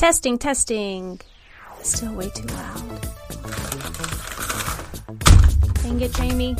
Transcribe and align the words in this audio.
Testing, 0.00 0.38
testing. 0.38 1.20
Still 1.82 2.14
way 2.14 2.30
too 2.30 2.46
loud. 2.46 3.00
Dang 5.74 6.00
it, 6.00 6.14
Jamie. 6.14 6.56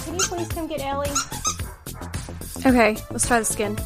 Can 0.00 0.14
you 0.14 0.20
please 0.26 0.48
come 0.48 0.66
get 0.66 0.80
Ellie? 0.80 1.10
Okay, 2.66 2.96
let's 3.12 3.28
try 3.28 3.38
this 3.38 3.54
again. 3.54 3.78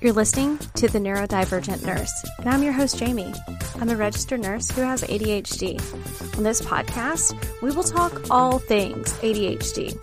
You're 0.00 0.12
listening 0.12 0.56
to 0.76 0.86
The 0.86 1.00
Neurodivergent 1.00 1.84
Nurse, 1.84 2.24
and 2.38 2.48
I'm 2.48 2.62
your 2.62 2.72
host, 2.72 2.96
Jamie. 2.96 3.34
I'm 3.80 3.90
a 3.90 3.96
registered 3.96 4.40
nurse 4.40 4.70
who 4.70 4.82
has 4.82 5.02
ADHD. 5.02 5.80
On 6.38 6.44
this 6.44 6.60
podcast, 6.60 7.34
we 7.60 7.72
will 7.72 7.82
talk 7.82 8.30
all 8.30 8.60
things 8.60 9.14
ADHD. 9.14 9.98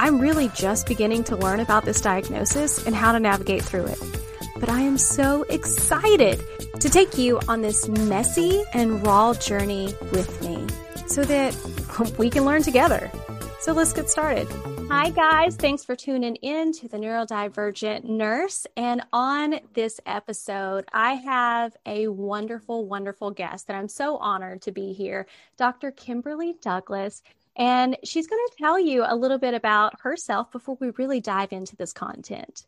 I'm 0.00 0.18
really 0.18 0.48
just 0.48 0.88
beginning 0.88 1.22
to 1.24 1.36
learn 1.36 1.60
about 1.60 1.84
this 1.84 2.00
diagnosis 2.00 2.84
and 2.88 2.96
how 2.96 3.12
to 3.12 3.20
navigate 3.20 3.62
through 3.62 3.84
it. 3.84 4.31
But 4.62 4.70
I 4.70 4.82
am 4.82 4.96
so 4.96 5.42
excited 5.48 6.40
to 6.78 6.88
take 6.88 7.18
you 7.18 7.40
on 7.48 7.62
this 7.62 7.88
messy 7.88 8.62
and 8.72 9.04
raw 9.04 9.34
journey 9.34 9.92
with 10.12 10.40
me 10.40 10.64
so 11.08 11.24
that 11.24 12.14
we 12.18 12.30
can 12.30 12.44
learn 12.44 12.62
together. 12.62 13.10
So 13.58 13.72
let's 13.72 13.92
get 13.92 14.08
started. 14.08 14.46
Hi, 14.88 15.10
guys. 15.10 15.56
Thanks 15.56 15.84
for 15.84 15.96
tuning 15.96 16.36
in 16.36 16.70
to 16.74 16.86
the 16.86 16.96
Neurodivergent 16.96 18.04
Nurse. 18.04 18.68
And 18.76 19.02
on 19.12 19.58
this 19.74 19.98
episode, 20.06 20.84
I 20.92 21.14
have 21.14 21.76
a 21.84 22.06
wonderful, 22.06 22.86
wonderful 22.86 23.32
guest 23.32 23.66
that 23.66 23.74
I'm 23.74 23.88
so 23.88 24.16
honored 24.18 24.62
to 24.62 24.70
be 24.70 24.92
here, 24.92 25.26
Dr. 25.56 25.90
Kimberly 25.90 26.54
Douglass. 26.62 27.24
And 27.56 27.96
she's 28.04 28.28
going 28.28 28.46
to 28.48 28.56
tell 28.58 28.78
you 28.78 29.04
a 29.04 29.16
little 29.16 29.38
bit 29.38 29.54
about 29.54 30.02
herself 30.02 30.52
before 30.52 30.78
we 30.78 30.90
really 30.90 31.20
dive 31.20 31.52
into 31.52 31.74
this 31.74 31.92
content. 31.92 32.64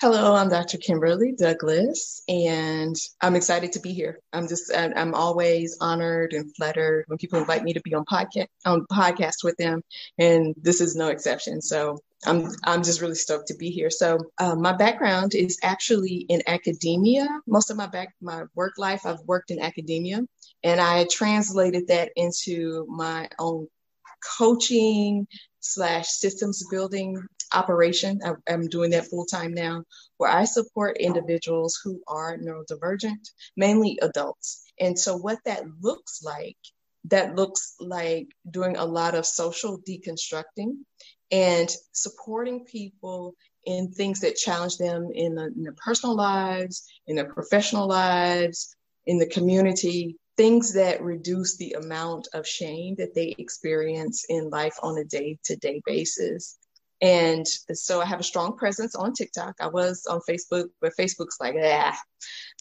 Hello, 0.00 0.34
I'm 0.34 0.48
Dr. 0.48 0.78
Kimberly 0.78 1.32
Douglass, 1.32 2.22
and 2.28 2.94
I'm 3.20 3.34
excited 3.34 3.72
to 3.72 3.80
be 3.80 3.92
here. 3.92 4.20
I'm 4.32 4.46
just, 4.46 4.72
I'm 4.74 5.14
always 5.14 5.78
honored 5.80 6.32
and 6.32 6.54
flattered 6.54 7.04
when 7.08 7.18
people 7.18 7.38
invite 7.38 7.64
me 7.64 7.72
to 7.72 7.80
be 7.80 7.94
on 7.94 8.04
podcast 8.04 8.46
on 8.64 8.86
podcast 8.86 9.42
with 9.42 9.56
them, 9.56 9.82
and 10.18 10.54
this 10.60 10.80
is 10.80 10.94
no 10.94 11.08
exception. 11.08 11.60
So 11.60 11.98
I'm, 12.24 12.48
I'm 12.64 12.82
just 12.82 13.00
really 13.00 13.14
stoked 13.14 13.48
to 13.48 13.56
be 13.56 13.70
here. 13.70 13.90
So 13.90 14.18
uh, 14.38 14.54
my 14.54 14.72
background 14.72 15.34
is 15.34 15.58
actually 15.62 16.26
in 16.28 16.42
academia. 16.46 17.26
Most 17.46 17.70
of 17.70 17.76
my 17.76 17.86
back, 17.86 18.14
my 18.20 18.44
work 18.54 18.74
life, 18.78 19.04
I've 19.04 19.20
worked 19.26 19.50
in 19.50 19.60
academia, 19.60 20.20
and 20.62 20.80
I 20.80 21.06
translated 21.10 21.88
that 21.88 22.12
into 22.16 22.86
my 22.88 23.28
own 23.38 23.68
coaching 24.38 25.26
slash 25.60 26.08
systems 26.08 26.64
building 26.70 27.22
operation. 27.54 28.20
I, 28.24 28.52
am 28.52 28.68
doing 28.68 28.90
that 28.90 29.06
full 29.06 29.26
time 29.26 29.54
now, 29.54 29.84
where 30.16 30.30
I 30.30 30.44
support 30.44 30.98
individuals 30.98 31.78
who 31.82 32.02
are 32.06 32.38
neurodivergent, 32.38 33.28
mainly 33.56 33.98
adults. 34.02 34.62
And 34.80 34.98
so, 34.98 35.16
what 35.16 35.38
that 35.44 35.64
looks 35.80 36.22
like, 36.22 36.56
that 37.04 37.36
looks 37.36 37.74
like 37.80 38.28
doing 38.50 38.76
a 38.76 38.84
lot 38.84 39.14
of 39.14 39.26
social 39.26 39.80
deconstructing 39.80 40.78
and 41.30 41.70
supporting 41.92 42.64
people 42.64 43.34
in 43.66 43.90
things 43.92 44.20
that 44.20 44.36
challenge 44.36 44.76
them 44.76 45.10
in, 45.14 45.34
the, 45.34 45.46
in 45.46 45.62
their 45.62 45.74
personal 45.84 46.14
lives, 46.14 46.86
in 47.06 47.16
their 47.16 47.32
professional 47.32 47.88
lives, 47.88 48.74
in 49.06 49.18
the 49.18 49.26
community, 49.26 50.16
things 50.36 50.74
that 50.74 51.02
reduce 51.02 51.56
the 51.56 51.72
amount 51.72 52.28
of 52.34 52.46
shame 52.46 52.96
that 52.98 53.14
they 53.14 53.34
experience 53.38 54.24
in 54.28 54.50
life 54.50 54.76
on 54.82 54.98
a 54.98 55.04
day 55.04 55.38
to 55.44 55.56
day 55.56 55.80
basis. 55.86 56.56
And 57.02 57.46
so 57.46 58.00
I 58.00 58.06
have 58.06 58.20
a 58.20 58.24
strong 58.24 58.56
presence 58.56 58.94
on 58.94 59.12
TikTok. 59.12 59.56
I 59.60 59.66
was 59.66 60.06
on 60.08 60.20
Facebook, 60.28 60.68
but 60.80 60.92
Facebook's 60.98 61.38
like, 61.40 61.54
ah. 61.60 61.96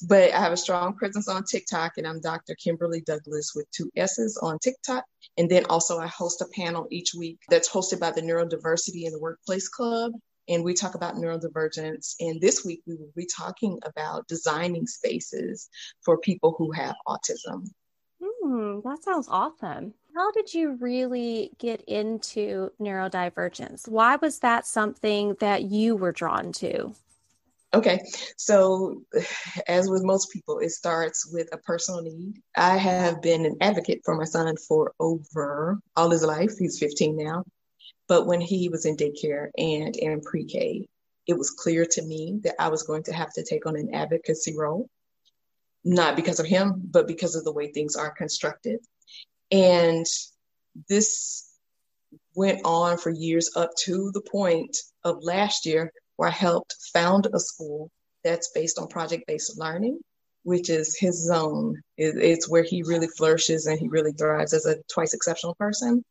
But 0.08 0.34
I 0.34 0.40
have 0.40 0.52
a 0.52 0.58
strong 0.58 0.96
presence 0.96 1.28
on 1.28 1.44
TikTok, 1.44 1.94
and 1.98 2.08
I'm 2.08 2.20
Dr. 2.20 2.56
Kimberly 2.56 3.02
Douglass 3.02 3.54
with 3.56 3.70
two 3.72 3.90
S's 3.96 4.38
on 4.42 4.60
TikTok. 4.60 5.06
And 5.38 5.50
then 5.50 5.66
also, 5.66 6.00
I 6.00 6.08
host 6.08 6.42
a 6.42 6.48
panel 6.56 6.88
each 6.92 7.14
week 7.18 7.40
that's 7.50 7.70
hosted 7.70 8.00
by 8.00 8.12
the 8.12 8.22
Neurodiversity 8.22 9.06
in 9.06 9.14
the 9.14 9.20
Workplace 9.20 9.70
Club. 9.70 10.14
And 10.50 10.64
we 10.64 10.74
talk 10.74 10.96
about 10.96 11.16
neurodivergence. 11.16 12.16
And 12.20 12.42
this 12.42 12.66
week, 12.66 12.82
we 12.86 12.96
will 12.96 13.14
be 13.16 13.28
talking 13.34 13.80
about 13.86 14.28
designing 14.28 14.88
spaces 14.88 15.70
for 16.04 16.18
people 16.18 16.56
who 16.58 16.74
have 16.74 16.96
autism. 17.08 17.70
Hmm, 18.22 18.80
that 18.84 19.04
sounds 19.04 19.28
awesome. 19.30 19.94
How 20.16 20.30
did 20.32 20.54
you 20.54 20.78
really 20.80 21.52
get 21.58 21.82
into 21.82 22.72
neurodivergence? 22.80 23.88
Why 23.88 24.16
was 24.18 24.40
that 24.40 24.68
something 24.68 25.36
that 25.40 25.64
you 25.64 25.96
were 25.96 26.12
drawn 26.12 26.52
to? 26.54 26.94
Okay, 27.74 28.00
so 28.38 29.02
as 29.68 29.90
with 29.90 30.04
most 30.04 30.32
people, 30.32 30.60
it 30.60 30.70
starts 30.70 31.32
with 31.34 31.50
a 31.52 31.58
personal 31.58 32.04
need. 32.04 32.42
I 32.56 32.78
have 32.78 33.24
been 33.24 33.46
an 33.46 33.58
advocate 33.60 34.02
for 34.06 34.16
my 34.16 34.26
son 34.26 34.56
for 34.68 34.94
over 35.00 35.80
all 35.96 36.12
his 36.12 36.24
life. 36.24 36.52
He's 36.60 36.78
15 36.78 37.18
now. 37.18 37.44
But 38.08 38.28
when 38.28 38.42
he 38.42 38.70
was 38.70 38.86
in 38.86 38.96
daycare 38.96 39.48
and 39.58 39.96
in 39.96 40.22
pre 40.22 40.46
K, 40.46 40.88
it 41.26 41.38
was 41.38 41.50
clear 41.50 41.88
to 41.90 42.02
me 42.04 42.40
that 42.44 42.56
I 42.60 42.68
was 42.68 42.84
going 42.84 43.02
to 43.04 43.14
have 43.14 43.34
to 43.34 43.44
take 43.44 43.66
on 43.66 43.76
an 43.76 43.96
advocacy 43.96 44.56
role 44.56 44.88
not 45.84 46.16
because 46.16 46.40
of 46.40 46.46
him, 46.46 46.82
but 46.92 47.08
because 47.08 47.36
of 47.36 47.44
the 47.44 47.52
way 47.52 47.72
things 47.72 47.96
are 47.96 48.12
constructed. 48.12 48.80
And 49.54 50.06
this 50.90 51.48
went 52.36 52.62
on 52.66 52.98
for 52.98 53.12
years 53.12 53.52
up 53.56 53.70
to 53.84 54.10
the 54.12 54.22
point 54.22 54.76
of 55.04 55.24
last 55.24 55.68
year 55.68 55.94
where 56.16 56.30
I 56.30 56.32
helped 56.32 56.76
found 56.92 57.28
a 57.32 57.40
school 57.40 57.92
that's 58.24 58.52
based 58.56 58.80
on 58.80 58.88
project 58.88 59.26
based 59.28 59.60
learning, 59.60 60.00
which 60.42 60.72
is 60.72 60.98
his 60.98 61.24
zone. 61.28 61.80
It's 61.98 62.50
where 62.50 62.64
he 62.64 62.82
really 62.82 63.08
flourishes 63.08 63.68
and 63.68 63.80
he 63.80 63.88
really 63.88 64.14
thrives 64.14 64.54
as 64.54 64.66
a 64.66 64.78
twice 64.92 65.14
exceptional 65.14 65.54
person. 65.56 66.04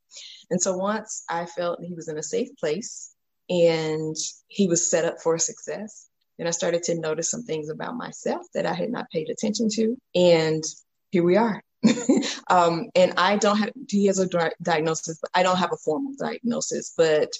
And 0.51 0.63
so 0.63 0.77
once 0.77 1.25
I 1.29 1.47
felt 1.47 1.83
he 1.83 1.95
was 1.95 2.09
in 2.09 2.19
a 2.19 2.23
safe 2.23 2.49
place 2.61 3.13
and 3.51 4.15
he 4.47 4.69
was 4.69 4.89
set 4.89 5.05
up 5.05 5.21
for 5.21 5.37
success, 5.39 6.07
then 6.39 6.47
I 6.47 6.51
started 6.51 6.85
to 6.85 7.01
notice 7.01 7.31
some 7.31 7.43
things 7.43 7.71
about 7.71 7.97
myself 7.97 8.47
that 8.55 8.67
I 8.67 8.75
had 8.75 8.91
not 8.91 9.11
paid 9.11 9.31
attention 9.31 9.69
to. 9.73 9.97
And 10.15 10.63
here 11.11 11.25
we 11.25 11.37
are. 11.37 11.61
um, 12.48 12.91
and 12.94 13.15
I 13.16 13.37
don't 13.37 13.59
have, 13.59 13.70
he 13.88 14.06
has 14.06 14.19
a 14.19 14.28
di- 14.28 14.53
diagnosis, 14.62 15.19
but 15.20 15.31
I 15.34 15.43
don't 15.43 15.59
have 15.59 15.72
a 15.72 15.76
formal 15.76 16.12
diagnosis, 16.19 16.94
but 16.97 17.31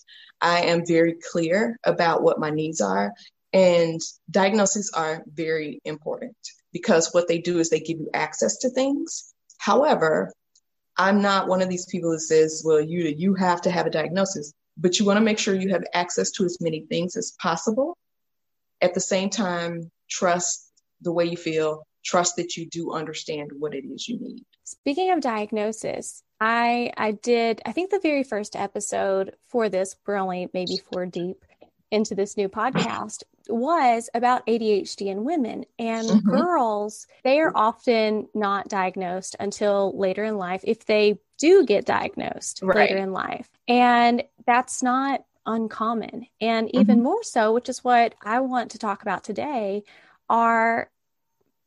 I 0.41 0.63
am 0.63 0.87
very 0.87 1.17
clear 1.31 1.79
about 1.85 2.23
what 2.23 2.41
my 2.41 2.51
needs 2.51 2.81
are. 2.81 3.13
And 3.53 4.01
diagnoses 4.31 4.91
are 4.95 5.23
very 5.33 5.81
important 5.85 6.37
because 6.73 7.13
what 7.13 7.29
they 7.29 7.39
do 7.39 7.59
is 7.59 7.69
they 7.69 7.81
give 7.81 7.99
you 7.99 8.11
access 8.15 8.59
to 8.59 8.71
things. 8.71 9.35
However, 9.59 10.33
I'm 10.97 11.23
not 11.23 11.49
one 11.49 11.63
of 11.63 11.69
these 11.69 11.87
people 11.87 12.11
that 12.13 12.21
says, 12.21 12.63
well, 12.65 12.81
you, 12.81 13.15
you 13.17 13.35
have 13.35 13.61
to 13.63 13.71
have 13.71 13.87
a 13.87 13.91
diagnosis, 13.91 14.53
but 14.77 14.99
you 14.99 15.07
want 15.07 15.19
to 15.19 15.25
make 15.25 15.39
sure 15.39 15.55
you 15.55 15.71
have 15.71 15.85
access 15.95 16.31
to 16.33 16.45
as 16.45 16.59
many 16.61 16.87
things 16.89 17.17
as 17.17 17.33
possible 17.41 17.97
at 18.83 18.95
the 18.95 19.01
same 19.01 19.31
time, 19.31 19.91
trust 20.11 20.71
the 21.01 21.13
way 21.13 21.25
you 21.25 21.37
feel, 21.37 21.87
trust 22.05 22.37
that 22.37 22.57
you 22.57 22.67
do 22.67 22.93
understand 22.93 23.51
what 23.59 23.75
it 23.75 23.85
is 23.85 24.09
you 24.09 24.19
need. 24.19 24.45
Speaking 24.65 25.11
of 25.11 25.21
diagnosis, 25.21 26.23
I 26.41 26.93
I 26.97 27.13
did 27.13 27.61
I 27.65 27.73
think 27.73 27.91
the 27.91 28.01
very 28.01 28.25
first 28.25 28.57
episode 28.57 29.37
for 29.49 29.69
this, 29.69 29.97
we're 30.07 30.17
only 30.17 30.49
maybe 30.53 30.79
four 30.91 31.07
deep 31.07 31.45
into 31.93 32.15
this 32.15 32.37
new 32.37 32.49
podcast, 32.49 33.23
was 33.49 34.09
about 34.15 34.47
ADHD 34.47 35.09
in 35.09 35.25
women. 35.25 35.65
And 35.79 36.09
mm-hmm. 36.09 36.29
girls, 36.31 37.07
they 37.23 37.39
are 37.41 37.53
often 37.55 38.29
not 38.35 38.69
diagnosed 38.69 39.37
until 39.39 39.97
later 39.97 40.25
in 40.25 40.39
life 40.39 40.63
if 40.65 40.87
they 40.87 41.21
do 41.39 41.65
get 41.67 41.85
diagnosed 41.85 42.61
right. 42.63 42.77
later 42.77 42.97
in 42.97 43.13
life. 43.13 43.49
And 43.69 44.25
that's 44.47 44.83
not 44.83 45.25
uncommon. 45.45 46.27
And 46.41 46.75
even 46.75 46.97
mm-hmm. 46.97 47.05
more 47.05 47.23
so, 47.23 47.53
which 47.53 47.69
is 47.69 47.85
what 47.85 48.15
I 48.25 48.41
want 48.41 48.71
to 48.73 48.79
talk 48.79 49.03
about 49.03 49.23
today, 49.23 49.83
are 50.29 50.91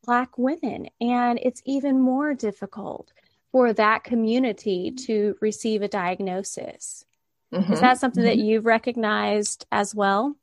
Black 0.06 0.38
women. 0.38 0.88
And 1.00 1.38
it's 1.42 1.62
even 1.64 2.00
more 2.00 2.34
difficult 2.34 3.12
for 3.52 3.72
that 3.72 4.04
community 4.04 4.92
to 5.06 5.36
receive 5.40 5.82
a 5.82 5.88
diagnosis. 5.88 7.04
Mm-hmm. 7.52 7.72
Is 7.72 7.80
that 7.80 7.98
something 7.98 8.22
mm-hmm. 8.22 8.38
that 8.38 8.44
you've 8.44 8.66
recognized 8.66 9.66
as 9.72 9.94
well? 9.94 10.36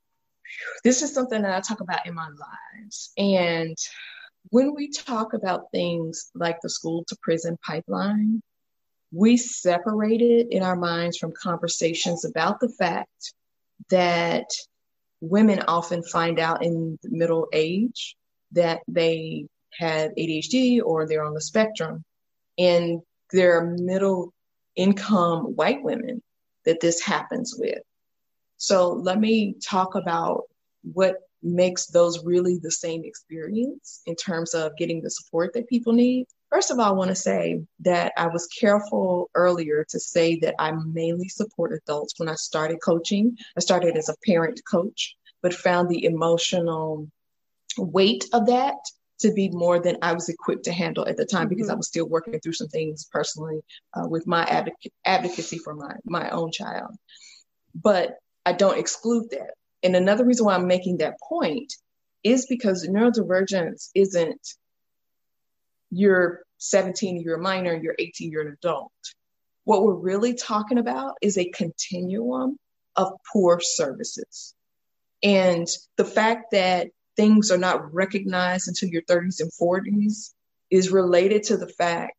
This 0.83 1.01
is 1.01 1.13
something 1.13 1.41
that 1.41 1.55
I 1.55 1.61
talk 1.61 1.81
about 1.81 2.05
in 2.05 2.13
my 2.13 2.27
lives. 2.27 3.11
And 3.17 3.77
when 4.49 4.73
we 4.73 4.89
talk 4.89 5.33
about 5.33 5.71
things 5.71 6.31
like 6.35 6.59
the 6.61 6.69
school 6.69 7.03
to 7.07 7.17
prison 7.21 7.57
pipeline, 7.65 8.41
we 9.11 9.37
separate 9.37 10.21
it 10.21 10.47
in 10.51 10.63
our 10.63 10.75
minds 10.75 11.17
from 11.17 11.33
conversations 11.33 12.25
about 12.25 12.59
the 12.59 12.69
fact 12.69 13.33
that 13.89 14.45
women 15.21 15.63
often 15.67 16.03
find 16.03 16.39
out 16.39 16.63
in 16.63 16.97
middle 17.03 17.47
age 17.53 18.15
that 18.53 18.81
they 18.87 19.47
have 19.77 20.11
ADHD 20.11 20.81
or 20.83 21.07
they're 21.07 21.23
on 21.23 21.33
the 21.33 21.41
spectrum. 21.41 22.03
And 22.57 23.01
there 23.31 23.57
are 23.57 23.75
middle 23.77 24.33
income 24.75 25.55
white 25.55 25.83
women 25.83 26.21
that 26.65 26.79
this 26.79 27.01
happens 27.01 27.55
with. 27.57 27.79
So 28.57 28.93
let 28.93 29.19
me 29.19 29.55
talk 29.61 29.95
about 29.95 30.43
what 30.83 31.17
makes 31.41 31.87
those 31.87 32.23
really 32.23 32.57
the 32.57 32.71
same 32.71 33.03
experience 33.03 34.01
in 34.05 34.15
terms 34.15 34.53
of 34.53 34.77
getting 34.77 35.01
the 35.01 35.09
support 35.09 35.53
that 35.53 35.67
people 35.67 35.93
need. 35.93 36.25
First 36.49 36.71
of 36.71 36.79
all, 36.79 36.85
I 36.85 36.91
want 36.91 37.09
to 37.09 37.15
say 37.15 37.61
that 37.79 38.13
I 38.15 38.27
was 38.27 38.47
careful 38.47 39.29
earlier 39.35 39.85
to 39.89 39.99
say 39.99 40.37
that 40.39 40.55
I 40.59 40.71
mainly 40.71 41.27
support 41.27 41.73
adults 41.73 42.13
when 42.17 42.29
I 42.29 42.35
started 42.35 42.77
coaching. 42.81 43.37
I 43.57 43.59
started 43.59 43.97
as 43.97 44.07
a 44.07 44.15
parent 44.25 44.61
coach, 44.69 45.15
but 45.41 45.53
found 45.53 45.89
the 45.89 46.05
emotional 46.05 47.09
weight 47.77 48.25
of 48.33 48.47
that 48.47 48.75
to 49.19 49.31
be 49.31 49.49
more 49.49 49.79
than 49.79 49.97
I 50.01 50.13
was 50.13 50.29
equipped 50.29 50.65
to 50.65 50.73
handle 50.73 51.07
at 51.07 51.17
the 51.17 51.25
time 51.25 51.47
because 51.47 51.67
mm-hmm. 51.67 51.73
I 51.73 51.77
was 51.77 51.87
still 51.87 52.07
working 52.07 52.39
through 52.39 52.53
some 52.53 52.67
things 52.67 53.07
personally 53.11 53.61
uh, 53.93 54.07
with 54.07 54.27
my 54.27 54.45
advoc- 54.45 54.91
advocacy 55.05 55.57
for 55.57 55.73
my 55.73 55.95
my 56.05 56.29
own 56.29 56.51
child. 56.51 56.95
But 57.73 58.17
I 58.45 58.53
don't 58.53 58.77
exclude 58.77 59.29
that. 59.31 59.53
And 59.81 59.95
another 59.95 60.25
reason 60.25 60.45
why 60.45 60.55
I'm 60.55 60.67
making 60.67 60.97
that 60.97 61.19
point 61.19 61.73
is 62.23 62.45
because 62.45 62.87
neurodivergence 62.87 63.89
isn't 63.95 64.41
you're 65.89 66.41
17, 66.57 67.21
you're 67.21 67.35
a 67.35 67.41
minor, 67.41 67.75
you're 67.75 67.95
18, 67.99 68.31
you're 68.31 68.47
an 68.47 68.53
adult. 68.53 68.91
What 69.65 69.83
we're 69.83 69.93
really 69.93 70.33
talking 70.33 70.77
about 70.77 71.15
is 71.21 71.37
a 71.37 71.49
continuum 71.49 72.57
of 72.95 73.11
poor 73.31 73.59
services. 73.61 74.55
And 75.21 75.67
the 75.97 76.05
fact 76.05 76.51
that 76.51 76.89
things 77.15 77.51
are 77.51 77.57
not 77.57 77.93
recognized 77.93 78.67
until 78.67 78.89
your 78.89 79.01
30s 79.03 79.39
and 79.39 79.51
40s 79.51 80.33
is 80.69 80.91
related 80.91 81.43
to 81.43 81.57
the 81.57 81.67
fact 81.67 82.17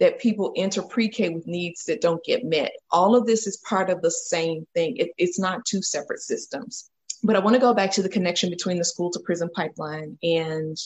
that 0.00 0.20
people 0.20 0.52
enter 0.56 0.82
pre-K 0.82 1.28
with 1.28 1.46
needs 1.46 1.84
that 1.84 2.00
don't 2.00 2.24
get 2.24 2.44
met. 2.44 2.72
All 2.90 3.14
of 3.14 3.26
this 3.26 3.46
is 3.46 3.62
part 3.68 3.90
of 3.90 4.02
the 4.02 4.10
same 4.10 4.66
thing. 4.74 4.96
It, 4.96 5.10
it's 5.18 5.38
not 5.38 5.64
two 5.64 5.82
separate 5.82 6.20
systems. 6.20 6.90
But 7.22 7.36
I 7.36 7.38
want 7.38 7.54
to 7.54 7.60
go 7.60 7.72
back 7.72 7.92
to 7.92 8.02
the 8.02 8.08
connection 8.08 8.50
between 8.50 8.78
the 8.78 8.84
school 8.84 9.10
to 9.10 9.20
prison 9.20 9.48
pipeline 9.54 10.18
and 10.22 10.76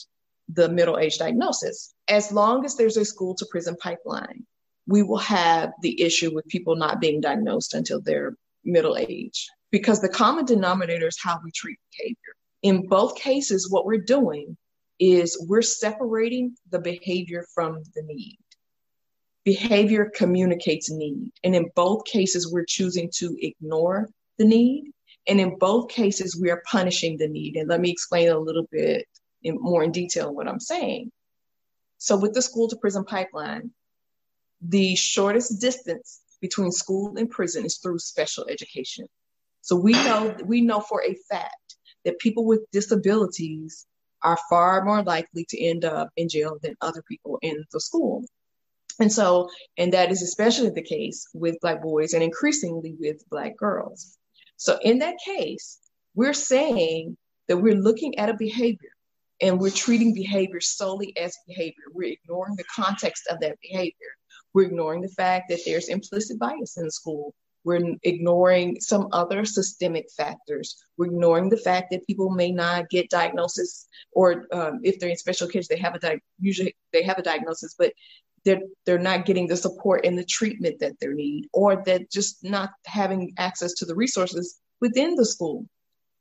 the 0.47 0.69
middle 0.69 0.97
age 0.97 1.17
diagnosis. 1.17 1.93
As 2.07 2.31
long 2.31 2.65
as 2.65 2.75
there's 2.75 2.97
a 2.97 3.05
school 3.05 3.35
to 3.35 3.45
prison 3.45 3.75
pipeline, 3.81 4.45
we 4.87 5.03
will 5.03 5.17
have 5.17 5.71
the 5.81 6.01
issue 6.01 6.33
with 6.33 6.47
people 6.47 6.75
not 6.75 7.01
being 7.01 7.21
diagnosed 7.21 7.73
until 7.73 8.01
they're 8.01 8.35
middle 8.63 8.97
age 8.97 9.47
because 9.71 10.01
the 10.01 10.09
common 10.09 10.45
denominator 10.45 11.07
is 11.07 11.17
how 11.21 11.39
we 11.43 11.51
treat 11.51 11.77
behavior. 11.91 12.35
In 12.61 12.87
both 12.87 13.15
cases, 13.15 13.69
what 13.69 13.85
we're 13.85 13.97
doing 13.97 14.57
is 14.99 15.45
we're 15.47 15.61
separating 15.61 16.55
the 16.71 16.79
behavior 16.79 17.45
from 17.53 17.83
the 17.95 18.03
need. 18.03 18.37
Behavior 19.45 20.11
communicates 20.13 20.91
need. 20.91 21.31
And 21.43 21.55
in 21.55 21.69
both 21.75 22.03
cases, 22.05 22.51
we're 22.51 22.65
choosing 22.67 23.09
to 23.15 23.35
ignore 23.39 24.09
the 24.37 24.45
need. 24.45 24.91
And 25.27 25.39
in 25.39 25.57
both 25.57 25.89
cases, 25.89 26.37
we 26.39 26.51
are 26.51 26.61
punishing 26.69 27.17
the 27.17 27.27
need. 27.27 27.55
And 27.55 27.69
let 27.69 27.79
me 27.79 27.89
explain 27.89 28.29
a 28.29 28.37
little 28.37 28.67
bit 28.71 29.05
in, 29.43 29.57
more 29.59 29.83
in 29.83 29.91
detail 29.91 30.33
what 30.33 30.47
I'm 30.47 30.59
saying. 30.59 31.11
So, 31.97 32.17
with 32.17 32.33
the 32.33 32.41
school 32.41 32.67
to 32.69 32.77
prison 32.77 33.05
pipeline, 33.05 33.71
the 34.61 34.95
shortest 34.95 35.61
distance 35.61 36.21
between 36.41 36.71
school 36.71 37.15
and 37.17 37.29
prison 37.29 37.65
is 37.65 37.77
through 37.77 37.99
special 37.99 38.45
education. 38.49 39.07
So 39.61 39.75
we 39.75 39.93
know 39.93 40.35
we 40.45 40.61
know 40.61 40.79
for 40.79 41.03
a 41.03 41.15
fact 41.29 41.75
that 42.05 42.19
people 42.19 42.45
with 42.45 42.61
disabilities 42.71 43.85
are 44.21 44.37
far 44.49 44.83
more 44.83 45.03
likely 45.03 45.45
to 45.49 45.63
end 45.63 45.85
up 45.85 46.09
in 46.17 46.29
jail 46.29 46.57
than 46.61 46.75
other 46.81 47.01
people 47.07 47.39
in 47.41 47.63
the 47.71 47.79
school. 47.79 48.25
And 48.99 49.11
so, 49.11 49.49
and 49.77 49.93
that 49.93 50.11
is 50.11 50.21
especially 50.21 50.71
the 50.71 50.81
case 50.81 51.27
with 51.33 51.59
Black 51.61 51.81
boys 51.81 52.13
and 52.13 52.21
increasingly 52.21 52.95
with 52.99 53.27
Black 53.29 53.55
girls. 53.57 54.17
So, 54.57 54.77
in 54.83 54.99
that 54.99 55.15
case, 55.23 55.79
we're 56.15 56.33
saying 56.33 57.15
that 57.47 57.57
we're 57.57 57.75
looking 57.75 58.17
at 58.19 58.29
a 58.29 58.33
behavior 58.33 58.91
and 59.41 59.59
we're 59.59 59.69
treating 59.69 60.13
behavior 60.13 60.59
solely 60.59 61.15
as 61.17 61.37
behavior. 61.47 61.85
We're 61.93 62.11
ignoring 62.11 62.55
the 62.57 62.65
context 62.65 63.27
of 63.29 63.39
that 63.39 63.57
behavior. 63.61 63.93
We're 64.53 64.67
ignoring 64.67 65.01
the 65.01 65.09
fact 65.09 65.49
that 65.49 65.61
there's 65.65 65.87
implicit 65.87 66.37
bias 66.37 66.77
in 66.77 66.89
school. 66.91 67.33
We're 67.63 67.95
ignoring 68.03 68.79
some 68.79 69.09
other 69.11 69.45
systemic 69.45 70.09
factors. 70.15 70.77
We're 70.97 71.07
ignoring 71.07 71.49
the 71.49 71.57
fact 71.57 71.91
that 71.91 72.07
people 72.07 72.29
may 72.29 72.51
not 72.51 72.89
get 72.89 73.09
diagnosis, 73.09 73.87
or 74.11 74.47
um, 74.53 74.79
if 74.83 74.99
they're 74.99 75.09
in 75.09 75.17
special 75.17 75.47
kids, 75.47 75.67
they 75.67 75.77
have 75.77 75.95
a 75.95 75.99
di- 75.99 76.21
usually 76.39 76.75
they 76.93 77.03
have 77.03 77.17
a 77.19 77.23
diagnosis, 77.23 77.75
but 77.77 77.93
they're 78.45 78.61
they're 78.85 78.97
not 78.97 79.25
getting 79.25 79.47
the 79.47 79.57
support 79.57 80.05
and 80.05 80.17
the 80.17 80.23
treatment 80.23 80.79
that 80.79 80.99
they 80.99 81.07
need, 81.07 81.47
or 81.51 81.83
that 81.85 82.09
just 82.09 82.43
not 82.43 82.71
having 82.85 83.33
access 83.37 83.73
to 83.73 83.85
the 83.85 83.95
resources 83.95 84.59
within 84.79 85.15
the 85.15 85.25
school. 85.25 85.67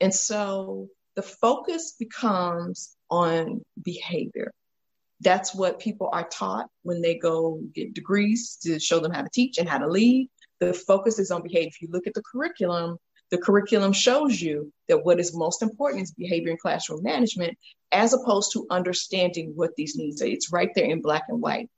And 0.00 0.14
so 0.14 0.88
the 1.14 1.22
focus 1.22 1.94
becomes 1.98 2.96
on 3.10 3.62
behavior. 3.82 4.52
That's 5.20 5.54
what 5.54 5.80
people 5.80 6.10
are 6.12 6.28
taught 6.28 6.68
when 6.82 7.00
they 7.00 7.16
go 7.16 7.60
get 7.74 7.94
degrees 7.94 8.58
to 8.62 8.78
show 8.78 9.00
them 9.00 9.12
how 9.12 9.22
to 9.22 9.30
teach 9.32 9.58
and 9.58 9.68
how 9.68 9.78
to 9.78 9.88
lead 9.88 10.28
the 10.60 10.72
focus 10.72 11.18
is 11.18 11.30
on 11.30 11.42
behavior. 11.42 11.68
If 11.68 11.82
you 11.82 11.88
look 11.90 12.06
at 12.06 12.14
the 12.14 12.22
curriculum, 12.22 12.98
the 13.30 13.38
curriculum 13.38 13.92
shows 13.92 14.40
you 14.40 14.72
that 14.88 15.04
what 15.04 15.20
is 15.20 15.36
most 15.36 15.62
important 15.62 16.02
is 16.02 16.12
behavior 16.12 16.50
and 16.50 16.58
classroom 16.58 17.02
management, 17.02 17.58
as 17.92 18.14
opposed 18.14 18.52
to 18.52 18.66
understanding 18.70 19.52
what 19.54 19.70
these 19.76 19.96
needs 19.96 20.22
are. 20.22 20.26
It's 20.26 20.52
right 20.52 20.70
there 20.74 20.86
in 20.86 21.02
black 21.02 21.24
and 21.28 21.40
white. 21.40 21.68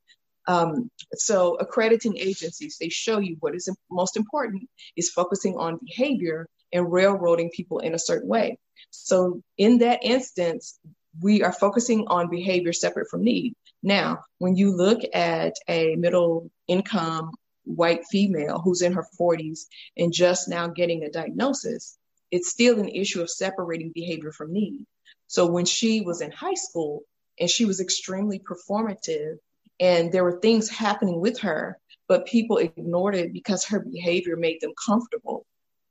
Um, 0.46 0.90
so 1.14 1.56
accrediting 1.56 2.16
agencies, 2.16 2.76
they 2.80 2.88
show 2.88 3.18
you 3.18 3.36
what 3.40 3.54
is 3.54 3.68
most 3.90 4.16
important 4.16 4.68
is 4.96 5.10
focusing 5.10 5.56
on 5.56 5.78
behavior 5.84 6.46
and 6.72 6.90
railroading 6.90 7.50
people 7.50 7.80
in 7.80 7.94
a 7.94 7.98
certain 7.98 8.28
way. 8.28 8.58
So 8.90 9.42
in 9.58 9.78
that 9.78 10.00
instance, 10.02 10.78
we 11.20 11.42
are 11.42 11.52
focusing 11.52 12.06
on 12.06 12.30
behavior 12.30 12.72
separate 12.72 13.08
from 13.10 13.24
need. 13.24 13.54
Now, 13.82 14.20
when 14.38 14.56
you 14.56 14.76
look 14.76 15.00
at 15.12 15.54
a 15.68 15.96
middle 15.96 16.50
income 16.68 17.32
white 17.64 18.04
female 18.10 18.58
who's 18.58 18.82
in 18.82 18.92
her 18.92 19.06
40s 19.18 19.60
and 19.96 20.12
just 20.12 20.48
now 20.48 20.68
getting 20.68 21.02
a 21.02 21.10
diagnosis, 21.10 21.98
it's 22.30 22.50
still 22.50 22.78
an 22.78 22.88
issue 22.88 23.20
of 23.20 23.30
separating 23.30 23.92
behavior 23.94 24.32
from 24.32 24.52
need. 24.52 24.86
So 25.26 25.46
when 25.46 25.64
she 25.64 26.00
was 26.00 26.20
in 26.20 26.30
high 26.30 26.54
school 26.54 27.02
and 27.38 27.48
she 27.48 27.64
was 27.64 27.80
extremely 27.80 28.40
performative 28.40 29.36
and 29.78 30.12
there 30.12 30.24
were 30.24 30.40
things 30.40 30.68
happening 30.68 31.20
with 31.20 31.38
her, 31.40 31.78
but 32.08 32.26
people 32.26 32.58
ignored 32.58 33.14
it 33.14 33.32
because 33.32 33.64
her 33.66 33.80
behavior 33.80 34.36
made 34.36 34.60
them 34.60 34.72
comfortable 34.84 35.46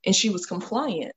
and 0.05 0.15
she 0.15 0.29
was 0.29 0.45
compliant, 0.45 1.15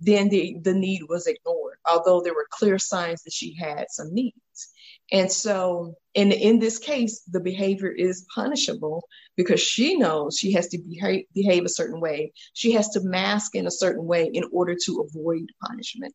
then 0.00 0.28
the, 0.28 0.56
the 0.62 0.74
need 0.74 1.02
was 1.08 1.26
ignored, 1.26 1.78
although 1.90 2.20
there 2.20 2.34
were 2.34 2.46
clear 2.50 2.78
signs 2.78 3.22
that 3.22 3.32
she 3.32 3.54
had 3.54 3.86
some 3.90 4.12
needs. 4.14 4.72
And 5.10 5.30
so 5.32 5.94
in, 6.14 6.32
in 6.32 6.58
this 6.58 6.78
case, 6.78 7.22
the 7.22 7.40
behavior 7.40 7.90
is 7.90 8.26
punishable 8.34 9.04
because 9.36 9.60
she 9.60 9.96
knows 9.96 10.36
she 10.38 10.52
has 10.52 10.68
to 10.68 10.78
behave, 10.78 11.24
behave 11.34 11.64
a 11.64 11.70
certain 11.70 12.00
way. 12.00 12.32
She 12.52 12.72
has 12.72 12.90
to 12.90 13.00
mask 13.00 13.54
in 13.54 13.66
a 13.66 13.70
certain 13.70 14.04
way 14.04 14.30
in 14.32 14.44
order 14.52 14.76
to 14.84 15.06
avoid 15.08 15.46
punishment. 15.66 16.14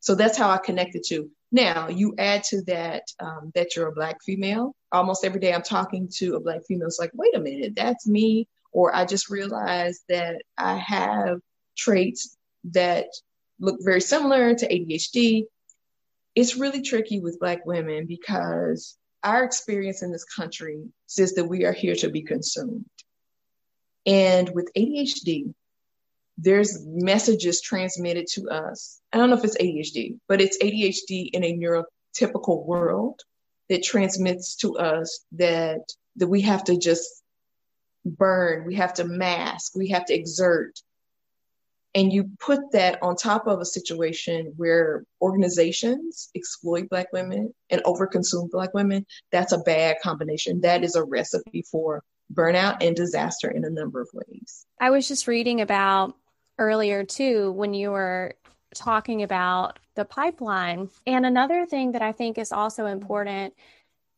So 0.00 0.14
that's 0.14 0.38
how 0.38 0.50
I 0.50 0.58
connected 0.58 1.02
to. 1.08 1.30
Now 1.50 1.88
you 1.88 2.14
add 2.18 2.44
to 2.44 2.62
that 2.64 3.02
um, 3.18 3.50
that 3.54 3.74
you're 3.74 3.88
a 3.88 3.92
black 3.92 4.18
female. 4.24 4.74
Almost 4.92 5.24
every 5.24 5.40
day 5.40 5.52
I'm 5.52 5.62
talking 5.62 6.08
to 6.16 6.36
a 6.36 6.40
black 6.40 6.60
female. 6.68 6.88
It's 6.88 6.98
like, 6.98 7.12
wait 7.14 7.34
a 7.34 7.40
minute, 7.40 7.74
that's 7.74 8.06
me. 8.06 8.46
Or 8.72 8.94
I 8.94 9.04
just 9.04 9.30
realized 9.30 10.02
that 10.08 10.42
I 10.58 10.76
have 10.76 11.40
traits 11.76 12.36
that 12.72 13.06
look 13.58 13.78
very 13.80 14.00
similar 14.00 14.54
to 14.54 14.68
ADHD 14.68 15.44
it's 16.36 16.56
really 16.56 16.82
tricky 16.82 17.18
with 17.18 17.40
Black 17.40 17.64
women 17.66 18.06
because 18.06 18.96
our 19.24 19.42
experience 19.42 20.02
in 20.02 20.12
this 20.12 20.24
country 20.24 20.84
says 21.06 21.34
that 21.34 21.46
we 21.46 21.64
are 21.64 21.72
here 21.72 21.96
to 21.96 22.10
be 22.10 22.22
consumed. 22.22 22.84
And 24.04 24.48
with 24.54 24.70
ADHD, 24.76 25.52
there's 26.38 26.84
messages 26.86 27.62
transmitted 27.62 28.26
to 28.34 28.50
us. 28.50 29.00
I 29.12 29.16
don't 29.16 29.30
know 29.30 29.38
if 29.38 29.44
it's 29.44 29.56
ADHD, 29.56 30.18
but 30.28 30.40
it's 30.40 30.58
ADHD 30.58 31.30
in 31.32 31.42
a 31.42 31.56
neurotypical 31.56 32.64
world 32.66 33.22
that 33.68 33.82
transmits 33.82 34.56
to 34.56 34.76
us 34.76 35.24
that 35.32 35.80
that 36.16 36.28
we 36.28 36.42
have 36.42 36.64
to 36.64 36.78
just 36.78 37.22
burn, 38.04 38.64
we 38.66 38.76
have 38.76 38.94
to 38.94 39.04
mask, 39.04 39.74
we 39.74 39.88
have 39.88 40.04
to 40.06 40.14
exert. 40.14 40.80
And 41.96 42.12
you 42.12 42.30
put 42.38 42.72
that 42.72 43.02
on 43.02 43.16
top 43.16 43.46
of 43.46 43.58
a 43.58 43.64
situation 43.64 44.52
where 44.56 45.04
organizations 45.22 46.28
exploit 46.36 46.90
black 46.90 47.10
women 47.10 47.54
and 47.70 47.82
overconsume 47.84 48.50
black 48.50 48.74
women 48.74 49.06
that's 49.32 49.52
a 49.52 49.58
bad 49.58 49.96
combination. 50.02 50.60
That 50.60 50.84
is 50.84 50.94
a 50.94 51.02
recipe 51.02 51.62
for 51.62 52.04
burnout 52.32 52.76
and 52.82 52.94
disaster 52.94 53.50
in 53.50 53.64
a 53.64 53.70
number 53.70 54.00
of 54.00 54.08
ways. 54.12 54.66
I 54.78 54.90
was 54.90 55.08
just 55.08 55.26
reading 55.26 55.62
about 55.62 56.14
earlier 56.58 57.02
too 57.02 57.50
when 57.52 57.72
you 57.72 57.90
were 57.90 58.34
talking 58.74 59.22
about 59.22 59.78
the 59.94 60.04
pipeline. 60.04 60.90
And 61.06 61.24
another 61.24 61.64
thing 61.64 61.92
that 61.92 62.02
i 62.02 62.12
think 62.12 62.36
is 62.36 62.52
also 62.52 62.84
important 62.86 63.54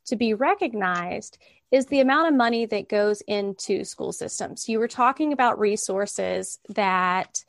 to 0.07 0.17
be 0.17 0.35
recognized 0.35 1.39
is 1.71 1.87
the 1.87 2.01
amount 2.01 2.29
of 2.29 2.35
money 2.35 2.67
that 2.67 2.89
goes 2.89 3.21
into 3.21 3.85
school 3.85 4.13
systems. 4.13 4.69
You 4.69 4.79
were 4.79 4.89
talking 4.89 5.33
about 5.33 5.61
resources 5.61 6.59
that 6.71 7.45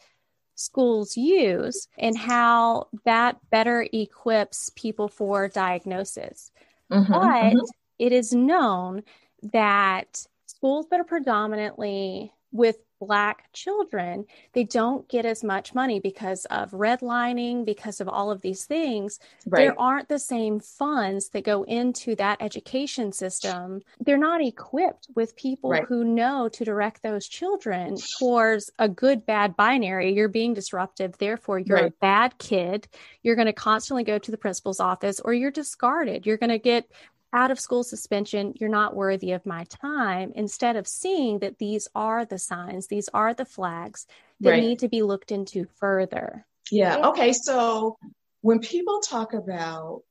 schools 0.60 1.16
use 1.16 1.88
and 1.98 2.18
how 2.18 2.88
that 3.06 3.38
better 3.50 3.88
equips 3.94 4.70
people 4.76 5.08
for 5.08 5.48
diagnosis. 5.48 6.52
Mm-hmm, 6.92 7.12
but 7.12 7.20
mm-hmm. 7.22 7.60
It 8.00 8.14
is 8.14 8.34
known 8.34 9.04
that 9.52 10.26
schools 10.46 10.88
that 10.90 11.02
are 11.02 11.06
predominantly 11.06 12.32
with 12.52 12.78
black 13.00 13.52
children 13.54 14.26
they 14.54 14.64
don't 14.64 15.08
get 15.08 15.26
as 15.26 15.44
much 15.44 15.74
money 15.74 16.00
because 16.00 16.46
of 16.46 16.72
redlining 16.72 17.66
because 17.66 18.02
of 18.02 18.08
all 18.08 18.32
of 18.32 18.42
these 18.42 18.66
things 18.66 19.20
right. 19.48 19.60
there 19.60 19.80
aren't 19.80 20.10
the 20.10 20.20
same 20.20 20.60
funds 20.60 21.30
that 21.30 21.44
go 21.44 21.64
into 21.64 22.16
that 22.16 22.38
education 22.42 23.12
system 23.12 23.82
they're 24.02 24.18
not 24.18 24.42
equipped 24.42 25.08
with 25.16 25.36
people 25.36 25.70
right. 25.70 25.86
who 25.86 26.04
know 26.04 26.50
to 26.50 26.66
direct 26.66 27.02
those 27.02 27.28
children 27.28 27.96
towards 28.20 28.70
a 28.80 28.90
good 28.90 29.26
bad 29.26 29.56
binary 29.56 30.14
you're 30.14 30.28
being 30.28 30.54
disruptive 30.54 31.18
therefore 31.18 31.60
you're 31.60 31.78
right. 31.78 31.92
a 31.92 31.96
bad 32.02 32.38
kid 32.38 32.88
you're 33.24 33.36
going 33.36 33.46
to 33.46 33.54
constantly 33.54 34.04
go 34.04 34.18
to 34.18 34.32
the 34.32 34.38
principal's 34.38 34.80
office 34.80 35.20
or 35.22 35.34
you're 35.34 35.52
discarded 35.52 36.26
you're 36.26 36.38
going 36.38 36.50
to 36.50 36.60
get 36.60 36.90
out 37.34 37.52
of 37.52 37.60
school 37.60 37.84
suspension, 37.84 38.54
you're 38.60 38.70
not 38.70 38.96
worthy 38.96 39.32
of 39.32 39.46
my 39.46 39.66
time, 39.66 40.32
instead 40.36 40.76
of 40.76 40.88
seeing 40.88 41.40
that 41.40 41.60
these 41.60 41.88
are 41.94 42.26
the 42.26 42.40
signs, 42.40 42.88
these 42.88 43.10
are 43.14 43.34
the 43.34 43.46
flags 43.46 44.08
that 44.40 44.52
right. 44.52 44.64
need 44.64 44.80
to 44.80 44.90
be 44.90 45.04
looked 45.04 45.32
into 45.32 45.66
further. 45.80 46.46
Yeah. 46.72 47.10
Okay. 47.10 47.34
So 47.34 47.98
when 48.42 48.60
people 48.60 49.00
talk 49.02 49.34
about 49.34 50.02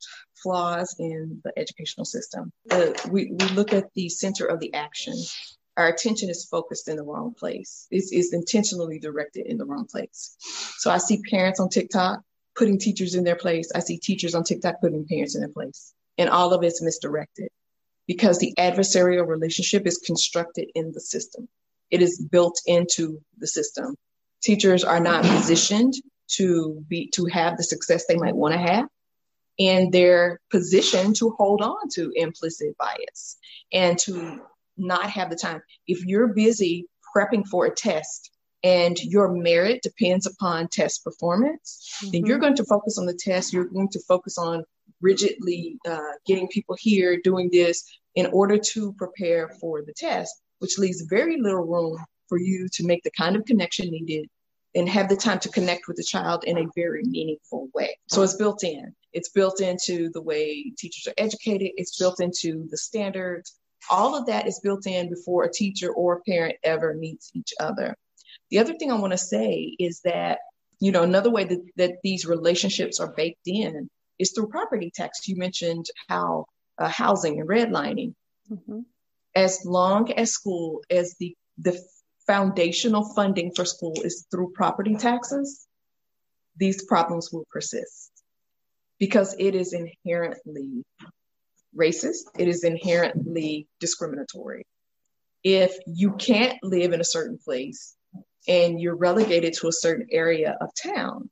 flaws 0.43 0.95
in 0.99 1.41
the 1.45 1.53
educational 1.59 2.05
system, 2.05 2.53
uh, 2.71 2.93
we, 3.11 3.33
we 3.33 3.49
look 3.49 3.73
at 3.73 3.93
the 3.95 4.09
center 4.09 4.47
of 4.47 4.61
the 4.61 4.75
action. 4.75 5.15
Our 5.77 5.89
attention 5.89 6.29
is 6.29 6.45
focused 6.45 6.89
in 6.89 6.97
the 6.97 7.05
wrong 7.05 7.35
place. 7.35 7.87
It's, 7.91 8.13
it's 8.13 8.33
intentionally 8.33 8.99
directed 8.99 9.47
in 9.47 9.59
the 9.59 9.65
wrong 9.65 9.87
place. 9.87 10.37
So 10.79 10.91
I 10.91 10.99
see 10.99 11.23
parents 11.23 11.61
on 11.61 11.69
TikTok 11.69 12.21
putting 12.57 12.79
teachers 12.79 13.15
in 13.15 13.25
their 13.25 13.37
place. 13.37 13.71
I 13.75 13.81
see 13.81 13.99
teachers 13.99 14.35
on 14.35 14.43
TikTok 14.43 14.81
putting 14.81 15.07
parents 15.07 15.37
in 15.37 15.41
their 15.41 15.51
place 15.51 15.95
and 16.19 16.29
all 16.29 16.53
of 16.53 16.63
it's 16.63 16.83
misdirected 16.83 17.49
because 18.07 18.39
the 18.39 18.55
adversarial 18.59 19.27
relationship 19.27 19.87
is 19.87 19.99
constructed 19.99 20.69
in 20.75 20.93
the 20.93 21.01
system. 21.01 21.49
It 21.91 22.03
is 22.03 22.21
built 22.31 22.61
into 22.67 23.21
the 23.39 23.47
system. 23.47 23.97
Teachers 24.43 24.85
are 24.85 25.01
not 25.01 25.25
positioned 25.25 25.95
to 26.33 26.85
be 26.89 27.09
to 27.15 27.27
have 27.27 27.57
the 27.57 27.63
success 27.63 28.05
they 28.07 28.17
might 28.17 28.37
want 28.37 28.53
to 28.53 28.59
have 28.59 28.89
and 29.59 29.93
they're 29.93 30.41
positioned 30.51 31.17
to 31.17 31.31
hold 31.31 31.63
on 31.63 31.89
to 31.93 32.13
implicit 32.15 32.77
bias 32.79 33.37
and 33.73 33.99
to 33.99 34.41
not 34.77 35.11
have 35.11 35.31
the 35.31 35.37
time. 35.37 35.61
If 35.87 36.05
you're 36.05 36.29
busy 36.29 36.87
prepping 37.15 37.47
for 37.47 37.67
a 37.67 37.75
test 37.75 38.31
and 38.63 38.99
your 38.99 39.33
merit 39.33 39.83
depends 39.83 40.27
upon 40.27 40.69
test 40.69 41.03
performance, 41.05 41.91
mm-hmm. 42.03 42.13
then 42.13 42.27
you're 42.27 42.39
going 42.39 42.57
to 42.57 42.65
focus 42.65 42.99
on 42.99 43.07
the 43.07 43.19
test. 43.19 43.53
You're 43.53 43.65
going 43.65 43.89
to 43.91 44.01
focus 44.07 44.39
on 44.39 44.65
rigidly 45.01 45.79
uh, 45.89 46.13
getting 46.27 46.49
people 46.49 46.77
here 46.79 47.21
doing 47.23 47.49
this 47.53 47.85
in 48.15 48.27
order 48.27 48.59
to 48.59 48.93
prepare 48.95 49.49
for 49.61 49.83
the 49.83 49.93
test, 49.97 50.35
which 50.59 50.79
leaves 50.79 51.03
very 51.09 51.41
little 51.41 51.65
room 51.65 51.99
for 52.29 52.39
you 52.39 52.69
to 52.73 52.87
make 52.87 53.03
the 53.03 53.11
kind 53.13 53.37
of 53.37 53.45
connection 53.45 53.91
needed 53.91 54.29
and 54.75 54.89
have 54.89 55.09
the 55.09 55.17
time 55.17 55.39
to 55.41 55.49
connect 55.49 55.89
with 55.89 55.97
the 55.97 56.05
child 56.05 56.45
in 56.45 56.59
a 56.59 56.67
very 56.75 57.03
meaningful 57.05 57.69
way. 57.75 57.97
So 58.09 58.23
it's 58.23 58.37
built 58.37 58.63
in. 58.65 58.95
It's 59.13 59.31
built 59.31 59.61
into 59.61 60.11
the 60.11 60.21
way 60.21 60.73
teachers 60.77 61.11
are 61.11 61.15
educated. 61.17 61.71
It's 61.77 61.99
built 61.99 62.21
into 62.21 62.67
the 62.71 62.77
standards. 62.77 63.59
All 63.91 64.15
of 64.15 64.27
that 64.27 64.47
is 64.47 64.61
built 64.63 64.87
in 64.87 65.09
before 65.09 65.45
a 65.45 65.53
teacher 65.53 65.91
or 65.91 66.15
a 66.15 66.21
parent 66.21 66.57
ever 66.63 66.95
meets 66.95 67.31
each 67.35 67.55
other. 67.59 67.97
The 68.51 68.59
other 68.59 68.75
thing 68.75 68.93
I 68.93 68.97
want 68.97 69.13
to 69.13 69.19
say 69.19 69.75
is 69.79 70.01
that, 70.05 70.41
you 70.81 70.93
know, 70.93 71.03
another 71.03 71.31
way 71.31 71.45
that, 71.45 71.65
that 71.77 71.93
these 72.03 72.27
relationships 72.27 73.01
are 73.01 73.15
baked 73.17 73.47
in 73.47 73.89
is 74.19 74.33
through 74.33 74.49
property 74.49 74.91
tax. 74.95 75.27
You 75.29 75.37
mentioned 75.37 75.87
how 76.09 76.47
uh, 76.79 76.89
housing 76.89 77.41
and 77.41 77.49
redlining. 77.49 78.15
Mm-hmm. 78.51 78.81
As 79.35 79.65
long 79.65 80.13
as 80.13 80.33
school, 80.33 80.83
as 80.91 81.15
the 81.19 81.37
the 81.59 81.79
foundational 82.27 83.05
funding 83.15 83.53
for 83.55 83.65
school 83.65 83.95
is 84.05 84.27
through 84.31 84.53
property 84.55 84.97
taxes, 84.97 85.67
these 86.57 86.85
problems 86.85 87.33
will 87.33 87.47
persist 87.51 88.11
because 88.99 89.35
it 89.39 89.55
is 89.55 89.73
inherently 89.73 90.85
racist. 91.77 92.25
It 92.39 92.49
is 92.49 92.65
inherently 92.65 93.67
discriminatory. 93.81 94.67
If 95.45 95.77
you 95.87 96.13
can't 96.13 96.59
live 96.63 96.93
in 96.93 97.01
a 97.01 97.05
certain 97.05 97.39
place 97.43 97.97
and 98.47 98.81
you're 98.81 98.97
relegated 98.97 99.55
to 99.55 99.69
a 99.69 99.73
certain 99.73 100.09
area 100.11 100.57
of 100.61 100.71
town 100.75 101.31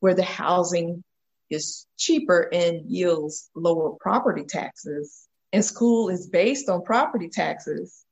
where 0.00 0.14
the 0.14 0.22
housing 0.22 1.02
is 1.50 1.86
cheaper 1.96 2.48
and 2.52 2.84
yields 2.90 3.50
lower 3.54 3.90
property 4.00 4.44
taxes, 4.44 5.28
and 5.52 5.64
school 5.64 6.08
is 6.08 6.28
based 6.28 6.68
on 6.68 6.82
property 6.82 7.28
taxes, 7.28 8.04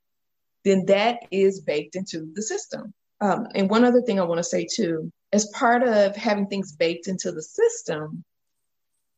then 0.64 0.86
that 0.86 1.20
is 1.30 1.60
baked 1.60 1.96
into 1.96 2.30
the 2.34 2.42
system. 2.42 2.92
Um, 3.20 3.46
and 3.54 3.70
one 3.70 3.84
other 3.84 4.02
thing 4.02 4.18
I 4.18 4.24
want 4.24 4.38
to 4.38 4.44
say 4.44 4.66
too, 4.70 5.10
as 5.32 5.46
part 5.48 5.82
of 5.82 6.16
having 6.16 6.46
things 6.46 6.72
baked 6.72 7.08
into 7.08 7.32
the 7.32 7.42
system, 7.42 8.24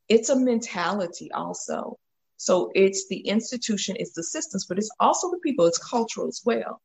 it's 0.09 0.31
a 0.31 0.37
mentality 0.37 1.31
also. 1.33 1.97
So 2.37 2.71
it's 2.75 3.09
the 3.09 3.19
institution, 3.19 3.97
it's 3.99 4.13
the 4.13 4.23
systems, 4.23 4.67
but 4.67 4.79
it's 4.79 4.91
also 5.01 5.31
the 5.31 5.39
people, 5.39 5.67
it's 5.67 5.79
cultural 5.79 6.29
as 6.29 6.43
well. 6.45 6.81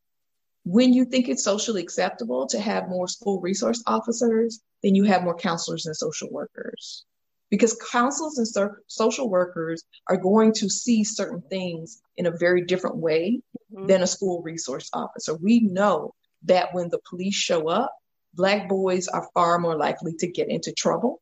When 0.64 0.92
you 0.92 1.04
think 1.04 1.28
it's 1.28 1.44
socially 1.44 1.82
acceptable 1.82 2.46
to 2.48 2.58
have 2.58 2.88
more 2.88 3.06
school 3.06 3.40
resource 3.40 3.82
officers, 3.86 4.60
then 4.82 4.94
you 4.94 5.04
have 5.04 5.22
more 5.22 5.36
counselors 5.36 5.86
and 5.86 5.96
social 5.96 6.28
workers 6.30 7.04
because 7.50 7.80
counselors 7.90 8.38
and 8.38 8.48
so- 8.48 8.76
social 8.86 9.28
workers 9.28 9.84
are 10.08 10.16
going 10.16 10.52
to 10.54 10.68
see 10.68 11.04
certain 11.04 11.42
things 11.50 12.02
in 12.16 12.26
a 12.26 12.36
very 12.36 12.64
different 12.64 12.96
way 12.96 13.40
mm-hmm. 13.72 13.86
than 13.86 14.02
a 14.02 14.06
school 14.06 14.42
resource 14.42 14.90
officer. 14.92 15.34
We 15.34 15.60
know 15.60 16.14
that 16.44 16.74
when 16.74 16.88
the 16.88 17.00
police 17.08 17.34
show 17.34 17.68
up, 17.68 17.94
Black 18.34 18.68
boys 18.68 19.06
are 19.06 19.28
far 19.32 19.58
more 19.58 19.76
likely 19.76 20.14
to 20.18 20.26
get 20.26 20.48
into 20.48 20.72
trouble 20.72 21.20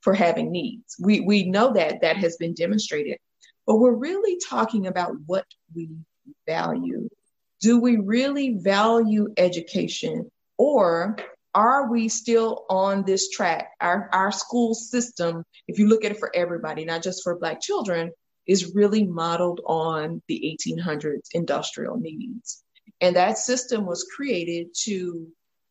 for 0.00 0.12
having 0.14 0.50
needs. 0.50 0.96
We, 1.00 1.20
we 1.20 1.44
know 1.44 1.72
that 1.72 2.02
that 2.02 2.16
has 2.18 2.36
been 2.36 2.54
demonstrated, 2.54 3.18
but 3.66 3.76
we're 3.76 3.94
really 3.94 4.38
talking 4.46 4.86
about 4.86 5.12
what 5.26 5.46
we 5.74 5.90
value. 6.46 7.08
Do 7.60 7.80
we 7.80 7.96
really 7.96 8.54
value 8.58 9.32
education 9.36 10.30
or 10.58 11.16
are 11.54 11.90
we 11.90 12.08
still 12.08 12.64
on 12.70 13.04
this 13.04 13.30
track? 13.30 13.72
Our, 13.80 14.08
our 14.12 14.32
school 14.32 14.74
system, 14.74 15.44
if 15.68 15.78
you 15.78 15.88
look 15.88 16.04
at 16.04 16.12
it 16.12 16.18
for 16.18 16.34
everybody, 16.34 16.84
not 16.84 17.02
just 17.02 17.22
for 17.22 17.38
Black 17.38 17.60
children, 17.60 18.12
is 18.46 18.74
really 18.74 19.04
modeled 19.04 19.60
on 19.66 20.22
the 20.28 20.58
1800s 20.66 21.28
industrial 21.32 21.96
needs. 21.98 22.62
And 23.00 23.16
that 23.16 23.38
system 23.38 23.86
was 23.86 24.06
created 24.14 24.68
to 24.84 25.28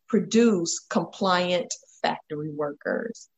produce 0.08 0.80
compliant 0.90 1.72
factory 2.02 2.50
workers. 2.50 3.28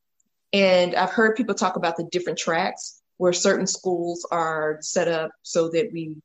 And 0.51 0.95
I've 0.95 1.11
heard 1.11 1.35
people 1.35 1.55
talk 1.55 1.75
about 1.75 1.97
the 1.97 2.07
different 2.11 2.39
tracks 2.39 3.01
where 3.17 3.33
certain 3.33 3.67
schools 3.67 4.25
are 4.31 4.77
set 4.81 5.07
up 5.07 5.31
so 5.41 5.69
that 5.69 5.89
we, 5.91 6.17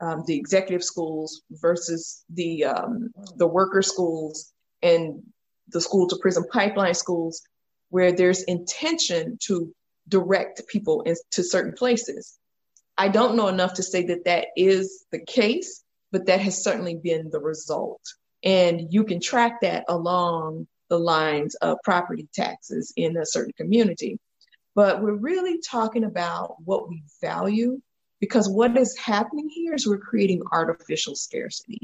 um, 0.00 0.24
the 0.26 0.36
executive 0.36 0.84
schools 0.84 1.42
versus 1.50 2.24
the 2.28 2.64
um, 2.64 3.10
the 3.36 3.46
worker 3.46 3.82
schools, 3.82 4.52
and 4.82 5.22
the 5.68 5.80
school 5.80 6.08
to 6.08 6.16
prison 6.16 6.44
pipeline 6.52 6.94
schools 6.94 7.42
where 7.90 8.12
there's 8.12 8.42
intention 8.42 9.38
to 9.42 9.72
direct 10.08 10.66
people 10.68 11.02
into 11.02 11.42
certain 11.42 11.72
places. 11.72 12.38
I 12.98 13.08
don't 13.08 13.36
know 13.36 13.48
enough 13.48 13.74
to 13.74 13.82
say 13.82 14.04
that 14.06 14.24
that 14.24 14.48
is 14.56 15.04
the 15.12 15.20
case, 15.24 15.82
but 16.12 16.26
that 16.26 16.40
has 16.40 16.62
certainly 16.62 16.96
been 16.96 17.30
the 17.30 17.40
result. 17.40 18.00
And 18.42 18.92
you 18.92 19.04
can 19.04 19.20
track 19.20 19.60
that 19.62 19.84
along 19.88 20.66
the 20.88 20.98
lines 20.98 21.54
of 21.56 21.78
property 21.84 22.28
taxes 22.32 22.92
in 22.96 23.16
a 23.16 23.26
certain 23.26 23.52
community. 23.56 24.18
But 24.74 25.02
we're 25.02 25.14
really 25.14 25.58
talking 25.60 26.04
about 26.04 26.56
what 26.64 26.88
we 26.88 27.02
value 27.20 27.80
because 28.20 28.48
what 28.48 28.76
is 28.76 28.96
happening 28.98 29.48
here 29.48 29.74
is 29.74 29.86
we're 29.86 29.98
creating 29.98 30.42
artificial 30.52 31.16
scarcity. 31.16 31.80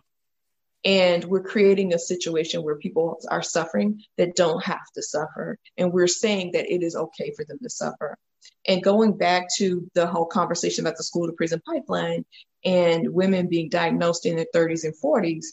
And 0.85 1.25
we're 1.25 1.43
creating 1.43 1.95
a 1.95 1.99
situation 1.99 2.63
where 2.63 2.77
people 2.77 3.21
are 3.29 3.43
suffering 3.43 4.03
that 4.19 4.35
don't 4.35 4.65
have 4.65 4.85
to 4.95 5.03
suffer. 5.03 5.59
And 5.79 5.93
we're 5.93 6.09
saying 6.09 6.53
that 6.53 6.73
it 6.73 6.83
is 6.83 6.97
okay 6.97 7.33
for 7.37 7.45
them 7.45 7.59
to 7.63 7.71
suffer. 7.71 8.19
And 8.67 8.83
going 8.83 9.17
back 9.17 9.47
to 9.59 9.89
the 9.95 10.07
whole 10.07 10.27
conversation 10.27 10.85
about 10.85 10.97
the 10.97 11.05
school 11.05 11.27
to 11.27 11.33
prison 11.33 11.63
pipeline 11.65 12.25
and 12.65 13.13
women 13.13 13.49
being 13.49 13.69
diagnosed 13.69 14.27
in 14.27 14.37
their 14.37 14.47
30s 14.55 14.85
and 14.85 14.95
40s, 14.95 15.47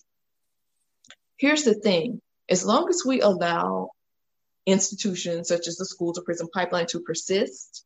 here's 1.38 1.64
the 1.64 1.76
thing 1.76 2.22
as 2.50 2.66
long 2.66 2.90
as 2.90 3.04
we 3.06 3.22
allow 3.22 3.92
institutions 4.66 5.48
such 5.48 5.68
as 5.68 5.78
the 5.78 5.86
school 5.86 6.14
to 6.14 6.22
prison 6.22 6.48
pipeline 6.54 6.88
to 6.88 7.00
persist, 7.00 7.86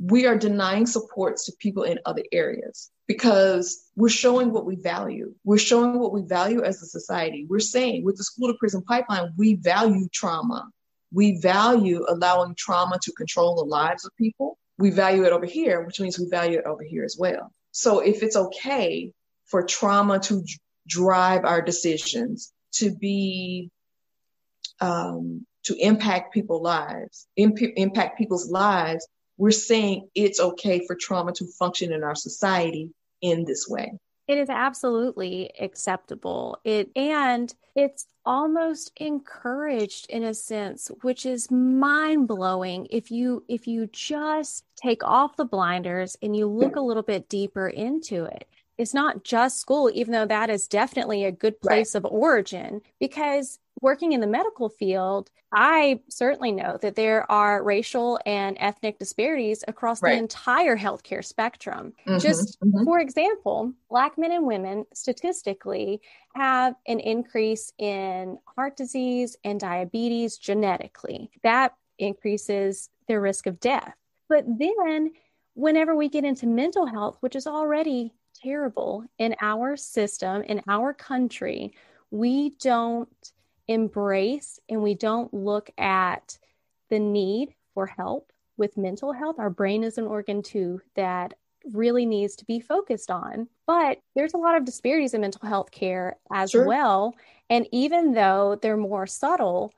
we 0.00 0.26
are 0.26 0.36
denying 0.36 0.86
supports 0.86 1.46
to 1.46 1.52
people 1.58 1.82
in 1.82 1.98
other 2.06 2.22
areas 2.32 2.90
because 3.06 3.84
we're 3.96 4.08
showing 4.08 4.52
what 4.52 4.64
we 4.64 4.76
value. 4.76 5.34
We're 5.44 5.58
showing 5.58 5.98
what 5.98 6.12
we 6.12 6.22
value 6.22 6.62
as 6.62 6.82
a 6.82 6.86
society. 6.86 7.46
We're 7.48 7.60
saying 7.60 8.04
with 8.04 8.16
the 8.16 8.24
school 8.24 8.48
to 8.48 8.58
prison 8.58 8.82
pipeline, 8.82 9.32
we 9.36 9.54
value 9.54 10.08
trauma. 10.12 10.68
We 11.12 11.40
value 11.40 12.04
allowing 12.06 12.54
trauma 12.54 12.98
to 13.02 13.12
control 13.12 13.56
the 13.56 13.64
lives 13.64 14.04
of 14.04 14.14
people. 14.16 14.58
We 14.78 14.90
value 14.90 15.24
it 15.24 15.32
over 15.32 15.46
here, 15.46 15.84
which 15.84 16.00
means 16.00 16.18
we 16.18 16.28
value 16.28 16.58
it 16.58 16.66
over 16.66 16.84
here 16.84 17.04
as 17.04 17.16
well. 17.18 17.52
So 17.72 18.00
if 18.00 18.22
it's 18.22 18.36
okay 18.36 19.12
for 19.46 19.62
trauma 19.62 20.20
to 20.20 20.44
drive 20.86 21.44
our 21.44 21.62
decisions, 21.62 22.52
to 22.74 22.94
be 22.94 23.70
um, 24.80 25.46
to 25.64 25.74
impact 25.76 26.32
people's 26.32 26.62
lives, 26.62 27.26
imp- 27.36 27.74
impact 27.76 28.18
people's 28.18 28.50
lives, 28.50 29.06
we're 29.38 29.50
saying 29.52 30.08
it's 30.14 30.40
okay 30.40 30.84
for 30.86 30.94
trauma 30.94 31.32
to 31.32 31.46
function 31.58 31.92
in 31.92 32.02
our 32.04 32.14
society 32.14 32.90
in 33.22 33.44
this 33.44 33.66
way. 33.68 33.92
It 34.26 34.36
is 34.36 34.50
absolutely 34.50 35.50
acceptable. 35.58 36.58
It 36.62 36.90
and 36.94 37.54
it's 37.74 38.06
almost 38.26 38.92
encouraged 38.98 40.10
in 40.10 40.24
a 40.24 40.34
sense, 40.34 40.90
which 41.00 41.24
is 41.24 41.50
mind-blowing 41.50 42.88
if 42.90 43.10
you 43.10 43.42
if 43.48 43.66
you 43.66 43.86
just 43.86 44.64
take 44.76 45.02
off 45.02 45.36
the 45.36 45.46
blinders 45.46 46.16
and 46.20 46.36
you 46.36 46.46
look 46.46 46.76
a 46.76 46.80
little 46.80 47.02
bit 47.02 47.30
deeper 47.30 47.68
into 47.68 48.24
it 48.24 48.46
it's 48.78 48.94
not 48.94 49.24
just 49.24 49.60
school, 49.60 49.90
even 49.92 50.12
though 50.12 50.26
that 50.26 50.50
is 50.50 50.68
definitely 50.68 51.24
a 51.24 51.32
good 51.32 51.60
place 51.60 51.94
right. 51.94 52.04
of 52.04 52.10
origin, 52.10 52.80
because 53.00 53.58
working 53.80 54.12
in 54.12 54.20
the 54.20 54.26
medical 54.26 54.68
field, 54.68 55.30
I 55.52 56.00
certainly 56.08 56.52
know 56.52 56.78
that 56.82 56.94
there 56.94 57.30
are 57.30 57.62
racial 57.62 58.18
and 58.26 58.56
ethnic 58.60 58.98
disparities 58.98 59.64
across 59.66 60.02
right. 60.02 60.12
the 60.12 60.18
entire 60.18 60.76
healthcare 60.76 61.24
spectrum. 61.24 61.94
Mm-hmm, 62.06 62.18
Just 62.18 62.60
mm-hmm. 62.60 62.84
for 62.84 63.00
example, 63.00 63.72
Black 63.88 64.18
men 64.18 64.32
and 64.32 64.46
women 64.46 64.84
statistically 64.94 66.00
have 66.34 66.74
an 66.86 67.00
increase 67.00 67.72
in 67.78 68.38
heart 68.56 68.76
disease 68.76 69.36
and 69.42 69.58
diabetes 69.58 70.38
genetically. 70.38 71.30
That 71.42 71.74
increases 71.98 72.90
their 73.06 73.20
risk 73.20 73.46
of 73.46 73.58
death. 73.58 73.94
But 74.28 74.44
then, 74.46 75.12
whenever 75.54 75.96
we 75.96 76.08
get 76.08 76.24
into 76.24 76.46
mental 76.46 76.86
health, 76.86 77.16
which 77.20 77.34
is 77.34 77.46
already 77.46 78.12
terrible 78.42 79.04
in 79.18 79.34
our 79.40 79.76
system, 79.76 80.42
in 80.42 80.62
our 80.68 80.92
country, 80.92 81.72
we 82.10 82.50
don't 82.60 83.32
embrace 83.66 84.58
and 84.68 84.82
we 84.82 84.94
don't 84.94 85.32
look 85.32 85.70
at 85.78 86.38
the 86.88 86.98
need 86.98 87.54
for 87.74 87.86
help 87.86 88.32
with 88.56 88.76
mental 88.76 89.12
health. 89.12 89.38
Our 89.38 89.50
brain 89.50 89.84
is 89.84 89.98
an 89.98 90.06
organ 90.06 90.42
too 90.42 90.80
that 90.96 91.34
really 91.72 92.06
needs 92.06 92.36
to 92.36 92.44
be 92.44 92.60
focused 92.60 93.10
on. 93.10 93.48
But 93.66 93.98
there's 94.14 94.34
a 94.34 94.38
lot 94.38 94.56
of 94.56 94.64
disparities 94.64 95.14
in 95.14 95.20
mental 95.20 95.46
health 95.46 95.70
care 95.70 96.16
as 96.32 96.50
sure. 96.50 96.66
well. 96.66 97.14
And 97.50 97.66
even 97.72 98.12
though 98.12 98.58
they're 98.60 98.76
more 98.76 99.06
subtle, 99.06 99.72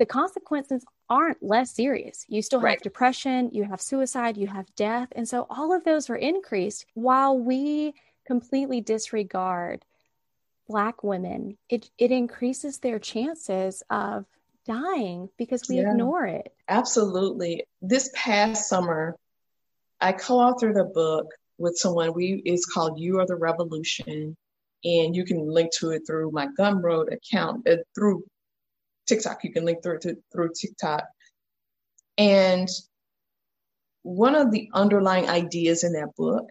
the 0.00 0.06
consequences 0.06 0.82
aren't 1.10 1.42
less 1.42 1.70
serious. 1.70 2.24
You 2.26 2.40
still 2.40 2.60
have 2.60 2.64
right. 2.64 2.82
depression, 2.82 3.50
you 3.52 3.64
have 3.64 3.82
suicide, 3.82 4.38
you 4.38 4.46
have 4.46 4.74
death. 4.74 5.08
And 5.12 5.28
so 5.28 5.46
all 5.50 5.74
of 5.74 5.84
those 5.84 6.08
are 6.08 6.16
increased 6.16 6.86
while 6.94 7.38
we 7.38 7.92
completely 8.26 8.80
disregard 8.80 9.84
Black 10.66 11.04
women. 11.04 11.58
It, 11.68 11.90
it 11.98 12.10
increases 12.10 12.78
their 12.78 12.98
chances 12.98 13.82
of 13.90 14.24
dying 14.64 15.28
because 15.36 15.68
we 15.68 15.76
yeah, 15.82 15.90
ignore 15.90 16.24
it. 16.24 16.50
Absolutely. 16.66 17.66
This 17.82 18.10
past 18.14 18.70
summer, 18.70 19.16
I 20.00 20.12
co-authored 20.12 20.80
a 20.80 20.84
book 20.84 21.26
with 21.58 21.76
someone. 21.76 22.14
We 22.14 22.40
it's 22.46 22.64
called 22.64 22.98
"You 22.98 23.18
Are 23.18 23.26
the 23.26 23.36
Revolution," 23.36 24.34
and 24.82 25.14
you 25.14 25.24
can 25.26 25.46
link 25.46 25.72
to 25.80 25.90
it 25.90 26.06
through 26.06 26.30
my 26.30 26.46
Gumroad 26.58 27.12
account 27.12 27.68
uh, 27.68 27.76
through 27.94 28.24
TikTok. 29.10 29.44
You 29.44 29.52
can 29.52 29.64
link 29.64 29.82
through 29.82 29.98
to 30.00 30.16
through 30.32 30.52
TikTok. 30.58 31.04
And 32.16 32.68
one 34.02 34.34
of 34.34 34.50
the 34.50 34.70
underlying 34.72 35.28
ideas 35.28 35.84
in 35.84 35.92
that 35.92 36.14
book 36.16 36.48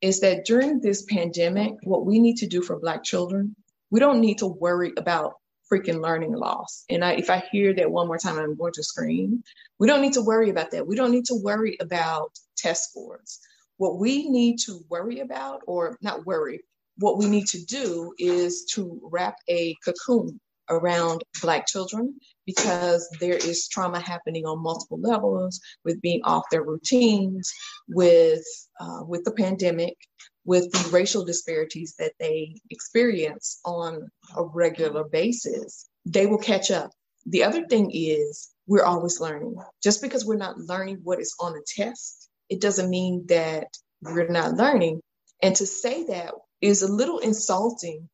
is 0.00 0.20
that 0.20 0.44
during 0.44 0.80
this 0.80 1.02
pandemic, 1.02 1.74
what 1.82 2.06
we 2.06 2.20
need 2.20 2.36
to 2.38 2.46
do 2.46 2.62
for 2.62 2.78
Black 2.78 3.02
children, 3.02 3.54
we 3.90 4.00
don't 4.00 4.20
need 4.20 4.38
to 4.38 4.46
worry 4.46 4.92
about 4.96 5.34
freaking 5.70 6.02
learning 6.02 6.32
loss. 6.32 6.84
And 6.88 7.04
I, 7.04 7.12
if 7.12 7.30
I 7.30 7.42
hear 7.52 7.74
that 7.74 7.90
one 7.90 8.06
more 8.06 8.18
time, 8.18 8.38
I'm 8.38 8.56
going 8.56 8.72
to 8.72 8.82
scream. 8.82 9.42
We 9.78 9.86
don't 9.86 10.02
need 10.02 10.14
to 10.14 10.22
worry 10.22 10.50
about 10.50 10.70
that. 10.72 10.86
We 10.86 10.96
don't 10.96 11.12
need 11.12 11.26
to 11.26 11.40
worry 11.42 11.76
about 11.80 12.30
test 12.56 12.90
scores. 12.90 13.40
What 13.76 13.98
we 13.98 14.28
need 14.28 14.58
to 14.66 14.80
worry 14.88 15.20
about, 15.20 15.62
or 15.66 15.96
not 16.02 16.26
worry, 16.26 16.60
what 16.98 17.18
we 17.18 17.26
need 17.26 17.46
to 17.48 17.64
do 17.64 18.12
is 18.18 18.64
to 18.74 19.00
wrap 19.10 19.36
a 19.48 19.76
cocoon 19.84 20.40
around 20.70 21.22
Black 21.42 21.66
children 21.66 22.18
because 22.46 23.08
there 23.20 23.36
is 23.36 23.68
trauma 23.68 24.00
happening 24.00 24.46
on 24.46 24.62
multiple 24.62 25.00
levels 25.00 25.60
with 25.84 26.00
being 26.00 26.20
off 26.24 26.44
their 26.50 26.62
routines, 26.62 27.52
with 27.88 28.44
uh, 28.80 29.02
with 29.06 29.24
the 29.24 29.32
pandemic, 29.32 29.96
with 30.44 30.70
the 30.72 30.90
racial 30.90 31.24
disparities 31.24 31.94
that 31.98 32.12
they 32.18 32.56
experience 32.70 33.60
on 33.64 34.08
a 34.36 34.42
regular 34.42 35.04
basis. 35.04 35.88
They 36.06 36.26
will 36.26 36.38
catch 36.38 36.70
up. 36.70 36.90
The 37.26 37.44
other 37.44 37.66
thing 37.66 37.90
is 37.92 38.50
we're 38.66 38.84
always 38.84 39.20
learning. 39.20 39.56
Just 39.82 40.00
because 40.00 40.24
we're 40.24 40.36
not 40.36 40.58
learning 40.58 41.00
what 41.02 41.20
is 41.20 41.34
on 41.40 41.52
the 41.52 41.64
test, 41.66 42.28
it 42.48 42.60
doesn't 42.60 42.88
mean 42.88 43.26
that 43.28 43.66
we're 44.00 44.28
not 44.28 44.56
learning. 44.56 45.00
And 45.42 45.54
to 45.56 45.66
say 45.66 46.04
that 46.04 46.34
is 46.60 46.82
a 46.82 46.92
little 46.92 47.18
insulting 47.18 48.08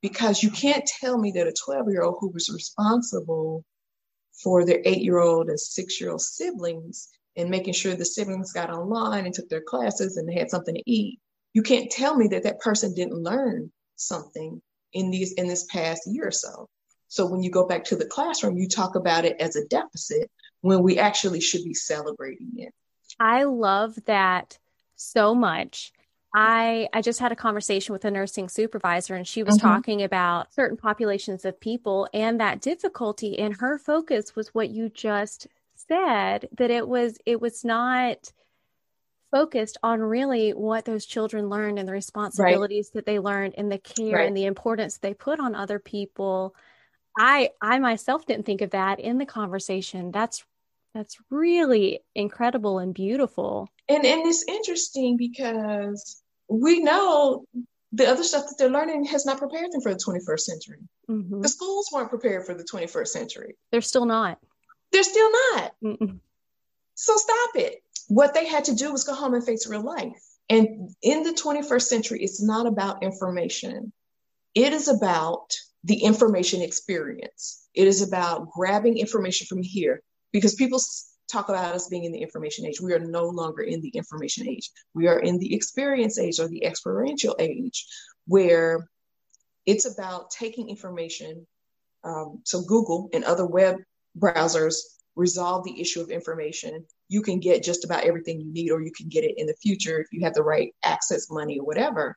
because 0.00 0.42
you 0.42 0.50
can't 0.50 0.88
tell 1.00 1.18
me 1.18 1.32
that 1.32 1.46
a 1.46 1.54
12 1.64 1.88
year 1.88 2.02
old 2.02 2.16
who 2.20 2.30
was 2.30 2.50
responsible 2.52 3.64
for 4.42 4.64
their 4.64 4.80
eight 4.84 5.02
year 5.02 5.18
old 5.18 5.48
and 5.48 5.58
six 5.58 6.00
year 6.00 6.10
old 6.10 6.20
siblings 6.20 7.08
and 7.36 7.50
making 7.50 7.72
sure 7.72 7.94
the 7.94 8.04
siblings 8.04 8.52
got 8.52 8.70
online 8.70 9.26
and 9.26 9.34
took 9.34 9.48
their 9.48 9.62
classes 9.62 10.16
and 10.16 10.28
they 10.28 10.34
had 10.34 10.50
something 10.50 10.74
to 10.74 10.90
eat 10.90 11.18
you 11.52 11.62
can't 11.62 11.90
tell 11.90 12.16
me 12.16 12.28
that 12.28 12.44
that 12.44 12.60
person 12.60 12.94
didn't 12.94 13.22
learn 13.22 13.70
something 13.96 14.60
in 14.92 15.10
these 15.10 15.32
in 15.32 15.48
this 15.48 15.66
past 15.70 16.02
year 16.06 16.28
or 16.28 16.30
so. 16.30 16.68
So 17.08 17.26
when 17.26 17.42
you 17.42 17.50
go 17.50 17.66
back 17.66 17.84
to 17.84 17.96
the 17.96 18.06
classroom 18.06 18.56
you 18.56 18.68
talk 18.68 18.94
about 18.94 19.24
it 19.24 19.40
as 19.40 19.56
a 19.56 19.66
deficit 19.66 20.30
when 20.60 20.82
we 20.82 20.98
actually 20.98 21.40
should 21.40 21.64
be 21.64 21.74
celebrating 21.74 22.52
it. 22.56 22.72
I 23.18 23.44
love 23.44 23.98
that 24.06 24.58
so 24.96 25.34
much 25.34 25.92
I 26.34 26.88
I 26.92 27.00
just 27.00 27.20
had 27.20 27.32
a 27.32 27.36
conversation 27.36 27.92
with 27.92 28.04
a 28.04 28.10
nursing 28.10 28.48
supervisor 28.48 29.14
and 29.14 29.26
she 29.26 29.42
was 29.42 29.56
mm-hmm. 29.56 29.68
talking 29.68 30.02
about 30.02 30.52
certain 30.52 30.76
populations 30.76 31.44
of 31.44 31.58
people 31.58 32.08
and 32.12 32.40
that 32.40 32.60
difficulty 32.60 33.38
and 33.38 33.56
her 33.60 33.78
focus 33.78 34.36
was 34.36 34.48
what 34.54 34.68
you 34.68 34.90
just 34.90 35.46
said 35.74 36.48
that 36.56 36.70
it 36.70 36.86
was 36.86 37.18
it 37.24 37.40
was 37.40 37.64
not 37.64 38.32
focused 39.30 39.78
on 39.82 40.00
really 40.00 40.50
what 40.50 40.84
those 40.84 41.06
children 41.06 41.48
learned 41.48 41.78
and 41.78 41.88
the 41.88 41.92
responsibilities 41.92 42.90
right. 42.90 42.94
that 42.94 43.06
they 43.06 43.18
learned 43.18 43.54
and 43.56 43.70
the 43.70 43.78
care 43.78 44.18
right. 44.18 44.26
and 44.26 44.36
the 44.36 44.46
importance 44.46 44.98
they 44.98 45.14
put 45.14 45.40
on 45.40 45.54
other 45.54 45.78
people. 45.78 46.54
I 47.18 47.50
I 47.60 47.78
myself 47.78 48.26
didn't 48.26 48.46
think 48.46 48.60
of 48.60 48.70
that 48.70 49.00
in 49.00 49.18
the 49.18 49.26
conversation. 49.26 50.10
That's 50.10 50.44
that's 50.94 51.18
really 51.30 52.00
incredible 52.14 52.78
and 52.78 52.94
beautiful. 52.94 53.68
And 53.88 54.04
and 54.04 54.26
it's 54.26 54.44
interesting 54.46 55.16
because 55.16 56.22
we 56.48 56.80
know 56.80 57.44
the 57.92 58.06
other 58.06 58.22
stuff 58.22 58.46
that 58.48 58.56
they're 58.58 58.70
learning 58.70 59.04
has 59.06 59.24
not 59.24 59.38
prepared 59.38 59.72
them 59.72 59.80
for 59.80 59.94
the 59.94 60.00
21st 60.00 60.40
century. 60.40 60.78
Mm-hmm. 61.08 61.40
The 61.40 61.48
schools 61.48 61.88
weren't 61.92 62.10
prepared 62.10 62.44
for 62.44 62.54
the 62.54 62.64
21st 62.64 63.08
century. 63.08 63.56
They're 63.70 63.80
still 63.80 64.04
not. 64.04 64.38
They're 64.92 65.02
still 65.02 65.30
not. 65.30 65.72
Mm-mm. 65.82 66.18
So 66.94 67.16
stop 67.16 67.50
it. 67.54 67.82
What 68.08 68.34
they 68.34 68.46
had 68.46 68.64
to 68.64 68.74
do 68.74 68.92
was 68.92 69.04
go 69.04 69.14
home 69.14 69.34
and 69.34 69.44
face 69.44 69.68
real 69.68 69.82
life. 69.82 70.22
And 70.50 70.90
in 71.02 71.22
the 71.22 71.32
21st 71.32 71.82
century, 71.82 72.22
it's 72.22 72.42
not 72.42 72.66
about 72.66 73.02
information. 73.02 73.92
It 74.54 74.72
is 74.72 74.88
about 74.88 75.54
the 75.84 76.02
information 76.02 76.62
experience. 76.62 77.66
It 77.74 77.86
is 77.86 78.06
about 78.06 78.50
grabbing 78.50 78.98
information 78.98 79.46
from 79.46 79.62
here 79.62 80.02
because 80.32 80.54
people 80.54 80.80
talk 81.30 81.48
about 81.48 81.74
us 81.74 81.88
being 81.88 82.04
in 82.04 82.12
the 82.12 82.22
information 82.22 82.66
age. 82.66 82.80
We 82.80 82.94
are 82.94 82.98
no 82.98 83.26
longer 83.28 83.62
in 83.62 83.80
the 83.80 83.90
information 83.90 84.48
age. 84.48 84.70
We 84.94 85.08
are 85.08 85.18
in 85.18 85.38
the 85.38 85.54
experience 85.54 86.18
age 86.18 86.40
or 86.40 86.48
the 86.48 86.64
experiential 86.64 87.36
age 87.38 87.86
where 88.26 88.88
It's 89.66 89.84
about 89.84 90.30
taking 90.30 90.70
information. 90.70 91.46
Um, 92.02 92.40
so 92.44 92.62
Google 92.62 93.10
and 93.12 93.22
other 93.24 93.44
web 93.46 93.76
browsers 94.18 94.76
resolve 95.14 95.64
the 95.64 95.78
issue 95.78 96.00
of 96.00 96.10
information. 96.10 96.86
You 97.08 97.20
can 97.20 97.38
get 97.38 97.62
just 97.62 97.84
about 97.84 98.04
everything 98.04 98.40
you 98.40 98.50
need, 98.50 98.70
or 98.70 98.80
you 98.80 98.92
can 98.96 99.08
get 99.08 99.24
it 99.24 99.34
in 99.36 99.46
the 99.46 99.56
future 99.60 100.00
if 100.00 100.06
you 100.10 100.24
have 100.24 100.32
the 100.32 100.42
right 100.42 100.74
access 100.82 101.30
money 101.30 101.58
or 101.58 101.66
whatever. 101.66 102.16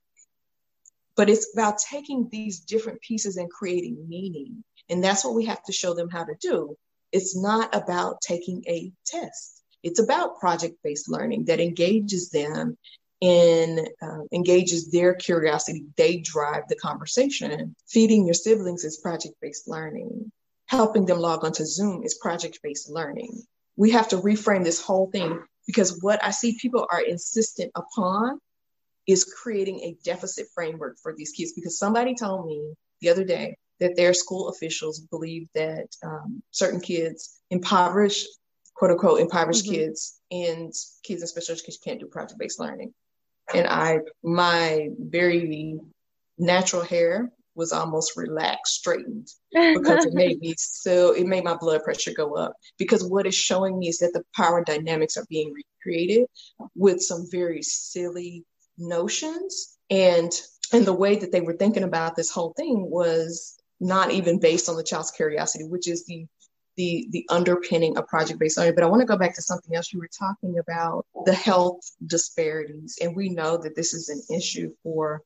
But 1.17 1.29
it's 1.29 1.51
about 1.53 1.77
taking 1.79 2.29
these 2.31 2.61
different 2.61 3.01
pieces 3.01 3.35
and 3.35 3.49
creating 3.51 4.07
meaning. 4.07 4.63
And 4.87 5.03
that's 5.03 5.25
what 5.25 5.35
we 5.35 5.45
have 5.45 5.61
to 5.63 5.73
show 5.73 5.93
them 5.93 6.09
how 6.09 6.23
to 6.23 6.35
do. 6.39 6.77
It's 7.11 7.35
not 7.35 7.75
about 7.75 8.21
taking 8.21 8.63
a 8.67 8.91
test. 9.05 9.61
It's 9.83 9.99
about 9.99 10.39
project-based 10.39 11.09
learning 11.09 11.45
that 11.45 11.59
engages 11.59 12.29
them 12.29 12.77
and 13.21 13.87
uh, 14.01 14.23
engages 14.31 14.89
their 14.89 15.13
curiosity. 15.13 15.85
They 15.97 16.17
drive 16.17 16.63
the 16.67 16.75
conversation. 16.75 17.75
Feeding 17.87 18.25
your 18.25 18.33
siblings 18.33 18.83
is 18.83 18.97
project-based 18.97 19.67
learning. 19.67 20.31
Helping 20.67 21.05
them 21.05 21.19
log 21.19 21.43
onto 21.43 21.65
Zoom 21.65 22.03
is 22.03 22.15
project-based 22.15 22.89
learning. 22.89 23.43
We 23.75 23.91
have 23.91 24.09
to 24.09 24.17
reframe 24.17 24.63
this 24.63 24.81
whole 24.81 25.09
thing 25.11 25.43
because 25.67 26.01
what 26.01 26.23
I 26.23 26.31
see 26.31 26.57
people 26.59 26.87
are 26.89 27.01
insistent 27.01 27.71
upon 27.75 28.39
is 29.07 29.25
creating 29.25 29.81
a 29.81 29.97
deficit 30.03 30.47
framework 30.53 30.97
for 31.01 31.13
these 31.15 31.31
kids 31.31 31.53
because 31.53 31.77
somebody 31.77 32.15
told 32.15 32.45
me 32.45 32.73
the 33.01 33.09
other 33.09 33.23
day 33.23 33.57
that 33.81 33.97
their 33.97 34.13
school 34.13 34.47
officials 34.49 34.99
believe 34.99 35.49
that 35.53 35.87
um, 36.03 36.41
certain 36.51 36.79
kids, 36.79 37.41
impoverished, 37.49 38.27
quote 38.75 38.91
unquote, 38.91 39.19
impoverished 39.19 39.65
mm-hmm. 39.65 39.75
kids 39.75 40.21
and 40.31 40.71
kids 41.03 41.21
in 41.21 41.27
special 41.27 41.53
education 41.53 41.81
can't 41.83 41.99
do 41.99 42.05
project 42.05 42.39
based 42.39 42.59
learning. 42.59 42.93
And 43.53 43.67
I, 43.67 43.99
my 44.23 44.89
very 44.97 45.79
natural 46.37 46.83
hair 46.83 47.31
was 47.55 47.73
almost 47.73 48.15
relaxed, 48.15 48.75
straightened 48.75 49.27
because 49.51 50.05
it 50.05 50.13
made 50.13 50.39
me 50.39 50.53
so, 50.57 51.11
it 51.11 51.25
made 51.25 51.43
my 51.43 51.55
blood 51.55 51.83
pressure 51.83 52.13
go 52.15 52.35
up. 52.35 52.53
Because 52.77 53.03
what 53.03 53.25
it's 53.25 53.35
showing 53.35 53.79
me 53.79 53.89
is 53.89 53.97
that 53.97 54.13
the 54.13 54.23
power 54.35 54.63
dynamics 54.63 55.17
are 55.17 55.25
being 55.27 55.53
recreated 55.53 56.27
with 56.75 57.01
some 57.01 57.25
very 57.29 57.61
silly 57.63 58.45
notions. 58.77 59.77
And 59.89 60.31
and 60.73 60.85
the 60.85 60.93
way 60.93 61.17
that 61.17 61.31
they 61.31 61.41
were 61.41 61.57
thinking 61.57 61.83
about 61.83 62.15
this 62.15 62.31
whole 62.31 62.53
thing 62.53 62.89
was 62.89 63.57
not 63.81 64.11
even 64.11 64.39
based 64.39 64.69
on 64.69 64.77
the 64.77 64.83
child's 64.83 65.11
curiosity, 65.11 65.65
which 65.65 65.87
is 65.89 66.05
the 66.05 66.25
the 66.77 67.07
the 67.11 67.25
underpinning 67.29 67.97
of 67.97 68.07
project 68.07 68.39
based 68.39 68.57
learning. 68.57 68.75
But 68.75 68.85
I 68.85 68.87
want 68.87 69.01
to 69.01 69.05
go 69.05 69.17
back 69.17 69.35
to 69.35 69.41
something 69.41 69.75
else 69.75 69.91
you 69.91 69.99
were 69.99 70.09
talking 70.17 70.57
about 70.59 71.05
the 71.25 71.33
health 71.33 71.81
disparities, 72.05 72.97
and 73.01 73.15
we 73.15 73.27
know 73.29 73.57
that 73.57 73.75
this 73.75 73.93
is 73.93 74.07
an 74.07 74.21
issue 74.35 74.73
for 74.83 75.21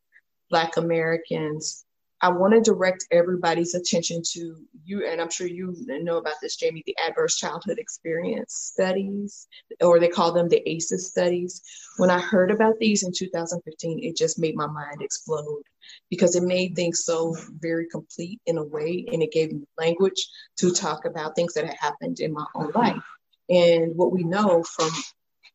Black 0.49 0.77
Americans 0.77 1.85
I 2.21 2.29
want 2.29 2.53
to 2.53 2.61
direct 2.61 3.05
everybody's 3.11 3.75
attention 3.75 4.21
to 4.31 4.55
you, 4.83 5.05
and 5.05 5.21
I'm 5.21 5.29
sure 5.29 5.47
you 5.47 5.75
know 5.87 6.17
about 6.17 6.35
this, 6.41 6.55
Jamie, 6.55 6.83
the 6.85 6.95
Adverse 7.05 7.35
Childhood 7.35 7.77
Experience 7.77 8.53
Studies, 8.53 9.47
or 9.81 9.99
they 9.99 10.07
call 10.07 10.31
them 10.31 10.47
the 10.47 10.67
ACEs 10.67 11.07
studies. 11.07 11.61
When 11.97 12.09
I 12.09 12.19
heard 12.19 12.51
about 12.51 12.79
these 12.79 13.03
in 13.03 13.11
2015, 13.13 13.99
it 14.03 14.15
just 14.15 14.39
made 14.39 14.55
my 14.55 14.67
mind 14.67 15.01
explode 15.01 15.63
because 16.09 16.35
it 16.35 16.43
made 16.43 16.75
things 16.75 17.03
so 17.03 17.35
very 17.59 17.87
complete 17.87 18.39
in 18.45 18.57
a 18.57 18.63
way, 18.63 19.05
and 19.11 19.21
it 19.21 19.31
gave 19.31 19.51
me 19.51 19.67
language 19.77 20.27
to 20.59 20.71
talk 20.71 21.05
about 21.05 21.35
things 21.35 21.53
that 21.53 21.65
had 21.65 21.77
happened 21.79 22.19
in 22.21 22.33
my 22.33 22.45
own 22.55 22.71
life. 22.73 23.03
And 23.49 23.95
what 23.95 24.11
we 24.11 24.23
know 24.23 24.63
from 24.63 24.89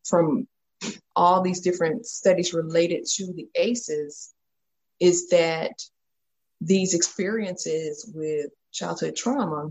from 0.06 0.46
all 1.16 1.42
these 1.42 1.60
different 1.60 2.06
studies 2.06 2.54
related 2.54 3.06
to 3.16 3.32
the 3.32 3.48
ACEs 3.54 4.32
is 4.98 5.28
that 5.30 5.72
these 6.60 6.94
experiences 6.94 8.10
with 8.14 8.50
childhood 8.72 9.16
trauma, 9.16 9.68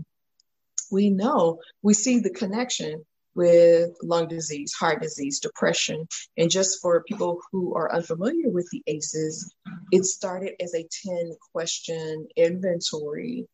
we 0.90 1.10
know 1.10 1.60
we 1.82 1.94
see 1.94 2.18
the 2.18 2.30
connection 2.30 3.04
with 3.34 3.90
lung 4.02 4.26
disease, 4.26 4.72
heart 4.72 5.00
disease, 5.00 5.38
depression. 5.38 6.06
And 6.36 6.50
just 6.50 6.80
for 6.82 7.04
people 7.04 7.40
who 7.52 7.74
are 7.74 7.94
unfamiliar 7.94 8.50
with 8.50 8.68
the 8.72 8.82
ACEs, 8.86 9.54
it 9.92 10.04
started 10.04 10.54
as 10.60 10.74
a 10.74 10.86
10 11.06 11.32
question 11.52 12.26
inventory 12.36 13.46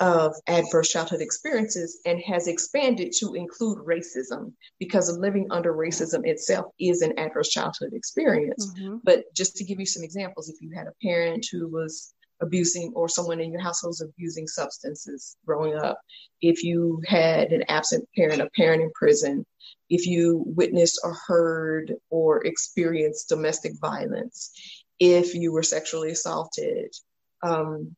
of 0.00 0.34
adverse 0.48 0.90
childhood 0.90 1.20
experiences 1.20 2.00
and 2.04 2.20
has 2.22 2.48
expanded 2.48 3.12
to 3.12 3.34
include 3.34 3.78
racism 3.78 4.52
because 4.80 5.16
living 5.16 5.46
under 5.52 5.72
racism 5.72 6.26
itself 6.26 6.66
is 6.80 7.02
an 7.02 7.16
adverse 7.20 7.50
childhood 7.50 7.92
experience. 7.92 8.72
Mm-hmm. 8.72 8.96
But 9.04 9.24
just 9.36 9.54
to 9.56 9.64
give 9.64 9.78
you 9.78 9.86
some 9.86 10.02
examples, 10.02 10.48
if 10.48 10.60
you 10.60 10.72
had 10.74 10.88
a 10.88 11.06
parent 11.06 11.46
who 11.52 11.68
was 11.68 12.12
abusing 12.42 12.92
or 12.94 13.08
someone 13.08 13.40
in 13.40 13.52
your 13.52 13.62
household 13.62 13.94
is 13.94 14.02
abusing 14.02 14.46
substances 14.46 15.36
growing 15.46 15.74
up, 15.74 15.98
if 16.42 16.62
you 16.62 17.00
had 17.06 17.52
an 17.52 17.62
absent 17.68 18.06
parent, 18.16 18.42
a 18.42 18.50
parent 18.56 18.82
in 18.82 18.90
prison, 18.94 19.46
if 19.88 20.06
you 20.06 20.42
witnessed 20.46 21.00
or 21.04 21.14
heard 21.26 21.94
or 22.10 22.44
experienced 22.44 23.28
domestic 23.28 23.72
violence, 23.80 24.50
if 24.98 25.34
you 25.34 25.52
were 25.52 25.62
sexually 25.62 26.10
assaulted, 26.10 26.92
um, 27.42 27.96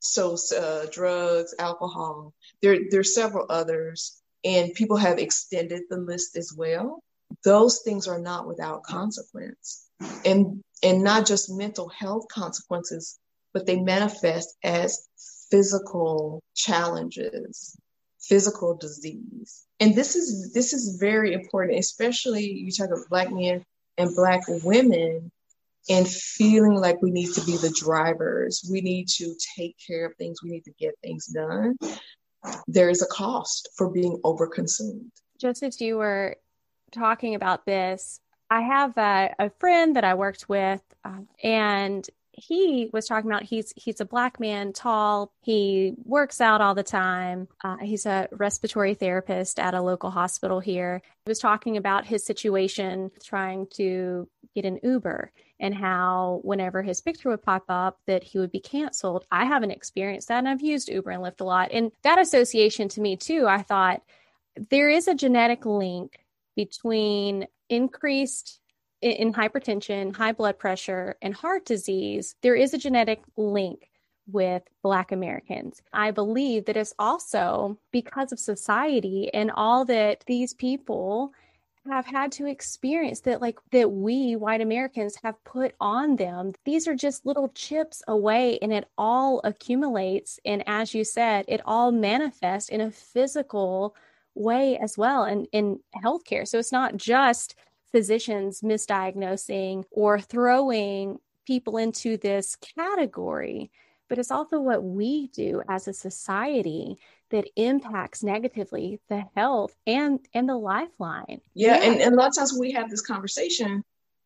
so 0.00 0.36
uh, 0.56 0.86
drugs, 0.92 1.54
alcohol, 1.58 2.34
there, 2.62 2.78
there 2.90 3.00
are 3.00 3.04
several 3.04 3.46
others, 3.48 4.20
and 4.44 4.74
people 4.74 4.98
have 4.98 5.18
extended 5.18 5.82
the 5.88 5.96
list 5.96 6.36
as 6.36 6.52
well. 6.56 7.02
Those 7.42 7.80
things 7.80 8.06
are 8.06 8.20
not 8.20 8.46
without 8.46 8.84
consequence. 8.84 9.88
And 10.24 10.62
and 10.82 11.02
not 11.02 11.26
just 11.26 11.50
mental 11.50 11.88
health 11.88 12.26
consequences, 12.30 13.18
but 13.52 13.66
they 13.66 13.80
manifest 13.80 14.56
as 14.62 15.08
physical 15.50 16.42
challenges, 16.54 17.76
physical 18.20 18.76
disease. 18.76 19.64
And 19.80 19.94
this 19.94 20.16
is 20.16 20.52
this 20.52 20.72
is 20.72 20.98
very 21.00 21.32
important, 21.32 21.78
especially 21.78 22.44
you 22.44 22.70
talk 22.70 22.88
about 22.88 23.08
black 23.08 23.30
men 23.32 23.64
and 23.96 24.14
black 24.14 24.42
women 24.48 25.30
and 25.88 26.08
feeling 26.08 26.74
like 26.74 27.00
we 27.02 27.10
need 27.10 27.32
to 27.34 27.44
be 27.44 27.56
the 27.56 27.74
drivers. 27.78 28.68
We 28.70 28.80
need 28.80 29.08
to 29.16 29.34
take 29.56 29.76
care 29.86 30.06
of 30.06 30.16
things. 30.16 30.42
We 30.42 30.50
need 30.50 30.64
to 30.64 30.72
get 30.78 30.94
things 31.02 31.26
done. 31.26 31.76
There 32.66 32.90
is 32.90 33.02
a 33.02 33.06
cost 33.06 33.68
for 33.76 33.90
being 33.90 34.18
overconsumed. 34.24 35.10
Just 35.40 35.62
as 35.62 35.80
you 35.80 35.98
were 35.98 36.36
talking 36.92 37.34
about 37.34 37.66
this, 37.66 38.20
I 38.50 38.60
have 38.60 38.96
a, 38.98 39.34
a 39.38 39.50
friend 39.58 39.96
that 39.96 40.04
I 40.04 40.14
worked 40.14 40.48
with, 40.48 40.82
uh, 41.04 41.20
and 41.42 42.08
he 42.36 42.90
was 42.92 43.06
talking 43.06 43.30
about 43.30 43.44
he's 43.44 43.72
he's 43.76 44.00
a 44.00 44.04
black 44.04 44.40
man, 44.40 44.72
tall. 44.72 45.32
He 45.40 45.94
works 46.04 46.40
out 46.40 46.60
all 46.60 46.74
the 46.74 46.82
time. 46.82 47.48
Uh, 47.62 47.76
he's 47.78 48.06
a 48.06 48.28
respiratory 48.32 48.94
therapist 48.94 49.58
at 49.58 49.74
a 49.74 49.82
local 49.82 50.10
hospital 50.10 50.60
here. 50.60 51.00
He 51.24 51.30
was 51.30 51.38
talking 51.38 51.76
about 51.76 52.06
his 52.06 52.24
situation 52.24 53.10
trying 53.22 53.68
to 53.74 54.28
get 54.54 54.64
an 54.64 54.80
Uber 54.82 55.30
and 55.60 55.74
how 55.74 56.40
whenever 56.42 56.82
his 56.82 57.00
picture 57.00 57.28
would 57.30 57.42
pop 57.42 57.64
up 57.68 57.98
that 58.06 58.24
he 58.24 58.38
would 58.38 58.52
be 58.52 58.60
canceled. 58.60 59.24
I 59.30 59.44
haven't 59.44 59.70
experienced 59.70 60.28
that, 60.28 60.38
and 60.38 60.48
I've 60.48 60.60
used 60.60 60.88
Uber 60.88 61.10
and 61.10 61.22
Lyft 61.22 61.40
a 61.40 61.44
lot. 61.44 61.70
And 61.72 61.92
that 62.02 62.18
association 62.18 62.88
to 62.90 63.00
me 63.00 63.16
too, 63.16 63.46
I 63.46 63.62
thought 63.62 64.02
there 64.70 64.88
is 64.88 65.08
a 65.08 65.14
genetic 65.14 65.64
link 65.64 66.18
between 66.56 67.46
increased 67.68 68.60
in 69.00 69.32
hypertension, 69.32 70.16
high 70.16 70.32
blood 70.32 70.58
pressure, 70.58 71.16
and 71.20 71.34
heart 71.34 71.66
disease, 71.66 72.34
there 72.42 72.54
is 72.54 72.72
a 72.72 72.78
genetic 72.78 73.22
link 73.36 73.90
with 74.26 74.62
Black 74.82 75.12
Americans. 75.12 75.82
I 75.92 76.10
believe 76.10 76.64
that 76.64 76.76
it's 76.76 76.94
also 76.98 77.78
because 77.92 78.32
of 78.32 78.38
society 78.38 79.32
and 79.34 79.50
all 79.50 79.84
that 79.84 80.24
these 80.26 80.54
people 80.54 81.32
have 81.86 82.06
had 82.06 82.32
to 82.32 82.46
experience 82.46 83.20
that 83.20 83.42
like 83.42 83.58
that 83.70 83.90
we 83.90 84.36
white 84.36 84.62
Americans 84.62 85.16
have 85.22 85.42
put 85.44 85.74
on 85.80 86.16
them. 86.16 86.52
These 86.64 86.88
are 86.88 86.94
just 86.94 87.26
little 87.26 87.50
chips 87.50 88.02
away 88.08 88.58
and 88.62 88.72
it 88.72 88.88
all 88.96 89.42
accumulates 89.44 90.40
and 90.46 90.64
as 90.66 90.94
you 90.94 91.04
said, 91.04 91.44
it 91.46 91.60
all 91.66 91.92
manifests 91.92 92.70
in 92.70 92.80
a 92.80 92.90
physical 92.90 93.94
way 94.34 94.78
as 94.78 94.98
well 94.98 95.24
and 95.24 95.46
in 95.52 95.80
healthcare. 96.04 96.46
So 96.46 96.58
it's 96.58 96.72
not 96.72 96.96
just 96.96 97.54
physicians 97.92 98.60
misdiagnosing 98.60 99.84
or 99.90 100.20
throwing 100.20 101.18
people 101.46 101.76
into 101.76 102.16
this 102.16 102.56
category, 102.56 103.70
but 104.08 104.18
it's 104.18 104.30
also 104.30 104.60
what 104.60 104.82
we 104.82 105.28
do 105.28 105.62
as 105.68 105.86
a 105.86 105.92
society 105.92 106.98
that 107.30 107.48
impacts 107.56 108.22
negatively 108.22 109.00
the 109.08 109.24
health 109.34 109.74
and 109.86 110.20
and 110.34 110.48
the 110.48 110.56
lifeline. 110.56 111.40
Yeah, 111.54 111.76
yeah. 111.76 111.90
And, 111.90 112.00
and 112.00 112.14
a 112.14 112.16
lot 112.16 112.28
of 112.28 112.36
times 112.36 112.56
we 112.58 112.72
have 112.72 112.90
this 112.90 113.00
conversation, 113.00 113.82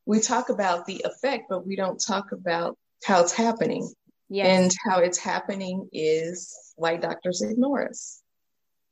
we 0.06 0.20
talk 0.20 0.48
about 0.48 0.86
the 0.86 1.02
effect, 1.04 1.44
but 1.48 1.66
we 1.66 1.76
don't 1.76 1.98
talk 1.98 2.32
about 2.32 2.76
how 3.04 3.20
it's 3.20 3.32
happening. 3.32 3.90
Yes. 4.30 4.46
And 4.46 4.72
how 4.86 5.00
it's 5.00 5.16
happening 5.16 5.88
is 5.92 6.74
white 6.76 7.00
doctors 7.00 7.40
ignore 7.40 7.88
us 7.88 8.22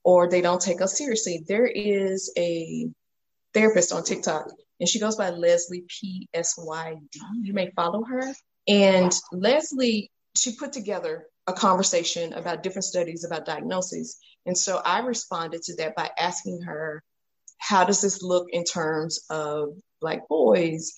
or 0.07 0.31
they 0.31 0.41
don't 0.41 0.61
take 0.61 0.81
us 0.81 0.97
seriously. 0.97 1.43
There 1.49 1.67
is 1.67 2.33
a 2.39 2.89
therapist 3.53 3.93
on 3.93 4.05
TikTok, 4.05 4.49
and 4.79 4.89
she 4.89 5.01
goes 5.01 5.17
by 5.17 5.31
Leslie 5.31 5.85
P 5.89 6.29
S 6.33 6.55
Y 6.57 6.95
D. 7.11 7.21
You 7.43 7.53
may 7.53 7.73
follow 7.75 8.05
her. 8.05 8.33
And 8.69 9.13
Leslie, 9.33 10.13
she 10.37 10.55
put 10.55 10.73
together 10.73 11.27
a 11.49 11.53
conversation 11.53 12.35
about 12.35 12.63
different 12.63 12.85
studies 12.85 13.25
about 13.25 13.47
diagnoses. 13.47 14.17
And 14.47 14.57
so 14.57 14.81
I 14.85 15.01
responded 15.01 15.63
to 15.63 15.77
that 15.79 15.97
by 15.97 16.09
asking 16.17 16.63
her, 16.63 17.03
how 17.59 17.85
does 17.85 18.01
this 18.01 18.23
look 18.23 18.47
in 18.51 18.63
terms 18.63 19.25
of 19.29 19.71
black 20.01 20.29
boys? 20.29 20.93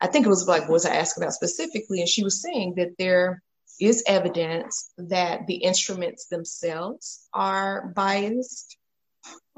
I 0.00 0.06
think 0.06 0.24
it 0.24 0.28
was 0.28 0.44
black 0.44 0.68
boys 0.68 0.86
I 0.86 0.94
asked 0.94 1.18
about 1.18 1.32
specifically. 1.32 1.98
And 1.98 2.08
she 2.08 2.22
was 2.22 2.40
saying 2.40 2.74
that 2.76 2.94
there 2.96 3.42
is 3.82 4.04
evidence 4.06 4.92
that 4.96 5.46
the 5.48 5.56
instruments 5.56 6.26
themselves 6.26 7.28
are 7.34 7.92
biased. 7.96 8.76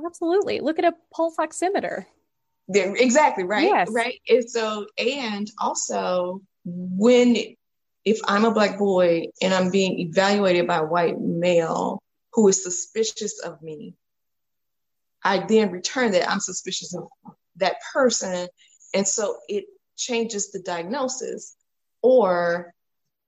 Absolutely. 0.05 0.61
Look 0.61 0.79
at 0.79 0.87
a 0.87 0.95
pulse 1.15 1.37
oximeter. 1.37 2.07
Yeah, 2.69 2.95
exactly, 2.97 3.45
right? 3.45 3.65
Yes. 3.65 3.89
Right. 3.93 4.21
And 4.27 4.49
so, 4.49 4.87
and 4.97 5.51
also 5.61 6.41
when 6.65 7.37
if 8.07 8.21
I'm 8.27 8.47
a 8.47 8.51
black 8.51 8.79
boy 8.79 9.27
and 9.43 9.53
I'm 9.53 9.71
being 9.71 10.01
evaluated 10.01 10.67
by 10.67 10.79
a 10.79 10.85
white 10.85 11.21
male 11.21 12.03
who 12.33 12.49
is 12.49 12.63
suspicious 12.63 13.41
of 13.41 13.61
me, 13.63 13.95
I 15.23 15.45
then 15.47 15.71
return 15.71 16.13
that 16.13 16.31
I'm 16.31 16.41
suspicious 16.41 16.95
of 16.95 17.09
that 17.57 17.77
person. 17.93 18.49
And 18.95 19.07
so 19.07 19.37
it 19.49 19.65
changes 19.97 20.51
the 20.51 20.61
diagnosis. 20.61 21.57
Or 22.01 22.75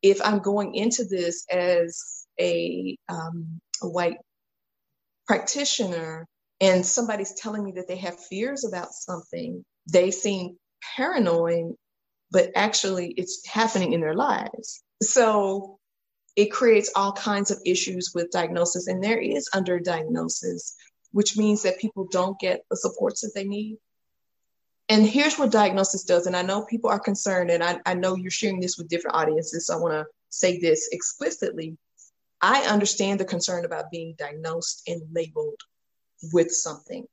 if 0.02 0.20
I'm 0.22 0.40
going 0.40 0.74
into 0.74 1.04
this 1.04 1.44
as 1.50 2.26
a, 2.40 2.96
um, 3.09 3.61
a 3.82 3.88
white 3.88 4.18
practitioner 5.26 6.26
and 6.61 6.85
somebody's 6.85 7.35
telling 7.35 7.64
me 7.64 7.72
that 7.72 7.88
they 7.88 7.96
have 7.96 8.18
fears 8.18 8.64
about 8.64 8.92
something, 8.92 9.64
they 9.90 10.11
seem 10.11 10.56
paranoid, 10.96 11.74
but 12.30 12.50
actually 12.54 13.12
it's 13.16 13.46
happening 13.46 13.92
in 13.92 14.00
their 14.00 14.14
lives. 14.14 14.82
So 15.02 15.78
it 16.37 16.52
creates 16.52 16.92
all 16.94 17.12
kinds 17.12 17.50
of 17.50 17.59
issues 17.64 18.12
with 18.14 18.30
diagnosis, 18.30 18.87
and 18.88 19.02
there 19.02 19.18
is 19.18 19.48
underdiagnosis, 19.54 20.74
which 21.12 21.37
means 21.37 21.62
that 21.62 21.78
people 21.78 22.06
don't 22.11 22.38
get 22.38 22.61
the 22.70 22.76
supports 22.76 23.22
that 23.22 23.32
they 23.35 23.44
need. 23.44 23.78
And 24.88 25.07
here's 25.07 25.38
what 25.38 25.51
diagnosis 25.51 26.05
does. 26.05 26.27
And 26.27 26.37
I 26.37 26.42
know 26.42 26.62
people 26.62 26.90
are 26.90 27.01
concerned, 27.01 27.51
and 27.51 27.62
I, 27.62 27.81
I 27.85 27.94
know 27.94 28.14
you're 28.14 28.31
sharing 28.31 28.61
this 28.61 28.79
with 28.79 28.88
different 28.88 29.16
audiences. 29.16 29.66
So 29.66 29.75
I 29.75 29.81
want 29.81 29.94
to 29.94 30.07
say 30.31 30.59
this 30.59 30.88
explicitly. 30.92 31.77
I 32.40 32.62
understand 32.62 33.18
the 33.18 33.25
concern 33.25 33.64
about 33.64 33.90
being 33.90 34.14
diagnosed 34.18 34.83
and 34.87 35.03
labeled 35.12 35.61
with 36.33 36.53
something. 36.53 37.07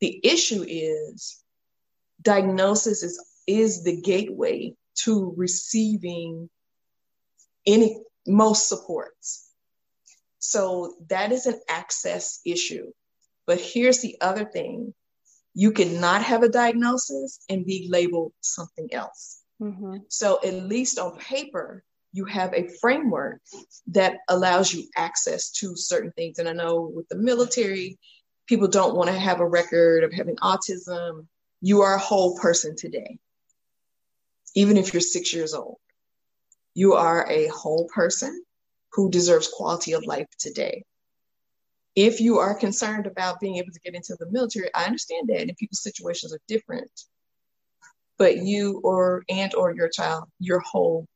The 0.00 0.20
issue 0.24 0.64
is 0.66 1.42
diagnosis 2.22 3.02
is, 3.02 3.22
is 3.46 3.84
the 3.84 4.00
gateway 4.00 4.74
to 4.94 5.34
receiving 5.36 6.48
any 7.66 7.98
most 8.26 8.68
supports. 8.68 9.48
So 10.38 10.94
that 11.08 11.32
is 11.32 11.46
an 11.46 11.60
access 11.68 12.40
issue. 12.46 12.92
But 13.46 13.60
here's 13.60 14.00
the 14.00 14.16
other 14.20 14.44
thing 14.44 14.94
you 15.54 15.72
cannot 15.72 16.22
have 16.22 16.42
a 16.42 16.48
diagnosis 16.48 17.40
and 17.48 17.66
be 17.66 17.88
labeled 17.90 18.32
something 18.40 18.92
else. 18.92 19.40
Mm-hmm. 19.60 19.98
So, 20.08 20.38
at 20.44 20.54
least 20.54 20.98
on 20.98 21.18
paper, 21.18 21.84
you 22.12 22.24
have 22.24 22.54
a 22.54 22.68
framework 22.80 23.40
that 23.88 24.18
allows 24.28 24.72
you 24.72 24.88
access 24.96 25.50
to 25.50 25.76
certain 25.76 26.12
things. 26.12 26.38
And 26.38 26.48
I 26.48 26.52
know 26.52 26.90
with 26.94 27.08
the 27.08 27.16
military, 27.16 27.98
people 28.46 28.68
don't 28.68 28.96
want 28.96 29.10
to 29.10 29.18
have 29.18 29.40
a 29.40 29.46
record 29.46 30.02
of 30.02 30.12
having 30.12 30.36
autism. 30.36 31.26
You 31.60 31.82
are 31.82 31.94
a 31.94 32.00
whole 32.00 32.36
person 32.36 32.74
today, 32.76 33.18
even 34.54 34.76
if 34.76 34.92
you're 34.92 35.00
six 35.00 35.32
years 35.32 35.54
old. 35.54 35.76
You 36.74 36.94
are 36.94 37.28
a 37.28 37.48
whole 37.48 37.88
person 37.94 38.42
who 38.92 39.10
deserves 39.10 39.48
quality 39.48 39.92
of 39.92 40.04
life 40.04 40.26
today. 40.38 40.84
If 41.96 42.20
you 42.20 42.38
are 42.38 42.54
concerned 42.54 43.06
about 43.06 43.40
being 43.40 43.56
able 43.56 43.72
to 43.72 43.80
get 43.80 43.94
into 43.94 44.16
the 44.18 44.30
military, 44.30 44.70
I 44.74 44.84
understand 44.84 45.28
that, 45.28 45.40
and 45.40 45.56
people's 45.56 45.82
situations 45.82 46.32
are 46.32 46.40
different. 46.46 46.90
But 48.16 48.36
you 48.38 48.80
or 48.84 49.24
and 49.28 49.54
or 49.54 49.74
your 49.74 49.88
child, 49.88 50.24
your 50.38 50.60
whole 50.60 51.06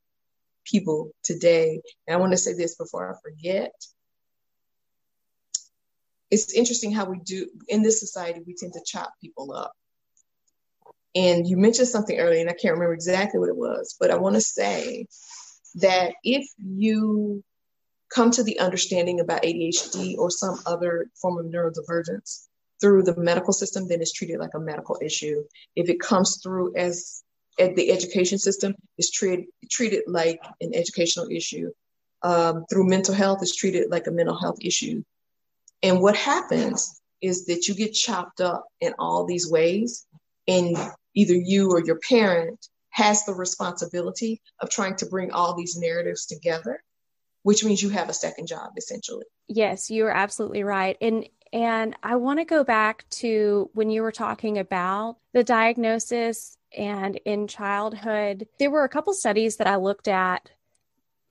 people 0.64 1.10
today. 1.22 1.80
And 2.06 2.16
I 2.16 2.18
want 2.18 2.32
to 2.32 2.38
say 2.38 2.54
this 2.54 2.76
before 2.76 3.12
I 3.12 3.14
forget. 3.22 3.72
It's 6.30 6.54
interesting 6.54 6.90
how 6.90 7.04
we 7.04 7.18
do 7.20 7.48
in 7.68 7.82
this 7.82 8.00
society, 8.00 8.40
we 8.44 8.54
tend 8.54 8.72
to 8.72 8.82
chop 8.84 9.12
people 9.20 9.52
up. 9.52 9.72
And 11.14 11.46
you 11.46 11.56
mentioned 11.56 11.88
something 11.88 12.18
earlier, 12.18 12.40
and 12.40 12.50
I 12.50 12.54
can't 12.54 12.74
remember 12.74 12.94
exactly 12.94 13.38
what 13.38 13.48
it 13.48 13.56
was, 13.56 13.94
but 14.00 14.10
I 14.10 14.16
want 14.16 14.34
to 14.34 14.40
say 14.40 15.06
that 15.76 16.14
if 16.24 16.44
you 16.58 17.44
come 18.14 18.30
to 18.30 18.44
the 18.44 18.60
understanding 18.60 19.20
about 19.20 19.42
ADHD 19.42 20.16
or 20.16 20.30
some 20.30 20.60
other 20.66 21.10
form 21.20 21.38
of 21.38 21.46
neurodivergence 21.46 22.46
through 22.80 23.02
the 23.02 23.16
medical 23.16 23.52
system, 23.52 23.88
then 23.88 24.00
it's 24.00 24.12
treated 24.12 24.38
like 24.38 24.54
a 24.54 24.60
medical 24.60 24.98
issue. 25.02 25.42
If 25.74 25.88
it 25.88 26.00
comes 26.00 26.40
through 26.42 26.76
as 26.76 27.22
at 27.58 27.74
the 27.76 27.90
education 27.90 28.38
system, 28.38 28.74
it's 28.98 29.10
treated 29.10 29.46
treated 29.70 30.04
like 30.06 30.40
an 30.60 30.74
educational 30.74 31.28
issue. 31.30 31.72
Um, 32.22 32.64
through 32.70 32.88
mental 32.88 33.14
health, 33.14 33.40
it's 33.42 33.54
treated 33.54 33.90
like 33.90 34.06
a 34.06 34.10
mental 34.10 34.38
health 34.38 34.58
issue. 34.60 35.02
And 35.82 36.00
what 36.00 36.16
happens 36.16 37.00
is 37.20 37.46
that 37.46 37.68
you 37.68 37.74
get 37.74 37.92
chopped 37.92 38.40
up 38.40 38.66
in 38.80 38.94
all 38.98 39.26
these 39.26 39.50
ways, 39.50 40.06
and 40.48 40.76
either 41.14 41.34
you 41.34 41.70
or 41.70 41.84
your 41.84 41.98
parent 41.98 42.66
has 42.90 43.24
the 43.24 43.34
responsibility 43.34 44.40
of 44.60 44.70
trying 44.70 44.96
to 44.96 45.06
bring 45.06 45.32
all 45.32 45.54
these 45.54 45.76
narratives 45.76 46.26
together, 46.26 46.82
which 47.44 47.62
means 47.62 47.82
you 47.82 47.90
have 47.90 48.08
a 48.08 48.14
second 48.14 48.48
job 48.48 48.72
essentially. 48.76 49.26
Yes, 49.46 49.90
you 49.90 50.06
are 50.06 50.10
absolutely 50.10 50.64
right. 50.64 50.96
And 51.00 51.28
and 51.52 51.94
I 52.02 52.16
want 52.16 52.40
to 52.40 52.44
go 52.44 52.64
back 52.64 53.08
to 53.10 53.70
when 53.74 53.88
you 53.88 54.02
were 54.02 54.10
talking 54.10 54.58
about 54.58 55.18
the 55.32 55.44
diagnosis 55.44 56.56
and 56.76 57.16
in 57.24 57.46
childhood. 57.46 58.48
There 58.58 58.72
were 58.72 58.82
a 58.82 58.88
couple 58.88 59.14
studies 59.14 59.56
that 59.56 59.68
I 59.68 59.76
looked 59.76 60.08
at 60.08 60.50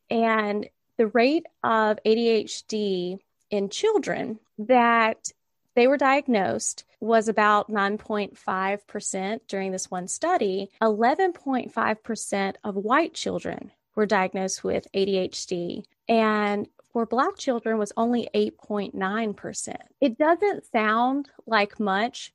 and 0.09 0.69
the 0.97 1.07
rate 1.07 1.47
of 1.63 1.99
ADHD 2.05 3.17
in 3.49 3.69
children 3.69 4.39
that 4.59 5.31
they 5.75 5.87
were 5.87 5.97
diagnosed 5.97 6.85
was 6.99 7.27
about 7.27 7.69
9.5% 7.69 9.39
during 9.47 9.71
this 9.71 9.91
one 9.91 10.07
study. 10.07 10.69
11.5% 10.81 12.55
of 12.63 12.75
white 12.75 13.13
children 13.13 13.71
were 13.95 14.05
diagnosed 14.05 14.63
with 14.63 14.87
ADHD. 14.93 15.83
And 16.07 16.67
for 16.91 17.05
Black 17.05 17.37
children 17.37 17.77
was 17.77 17.91
only 17.97 18.29
8.9%. 18.35 19.75
It 20.01 20.17
doesn't 20.17 20.65
sound 20.71 21.29
like 21.45 21.79
much, 21.79 22.33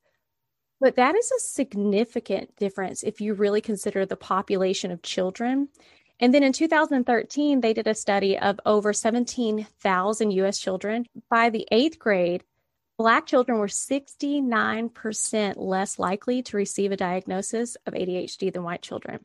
but 0.80 0.96
that 0.96 1.14
is 1.14 1.30
a 1.30 1.40
significant 1.40 2.56
difference 2.56 3.02
if 3.02 3.20
you 3.20 3.34
really 3.34 3.60
consider 3.60 4.06
the 4.06 4.16
population 4.16 4.90
of 4.90 5.02
children. 5.02 5.68
And 6.20 6.34
then 6.34 6.42
in 6.42 6.52
2013, 6.52 7.60
they 7.60 7.72
did 7.72 7.86
a 7.86 7.94
study 7.94 8.36
of 8.38 8.58
over 8.66 8.92
17,000 8.92 10.30
US 10.32 10.58
children. 10.58 11.06
By 11.30 11.50
the 11.50 11.66
eighth 11.70 11.98
grade, 11.98 12.42
Black 12.96 13.26
children 13.26 13.58
were 13.58 13.68
69% 13.68 15.54
less 15.56 15.98
likely 16.00 16.42
to 16.42 16.56
receive 16.56 16.90
a 16.90 16.96
diagnosis 16.96 17.76
of 17.86 17.94
ADHD 17.94 18.52
than 18.52 18.64
white 18.64 18.82
children. 18.82 19.24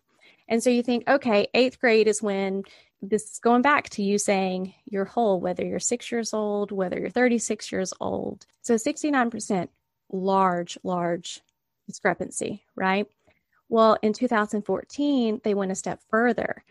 And 0.53 0.61
so 0.61 0.69
you 0.69 0.83
think, 0.83 1.07
okay, 1.07 1.47
eighth 1.55 1.79
grade 1.79 2.07
is 2.07 2.21
when 2.21 2.61
this 3.01 3.23
is 3.23 3.39
going 3.39 3.63
back 3.63 3.89
to 3.89 4.03
you 4.03 4.19
saying 4.19 4.75
you're 4.85 5.03
whole, 5.03 5.39
whether 5.39 5.65
you're 5.65 5.79
six 5.79 6.11
years 6.11 6.31
old, 6.31 6.71
whether 6.71 6.99
you're 6.99 7.09
36 7.09 7.71
years 7.71 7.91
old. 7.99 8.45
So 8.61 8.75
69%, 8.75 9.69
large, 10.11 10.77
large 10.83 11.41
discrepancy, 11.87 12.61
right? 12.75 13.07
Well, 13.67 13.97
in 14.03 14.13
2014, 14.13 15.41
they 15.43 15.55
went 15.55 15.71
a 15.71 15.75
step 15.75 16.01
further. 16.07 16.63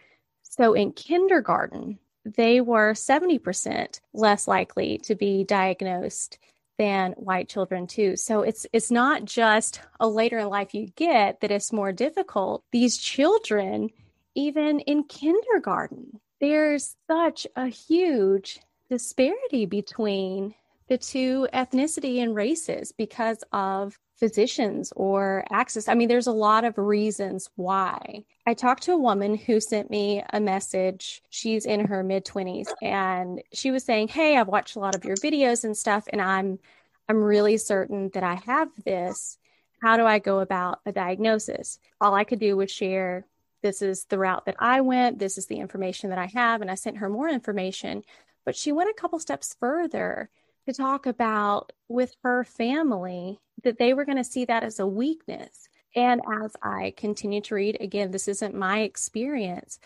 So 0.44 0.74
in 0.74 0.92
kindergarten, 0.92 1.98
they 2.24 2.60
were 2.60 2.92
70% 2.92 3.98
less 4.12 4.46
likely 4.46 4.98
to 4.98 5.16
be 5.16 5.42
diagnosed 5.42 6.38
than 6.82 7.12
white 7.12 7.48
children 7.48 7.86
too. 7.86 8.16
So 8.16 8.42
it's 8.42 8.66
it's 8.72 8.90
not 8.90 9.24
just 9.24 9.80
a 10.00 10.08
later 10.08 10.38
in 10.40 10.48
life 10.48 10.74
you 10.74 10.88
get 10.96 11.40
that 11.40 11.52
it's 11.52 11.72
more 11.72 11.92
difficult. 11.92 12.64
These 12.72 12.96
children 12.96 13.90
even 14.34 14.80
in 14.80 15.04
kindergarten, 15.04 16.18
there's 16.40 16.96
such 17.06 17.46
a 17.54 17.68
huge 17.68 18.58
disparity 18.90 19.64
between 19.64 20.54
the 20.88 20.98
two 20.98 21.46
ethnicity 21.54 22.20
and 22.20 22.34
races 22.34 22.90
because 22.90 23.44
of 23.52 23.96
physicians 24.22 24.92
or 24.94 25.44
access. 25.50 25.88
I 25.88 25.94
mean, 25.94 26.06
there's 26.06 26.28
a 26.28 26.32
lot 26.32 26.62
of 26.62 26.78
reasons 26.78 27.50
why. 27.56 28.22
I 28.46 28.54
talked 28.54 28.84
to 28.84 28.92
a 28.92 28.96
woman 28.96 29.34
who 29.34 29.58
sent 29.58 29.90
me 29.90 30.22
a 30.32 30.38
message. 30.38 31.24
She's 31.28 31.66
in 31.66 31.86
her 31.86 32.04
mid 32.04 32.24
20s 32.24 32.68
and 32.80 33.42
she 33.52 33.72
was 33.72 33.82
saying, 33.82 34.08
"Hey, 34.08 34.36
I've 34.36 34.46
watched 34.46 34.76
a 34.76 34.78
lot 34.78 34.94
of 34.94 35.04
your 35.04 35.16
videos 35.16 35.64
and 35.64 35.76
stuff 35.76 36.04
and 36.12 36.22
I'm 36.22 36.60
I'm 37.08 37.20
really 37.20 37.56
certain 37.56 38.10
that 38.14 38.22
I 38.22 38.36
have 38.46 38.68
this. 38.84 39.38
How 39.82 39.96
do 39.96 40.06
I 40.06 40.20
go 40.20 40.38
about 40.38 40.78
a 40.86 40.92
diagnosis?" 40.92 41.80
All 42.00 42.14
I 42.14 42.22
could 42.22 42.38
do 42.38 42.56
was 42.56 42.70
share 42.70 43.26
this 43.60 43.82
is 43.82 44.04
the 44.04 44.18
route 44.18 44.46
that 44.46 44.56
I 44.60 44.82
went, 44.82 45.18
this 45.18 45.36
is 45.36 45.46
the 45.46 45.58
information 45.58 46.10
that 46.10 46.18
I 46.20 46.26
have. 46.26 46.60
And 46.60 46.70
I 46.70 46.76
sent 46.76 46.98
her 46.98 47.08
more 47.08 47.28
information. 47.28 48.04
But 48.44 48.54
she 48.54 48.70
went 48.70 48.90
a 48.90 49.00
couple 49.00 49.18
steps 49.18 49.56
further 49.58 50.30
to 50.66 50.72
talk 50.72 51.06
about 51.06 51.72
with 51.88 52.14
her 52.22 52.44
family 52.44 53.38
that 53.64 53.78
they 53.78 53.94
were 53.94 54.04
going 54.04 54.18
to 54.18 54.24
see 54.24 54.44
that 54.44 54.64
as 54.64 54.78
a 54.78 54.86
weakness. 54.86 55.68
And 55.94 56.20
as 56.42 56.56
I 56.62 56.94
continue 56.96 57.40
to 57.42 57.54
read, 57.54 57.76
again, 57.80 58.10
this 58.10 58.28
isn't 58.28 58.54
my 58.54 58.80
experience, 58.80 59.78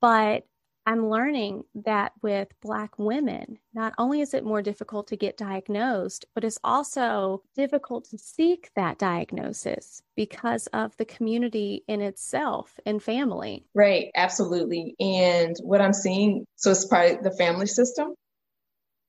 but 0.00 0.44
I'm 0.88 1.10
learning 1.10 1.64
that 1.84 2.12
with 2.22 2.48
Black 2.62 2.98
women, 2.98 3.58
not 3.74 3.92
only 3.98 4.22
is 4.22 4.32
it 4.32 4.42
more 4.42 4.62
difficult 4.62 5.08
to 5.08 5.18
get 5.18 5.36
diagnosed, 5.36 6.24
but 6.34 6.44
it's 6.44 6.58
also 6.64 7.42
difficult 7.54 8.06
to 8.06 8.16
seek 8.16 8.70
that 8.74 8.98
diagnosis 8.98 10.00
because 10.16 10.66
of 10.68 10.96
the 10.96 11.04
community 11.04 11.84
in 11.88 12.00
itself 12.00 12.80
and 12.86 13.02
family. 13.02 13.66
Right, 13.74 14.10
absolutely. 14.14 14.94
And 14.98 15.54
what 15.62 15.82
I'm 15.82 15.92
seeing, 15.92 16.46
so 16.56 16.70
it's 16.70 16.84
of 16.84 17.22
the 17.22 17.34
family 17.36 17.66
system, 17.66 18.14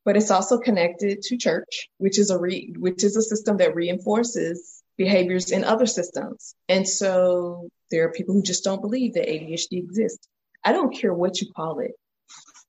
but 0.09 0.17
it's 0.17 0.31
also 0.31 0.57
connected 0.57 1.21
to 1.21 1.37
church, 1.37 1.87
which 1.99 2.17
is 2.17 2.31
a 2.31 2.39
re, 2.39 2.73
which 2.79 3.03
is 3.03 3.15
a 3.15 3.21
system 3.21 3.57
that 3.57 3.75
reinforces 3.75 4.81
behaviors 4.97 5.51
in 5.51 5.63
other 5.63 5.85
systems. 5.85 6.55
And 6.67 6.87
so 6.87 7.69
there 7.91 8.07
are 8.07 8.11
people 8.11 8.33
who 8.33 8.41
just 8.41 8.63
don't 8.63 8.81
believe 8.81 9.13
that 9.13 9.27
ADHD 9.27 9.73
exists. 9.73 10.27
I 10.63 10.71
don't 10.71 10.99
care 10.99 11.13
what 11.13 11.39
you 11.41 11.53
call 11.55 11.77
it. 11.77 11.91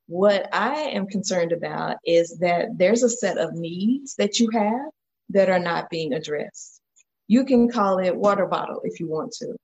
What 0.07 0.55
I 0.55 0.91
am 0.91 1.07
concerned 1.07 1.53
about 1.53 1.97
is 2.05 2.37
that 2.41 2.77
there's 2.77 3.05
a 3.05 3.09
set 3.09 3.39
of 3.39 3.55
needs 3.55 4.17
that 4.17 4.39
you 4.39 4.51
have 4.51 4.91
that 5.31 5.49
are 5.49 5.59
not 5.59 5.89
being 5.89 6.13
addressed. 6.13 6.79
You 7.27 7.47
can 7.47 7.71
call 7.71 8.01
it 8.01 8.15
water 8.15 8.45
bottle 8.45 8.83
if 8.85 9.01
you 9.01 9.09
want 9.09 9.33
to, 9.39 9.57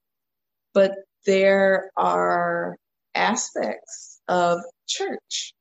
but 0.73 0.95
there 1.27 1.91
are 1.95 2.79
aspects 3.15 4.19
of 4.29 4.61
church 4.89 5.53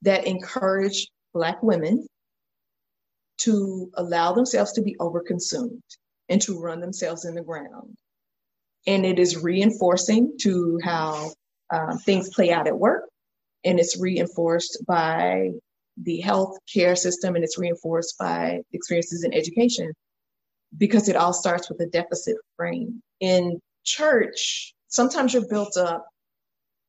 that 0.00 0.26
encourage 0.26 1.08
Black 1.34 1.62
women 1.62 2.06
to 3.38 3.90
allow 3.94 4.32
themselves 4.32 4.72
to 4.72 4.82
be 4.82 4.96
overconsumed 5.00 5.82
and 6.28 6.40
to 6.42 6.60
run 6.60 6.80
themselves 6.80 7.24
in 7.24 7.34
the 7.34 7.42
ground. 7.42 7.94
And 8.86 9.04
it 9.04 9.18
is 9.18 9.42
reinforcing 9.42 10.36
to 10.42 10.78
how 10.82 11.32
um, 11.70 11.98
things 11.98 12.30
play 12.30 12.52
out 12.52 12.66
at 12.66 12.78
work, 12.78 13.04
and 13.64 13.80
it's 13.80 14.00
reinforced 14.00 14.84
by 14.86 15.50
the 15.96 16.20
health 16.20 16.56
care 16.72 16.96
system, 16.96 17.34
and 17.34 17.44
it's 17.44 17.58
reinforced 17.58 18.16
by 18.18 18.60
experiences 18.72 19.24
in 19.24 19.32
education 19.32 19.92
because 20.76 21.08
it 21.08 21.16
all 21.16 21.32
starts 21.32 21.68
with 21.68 21.80
a 21.80 21.86
deficit 21.86 22.36
frame. 22.56 23.00
In 23.20 23.60
church, 23.84 24.74
sometimes 24.88 25.32
you're 25.32 25.48
built 25.48 25.76
up 25.76 26.06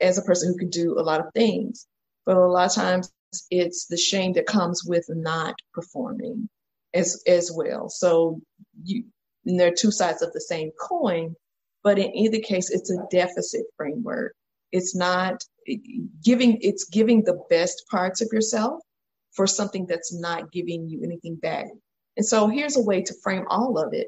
as 0.01 0.17
a 0.17 0.23
person 0.23 0.51
who 0.51 0.58
can 0.58 0.69
do 0.69 0.99
a 0.99 1.01
lot 1.01 1.19
of 1.19 1.27
things, 1.34 1.88
but 2.25 2.36
a 2.36 2.45
lot 2.45 2.69
of 2.69 2.75
times 2.75 3.12
it's 3.52 3.86
the 3.88 3.98
shame 3.98 4.34
that 4.34 4.46
comes 4.46 4.84
with 4.86 5.06
not 5.10 5.56
performing 5.74 6.50
as 6.94 7.22
as 7.28 7.52
well. 7.54 7.90
So 7.90 8.40
you 8.84 9.06
there 9.44 9.68
are 9.72 9.76
two 9.76 9.92
sides 9.92 10.22
of 10.22 10.34
the 10.34 10.42
same 10.42 10.72
coin, 10.80 11.36
but 11.84 12.00
in 12.00 12.16
either 12.16 12.40
case, 12.40 12.72
it's 12.72 12.90
a 12.90 13.06
deficit 13.12 13.66
framework 13.78 14.34
it's 14.76 14.94
not 14.94 15.42
giving, 16.22 16.58
it's 16.62 16.84
giving 16.86 17.24
the 17.24 17.40
best 17.50 17.86
parts 17.90 18.22
of 18.22 18.28
yourself 18.34 18.82
for 19.32 19.48
something 19.48 19.86
that's 19.86 20.14
not 20.14 20.52
giving 20.52 20.90
you 20.90 21.02
anything 21.04 21.36
back. 21.36 21.68
And 22.18 22.26
so 22.26 22.48
here's 22.48 22.76
a 22.76 22.84
way 22.84 23.02
to 23.04 23.14
frame 23.24 23.46
all 23.50 23.78
of 23.78 23.94
it. 23.94 24.08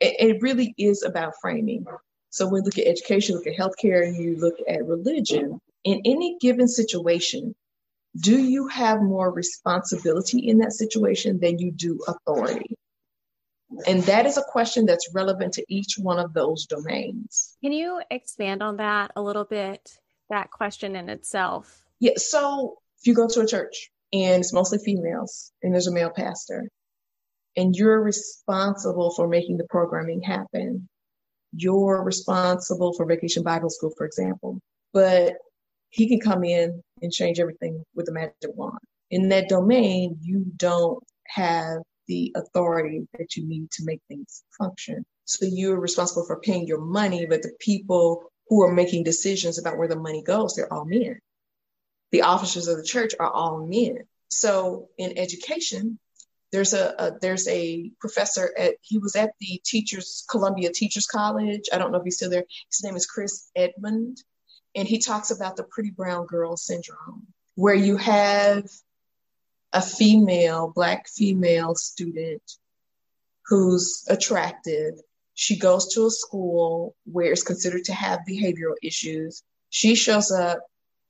It 0.00 0.42
really 0.42 0.74
is 0.76 1.02
about 1.02 1.32
framing. 1.40 1.86
So 2.28 2.44
when 2.44 2.54
we 2.54 2.60
look 2.60 2.78
at 2.78 2.86
education, 2.86 3.34
look 3.34 3.46
at 3.46 3.56
healthcare, 3.56 4.06
and 4.06 4.16
you 4.16 4.36
look 4.36 4.56
at 4.68 4.86
religion, 4.86 5.58
in 5.84 6.02
any 6.04 6.36
given 6.38 6.68
situation, 6.68 7.54
do 8.16 8.38
you 8.38 8.68
have 8.68 9.02
more 9.02 9.32
responsibility 9.32 10.48
in 10.48 10.58
that 10.58 10.72
situation 10.72 11.40
than 11.40 11.58
you 11.58 11.72
do 11.72 11.98
authority? 12.06 12.76
And 13.86 14.02
that 14.04 14.26
is 14.26 14.36
a 14.36 14.42
question 14.42 14.86
that's 14.86 15.12
relevant 15.12 15.54
to 15.54 15.64
each 15.68 15.96
one 15.98 16.18
of 16.18 16.32
those 16.32 16.66
domains. 16.66 17.56
Can 17.62 17.72
you 17.72 18.00
expand 18.10 18.62
on 18.62 18.76
that 18.76 19.10
a 19.16 19.22
little 19.22 19.44
bit, 19.44 19.98
that 20.30 20.50
question 20.50 20.94
in 20.94 21.08
itself? 21.08 21.82
Yeah. 21.98 22.12
So 22.16 22.76
if 23.00 23.06
you 23.06 23.14
go 23.14 23.26
to 23.26 23.40
a 23.40 23.46
church 23.46 23.90
and 24.12 24.40
it's 24.40 24.52
mostly 24.52 24.78
females 24.78 25.50
and 25.62 25.72
there's 25.72 25.88
a 25.88 25.92
male 25.92 26.10
pastor, 26.10 26.68
and 27.56 27.74
you're 27.74 28.00
responsible 28.00 29.12
for 29.12 29.26
making 29.26 29.56
the 29.56 29.66
programming 29.68 30.20
happen, 30.20 30.88
you're 31.56 32.02
responsible 32.02 32.92
for 32.94 33.06
Vacation 33.06 33.42
Bible 33.42 33.70
School, 33.70 33.92
for 33.96 34.06
example, 34.06 34.60
but 34.92 35.34
he 35.88 36.08
can 36.08 36.20
come 36.20 36.44
in 36.44 36.82
and 37.02 37.12
change 37.12 37.40
everything 37.40 37.84
with 37.94 38.08
a 38.08 38.12
magic 38.12 38.34
wand. 38.54 38.78
In 39.10 39.28
that 39.28 39.48
domain, 39.48 40.18
you 40.22 40.44
don't 40.56 41.02
have 41.26 41.78
the 42.06 42.32
authority 42.36 43.06
that 43.18 43.36
you 43.36 43.46
need 43.46 43.70
to 43.72 43.84
make 43.84 44.00
things 44.08 44.42
function. 44.58 45.04
So 45.24 45.46
you're 45.46 45.80
responsible 45.80 46.26
for 46.26 46.40
paying 46.40 46.66
your 46.66 46.80
money, 46.80 47.26
but 47.26 47.42
the 47.42 47.52
people 47.60 48.24
who 48.48 48.62
are 48.62 48.72
making 48.72 49.04
decisions 49.04 49.58
about 49.58 49.78
where 49.78 49.88
the 49.88 49.96
money 49.96 50.22
goes, 50.22 50.54
they're 50.54 50.72
all 50.72 50.84
men. 50.84 51.18
The 52.12 52.22
officers 52.22 52.68
of 52.68 52.76
the 52.76 52.84
church 52.84 53.14
are 53.18 53.30
all 53.30 53.66
men. 53.66 54.00
So 54.28 54.88
in 54.98 55.16
education, 55.18 55.98
there's 56.52 56.74
a, 56.74 56.94
a, 56.98 57.12
there's 57.20 57.48
a 57.48 57.90
professor 58.00 58.52
at 58.56 58.74
he 58.82 58.98
was 58.98 59.16
at 59.16 59.32
the 59.40 59.60
teachers 59.64 60.24
Columbia 60.30 60.70
Teachers 60.72 61.06
College. 61.06 61.62
I 61.72 61.78
don't 61.78 61.90
know 61.90 61.98
if 61.98 62.04
he's 62.04 62.16
still 62.16 62.30
there. 62.30 62.44
His 62.70 62.84
name 62.84 62.94
is 62.94 63.06
Chris 63.06 63.50
Emdin, 63.56 64.14
and 64.74 64.88
he 64.88 64.98
talks 64.98 65.30
about 65.30 65.56
the 65.56 65.64
pretty 65.64 65.90
brown 65.90 66.26
girl 66.26 66.56
syndrome, 66.56 67.26
where 67.54 67.74
you 67.74 67.96
have 67.96 68.68
a 69.72 69.80
female, 69.80 70.72
black 70.74 71.08
female 71.08 71.74
student 71.74 72.42
who's 73.46 74.04
attractive. 74.08 74.94
She 75.34 75.58
goes 75.58 75.92
to 75.94 76.06
a 76.06 76.10
school 76.10 76.94
where 77.04 77.32
it's 77.32 77.42
considered 77.42 77.84
to 77.84 77.94
have 77.94 78.20
behavioral 78.28 78.76
issues. 78.82 79.42
She 79.70 79.94
shows 79.94 80.30
up, 80.30 80.60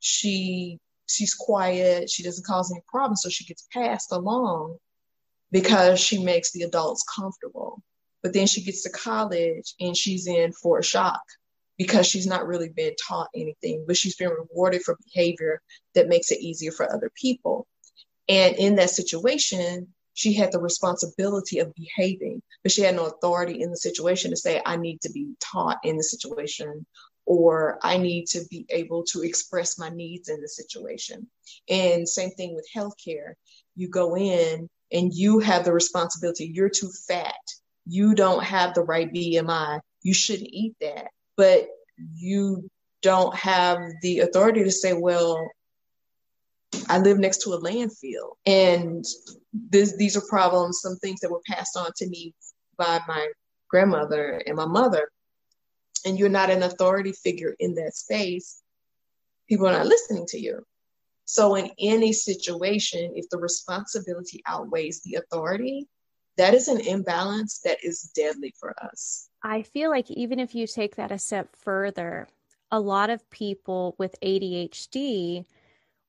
she 0.00 0.78
she's 1.06 1.34
quiet, 1.34 2.10
she 2.10 2.22
doesn't 2.22 2.46
cause 2.46 2.72
any 2.72 2.82
problems, 2.88 3.22
so 3.22 3.28
she 3.28 3.44
gets 3.44 3.66
passed 3.72 4.12
along 4.12 4.78
because 5.50 6.00
she 6.00 6.22
makes 6.22 6.52
the 6.52 6.62
adults 6.62 7.04
comfortable. 7.04 7.82
But 8.22 8.32
then 8.32 8.46
she 8.46 8.62
gets 8.62 8.82
to 8.84 8.90
college 8.90 9.74
and 9.78 9.94
she's 9.94 10.26
in 10.26 10.52
for 10.52 10.78
a 10.78 10.82
shock 10.82 11.22
because 11.78 12.06
she's 12.06 12.26
not 12.26 12.46
really 12.46 12.68
been 12.68 12.94
taught 13.06 13.28
anything, 13.34 13.84
but 13.86 13.96
she's 13.96 14.16
been 14.16 14.30
rewarded 14.30 14.82
for 14.82 14.98
behavior 15.12 15.60
that 15.94 16.08
makes 16.08 16.30
it 16.30 16.40
easier 16.40 16.72
for 16.72 16.92
other 16.92 17.10
people. 17.20 17.66
And 18.28 18.56
in 18.56 18.76
that 18.76 18.90
situation, 18.90 19.88
she 20.14 20.32
had 20.32 20.52
the 20.52 20.60
responsibility 20.60 21.58
of 21.58 21.74
behaving, 21.74 22.40
but 22.62 22.72
she 22.72 22.82
had 22.82 22.94
no 22.94 23.06
authority 23.06 23.60
in 23.60 23.70
the 23.70 23.76
situation 23.76 24.30
to 24.30 24.36
say, 24.36 24.62
I 24.64 24.76
need 24.76 25.00
to 25.02 25.10
be 25.10 25.34
taught 25.40 25.78
in 25.82 25.96
the 25.96 26.04
situation, 26.04 26.86
or 27.26 27.78
I 27.82 27.98
need 27.98 28.26
to 28.28 28.44
be 28.48 28.64
able 28.70 29.04
to 29.06 29.22
express 29.22 29.78
my 29.78 29.88
needs 29.88 30.28
in 30.28 30.40
the 30.40 30.48
situation. 30.48 31.28
And 31.68 32.08
same 32.08 32.30
thing 32.30 32.54
with 32.54 32.68
healthcare. 32.74 33.34
You 33.74 33.88
go 33.88 34.16
in 34.16 34.68
and 34.92 35.12
you 35.12 35.40
have 35.40 35.64
the 35.64 35.72
responsibility. 35.72 36.50
You're 36.54 36.68
too 36.68 36.90
fat. 37.08 37.34
You 37.86 38.14
don't 38.14 38.44
have 38.44 38.74
the 38.74 38.82
right 38.82 39.12
BMI. 39.12 39.80
You 40.02 40.14
shouldn't 40.14 40.48
eat 40.52 40.76
that. 40.80 41.08
But 41.36 41.68
you 42.14 42.68
don't 43.02 43.34
have 43.36 43.78
the 44.02 44.20
authority 44.20 44.64
to 44.64 44.70
say, 44.70 44.92
well, 44.92 45.50
I 46.88 46.98
live 46.98 47.18
next 47.18 47.42
to 47.42 47.52
a 47.52 47.60
landfill, 47.60 48.32
and 48.46 49.04
this, 49.52 49.96
these 49.96 50.16
are 50.16 50.22
problems, 50.28 50.80
some 50.80 50.96
things 50.96 51.20
that 51.20 51.30
were 51.30 51.40
passed 51.46 51.76
on 51.76 51.90
to 51.96 52.08
me 52.08 52.34
by 52.76 53.00
my 53.06 53.28
grandmother 53.68 54.42
and 54.46 54.56
my 54.56 54.66
mother. 54.66 55.08
And 56.04 56.18
you're 56.18 56.28
not 56.28 56.50
an 56.50 56.62
authority 56.62 57.12
figure 57.12 57.54
in 57.58 57.74
that 57.76 57.94
space, 57.94 58.60
people 59.48 59.66
are 59.66 59.72
not 59.72 59.86
listening 59.86 60.26
to 60.28 60.38
you. 60.38 60.64
So, 61.26 61.54
in 61.54 61.70
any 61.78 62.12
situation, 62.12 63.12
if 63.14 63.28
the 63.30 63.38
responsibility 63.38 64.42
outweighs 64.46 65.00
the 65.02 65.14
authority, 65.14 65.88
that 66.36 66.54
is 66.54 66.68
an 66.68 66.80
imbalance 66.80 67.60
that 67.64 67.78
is 67.82 68.10
deadly 68.14 68.54
for 68.58 68.74
us. 68.84 69.28
I 69.44 69.62
feel 69.62 69.90
like 69.90 70.10
even 70.10 70.40
if 70.40 70.54
you 70.54 70.66
take 70.66 70.96
that 70.96 71.12
a 71.12 71.18
step 71.18 71.54
further, 71.54 72.26
a 72.72 72.80
lot 72.80 73.10
of 73.10 73.28
people 73.30 73.94
with 73.98 74.16
ADHD 74.22 75.44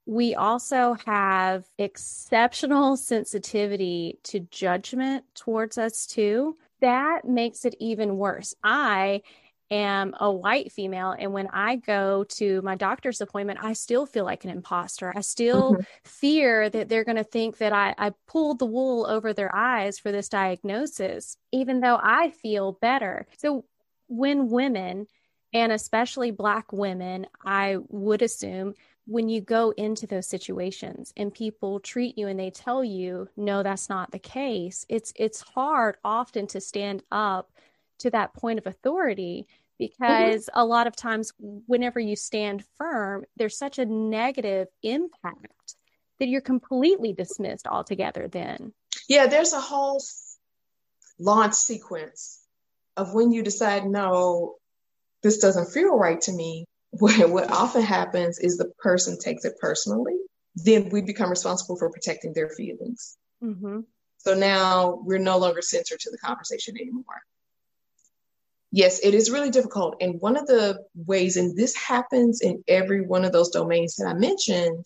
we 0.06 0.36
also 0.36 0.96
have 1.06 1.66
exceptional 1.80 2.96
sensitivity 2.96 4.20
to 4.24 4.40
judgment 4.40 5.26
towards 5.34 5.78
us, 5.78 6.06
too. 6.06 6.58
That 6.82 7.26
makes 7.26 7.66
it 7.66 7.76
even 7.80 8.18
worse. 8.18 8.54
I 8.64 9.24
am 9.72 10.13
a 10.20 10.32
white 10.32 10.72
female 10.72 11.16
and 11.18 11.34
when 11.34 11.47
i 11.53 11.76
go 11.76 12.24
to 12.24 12.61
my 12.61 12.76
doctor's 12.76 13.22
appointment 13.22 13.59
i 13.61 13.74
still 13.74 14.05
feel 14.05 14.24
like 14.24 14.43
an 14.43 14.51
imposter 14.51 15.11
i 15.16 15.22
still 15.22 15.74
mm-hmm. 15.74 15.82
fear 16.03 16.70
that 16.70 16.88
they're 16.88 17.03
going 17.03 17.16
to 17.18 17.24
think 17.24 17.57
that 17.57 17.74
I, 17.74 17.95
I 17.97 18.11
pulled 18.28 18.59
the 18.59 18.66
wool 18.66 19.07
over 19.07 19.34
their 19.34 19.53
eyes 19.55 19.97
for 19.97 20.11
this 20.11 20.30
diagnosis 20.30 21.38
even 21.51 21.80
though 21.80 21.99
i 22.01 22.30
feel 22.30 22.74
better 22.74 23.28
so 23.38 23.66
when 24.07 24.49
women 24.49 25.07
And 25.53 25.72
especially 25.72 26.32
Black 26.32 26.74
women, 26.74 27.28
I 27.45 27.78
would 27.88 28.22
assume 28.22 28.74
when 29.07 29.30
you 29.30 29.39
go 29.39 29.72
into 29.72 30.05
those 30.05 30.28
situations 30.28 31.13
and 31.16 31.34
people 31.34 31.80
treat 31.80 32.18
you 32.18 32.28
and 32.28 32.38
they 32.39 32.49
tell 32.49 32.84
you 32.84 33.30
no 33.38 33.63
that's 33.63 33.88
not 33.88 34.11
the 34.11 34.20
case 34.20 34.86
it's 34.89 35.13
it's 35.16 35.41
hard 35.41 35.97
often 36.03 36.47
to 36.47 36.59
stand 36.59 37.03
up 37.11 37.51
to 38.00 38.10
that 38.12 38.34
point 38.34 38.60
of 38.60 38.68
authority 38.68 39.46
mm-hmm. 39.48 39.76
because 39.78 40.46
mm-hmm. 40.46 40.60
a 40.60 40.66
lot 40.66 40.88
of 40.88 40.96
times 40.96 41.32
whenever 41.39 42.00
you 42.00 42.16
stand 42.16 42.64
firm 42.78 43.24
there's 43.38 43.58
such 43.58 43.80
a 43.80 43.86
negative 43.86 44.68
impact 44.84 45.76
that 46.20 46.28
you're 46.28 46.41
completely 46.41 47.14
dismissed 47.14 47.68
altogether 47.68 48.28
then 48.28 48.74
yeah 49.08 49.28
there's 49.28 49.54
a 49.54 49.60
whole 49.60 50.02
launch 51.20 51.54
sequence 51.54 52.41
of 52.98 53.14
when 53.14 53.32
you 53.32 53.43
decide 53.43 53.86
no 53.86 54.56
this 55.24 55.38
doesn't 55.39 55.72
feel 55.72 55.98
right 55.98 56.22
to 56.22 56.32
me 56.32 56.66
what, 56.98 57.30
what 57.30 57.52
often 57.52 57.82
happens 57.82 58.39
is 58.39 58.58
the 58.58 58.72
person 58.80 59.18
takes 59.20 59.43
it 59.43 59.54
personally 59.60 60.16
then 60.56 60.88
we 60.89 61.02
become 61.02 61.30
responsible 61.30 61.76
for 61.76 61.91
protecting 61.91 62.32
their 62.34 62.48
feelings 62.50 63.18
mm-hmm. 63.43 63.82
so 64.18 64.34
now 64.34 65.02
we're 65.04 65.18
no 65.20 65.38
longer 65.38 65.62
centered 65.62 66.00
to 66.00 66.10
the 66.10 66.18
conversation 66.18 66.76
anymore 66.80 67.22
yes 68.76 69.00
it 69.04 69.14
is 69.14 69.32
really 69.32 69.50
difficult 69.50 69.96
and 70.02 70.20
one 70.22 70.36
of 70.38 70.46
the 70.48 70.78
ways 70.96 71.38
and 71.38 71.58
this 71.58 71.76
happens 71.76 72.42
in 72.42 72.64
every 72.68 73.02
one 73.02 73.24
of 73.24 73.32
those 73.32 73.50
domains 73.50 73.96
that 73.96 74.08
i 74.08 74.14
mentioned 74.14 74.86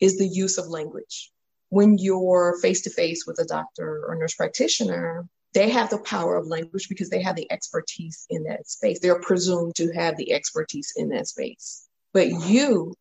is 0.00 0.18
the 0.18 0.26
use 0.26 0.58
of 0.58 0.66
language 0.68 1.30
when 1.68 1.98
you're 1.98 2.58
face 2.62 2.82
to 2.82 2.90
face 2.90 3.26
with 3.26 3.38
a 3.38 3.44
doctor 3.44 4.04
or 4.06 4.14
nurse 4.16 4.34
practitioner 4.34 5.28
they 5.56 5.70
have 5.70 5.88
the 5.88 5.98
power 5.98 6.36
of 6.36 6.46
language 6.46 6.86
because 6.86 7.08
they 7.08 7.22
have 7.22 7.34
the 7.34 7.50
expertise 7.50 8.26
in 8.28 8.44
that 8.44 8.68
space. 8.68 9.00
They're 9.00 9.22
presumed 9.22 9.74
to 9.76 9.90
have 9.94 10.18
the 10.18 10.32
expertise 10.34 10.92
in 10.96 11.08
that 11.08 11.28
space. 11.28 11.88
But 12.12 12.28
you 12.28 12.94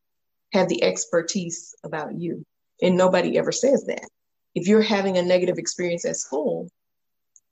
have 0.54 0.70
the 0.70 0.82
expertise 0.82 1.76
about 1.84 2.18
you. 2.18 2.46
And 2.82 2.96
nobody 2.96 3.38
ever 3.38 3.52
says 3.52 3.84
that. 3.88 4.08
If 4.56 4.70
you're 4.70 4.82
having 4.82 5.18
a 5.18 5.22
negative 5.22 5.58
experience 5.58 6.06
at 6.06 6.16
school, 6.16 6.70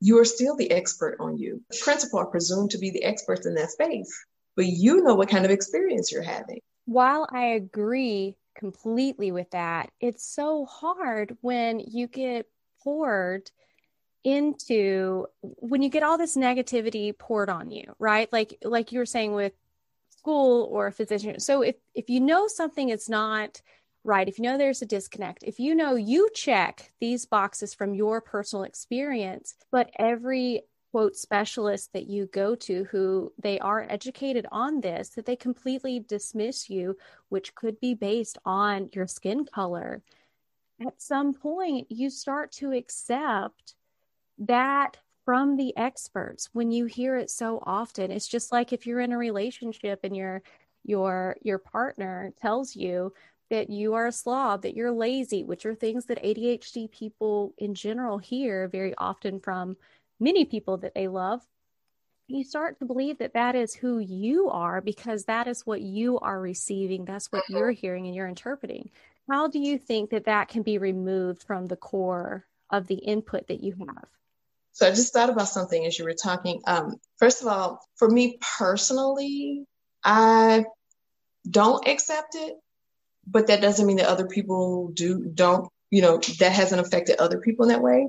you 0.03 0.19
are 0.19 0.25
still 0.25 0.57
the 0.57 0.69
expert 0.69 1.15
on 1.21 1.37
you. 1.37 1.63
The 1.69 1.77
principal 1.81 2.19
are 2.19 2.25
presumed 2.25 2.71
to 2.71 2.77
be 2.77 2.89
the 2.91 3.05
experts 3.05 3.45
in 3.45 3.55
that 3.55 3.71
space, 3.71 4.13
but 4.57 4.65
you 4.65 5.01
know 5.01 5.15
what 5.15 5.29
kind 5.29 5.45
of 5.45 5.51
experience 5.51 6.11
you're 6.11 6.21
having. 6.21 6.59
While 6.83 7.25
I 7.31 7.45
agree 7.45 8.35
completely 8.53 9.31
with 9.31 9.49
that, 9.51 9.91
it's 10.01 10.25
so 10.25 10.65
hard 10.65 11.37
when 11.39 11.79
you 11.79 12.07
get 12.07 12.47
poured 12.83 13.49
into 14.25 15.25
when 15.41 15.81
you 15.81 15.87
get 15.87 16.03
all 16.03 16.17
this 16.17 16.35
negativity 16.35 17.17
poured 17.17 17.49
on 17.49 17.69
you 17.69 17.93
right 17.99 18.31
like 18.31 18.57
like 18.63 18.93
you 18.93 18.99
were 18.99 19.05
saying 19.05 19.33
with 19.33 19.51
school 20.17 20.69
or 20.71 20.87
a 20.87 20.93
physician 20.93 21.41
so 21.41 21.61
if 21.61 21.75
if 21.93 22.09
you 22.09 22.21
know 22.21 22.47
something 22.47 22.87
is 22.87 23.09
not 23.09 23.61
right 24.03 24.27
if 24.27 24.37
you 24.37 24.43
know 24.43 24.57
there's 24.57 24.81
a 24.81 24.85
disconnect 24.85 25.43
if 25.43 25.59
you 25.59 25.75
know 25.75 25.95
you 25.95 26.29
check 26.33 26.91
these 26.99 27.25
boxes 27.25 27.73
from 27.73 27.93
your 27.93 28.21
personal 28.21 28.63
experience 28.63 29.55
but 29.71 29.89
every 29.97 30.61
quote 30.91 31.15
specialist 31.15 31.91
that 31.93 32.07
you 32.07 32.27
go 32.27 32.53
to 32.53 32.83
who 32.85 33.31
they 33.41 33.59
are 33.59 33.87
educated 33.89 34.45
on 34.51 34.81
this 34.81 35.09
that 35.09 35.25
they 35.25 35.35
completely 35.35 35.99
dismiss 35.99 36.69
you 36.69 36.95
which 37.29 37.55
could 37.55 37.79
be 37.79 37.93
based 37.93 38.37
on 38.45 38.89
your 38.93 39.07
skin 39.07 39.45
color 39.45 40.01
at 40.85 41.01
some 41.01 41.33
point 41.33 41.87
you 41.89 42.09
start 42.09 42.51
to 42.51 42.71
accept 42.71 43.75
that 44.37 44.97
from 45.25 45.55
the 45.55 45.75
experts 45.77 46.49
when 46.53 46.71
you 46.71 46.85
hear 46.85 47.17
it 47.17 47.29
so 47.29 47.61
often. 47.65 48.11
It's 48.11 48.27
just 48.27 48.51
like 48.51 48.73
if 48.73 48.85
you're 48.85 48.99
in 48.99 49.13
a 49.13 49.17
relationship 49.17 50.01
and 50.03 50.15
your 50.15 50.41
your 50.85 51.37
your 51.41 51.59
partner 51.59 52.33
tells 52.41 52.75
you 52.75 53.13
that 53.53 53.69
you 53.69 53.93
are 53.93 54.07
a 54.07 54.11
slob 54.11 54.63
that 54.63 54.75
you're 54.75 54.91
lazy 54.91 55.43
which 55.43 55.63
are 55.63 55.75
things 55.75 56.07
that 56.07 56.23
ADHD 56.23 56.89
people 56.89 57.53
in 57.59 57.75
general 57.75 58.17
hear 58.17 58.67
very 58.67 58.95
often 58.97 59.39
from 59.39 59.77
many 60.19 60.43
people 60.43 60.77
that 60.77 60.95
they 60.95 61.07
love. 61.07 61.45
You 62.27 62.43
start 62.43 62.79
to 62.79 62.85
believe 62.85 63.19
that 63.19 63.35
that 63.35 63.55
is 63.55 63.75
who 63.75 63.99
you 63.99 64.49
are 64.49 64.81
because 64.81 65.25
that 65.25 65.47
is 65.47 65.67
what 65.67 65.81
you 65.81 66.17
are 66.17 66.39
receiving. 66.39 67.05
That's 67.05 67.31
what 67.31 67.43
you're 67.47 67.69
hearing 67.69 68.07
and 68.07 68.15
you're 68.15 68.27
interpreting. 68.27 68.89
How 69.29 69.47
do 69.49 69.59
you 69.59 69.77
think 69.77 70.09
that 70.09 70.25
that 70.25 70.47
can 70.47 70.63
be 70.63 70.79
removed 70.79 71.43
from 71.43 71.67
the 71.67 71.75
core 71.75 72.47
of 72.71 72.87
the 72.87 72.95
input 72.95 73.47
that 73.49 73.61
you 73.61 73.75
have? 73.77 74.07
So 74.71 74.87
I 74.87 74.89
just 74.89 75.13
thought 75.13 75.29
about 75.29 75.47
something 75.47 75.85
as 75.85 75.99
you 75.99 76.05
were 76.05 76.15
talking. 76.15 76.59
Um, 76.65 76.95
first 77.17 77.43
of 77.43 77.47
all, 77.49 77.85
for 77.97 78.09
me 78.09 78.39
personally, 78.57 79.65
I 80.03 80.65
don't 81.47 81.87
accept 81.87 82.35
it, 82.35 82.55
but 83.25 83.47
that 83.47 83.61
doesn't 83.61 83.85
mean 83.85 83.97
that 83.97 84.07
other 84.07 84.27
people 84.27 84.89
do 84.93 85.25
don't. 85.33 85.69
You 85.89 86.01
know, 86.01 86.19
that 86.39 86.51
hasn't 86.51 86.81
affected 86.81 87.19
other 87.19 87.39
people 87.39 87.65
in 87.65 87.69
that 87.69 87.81
way. 87.81 88.07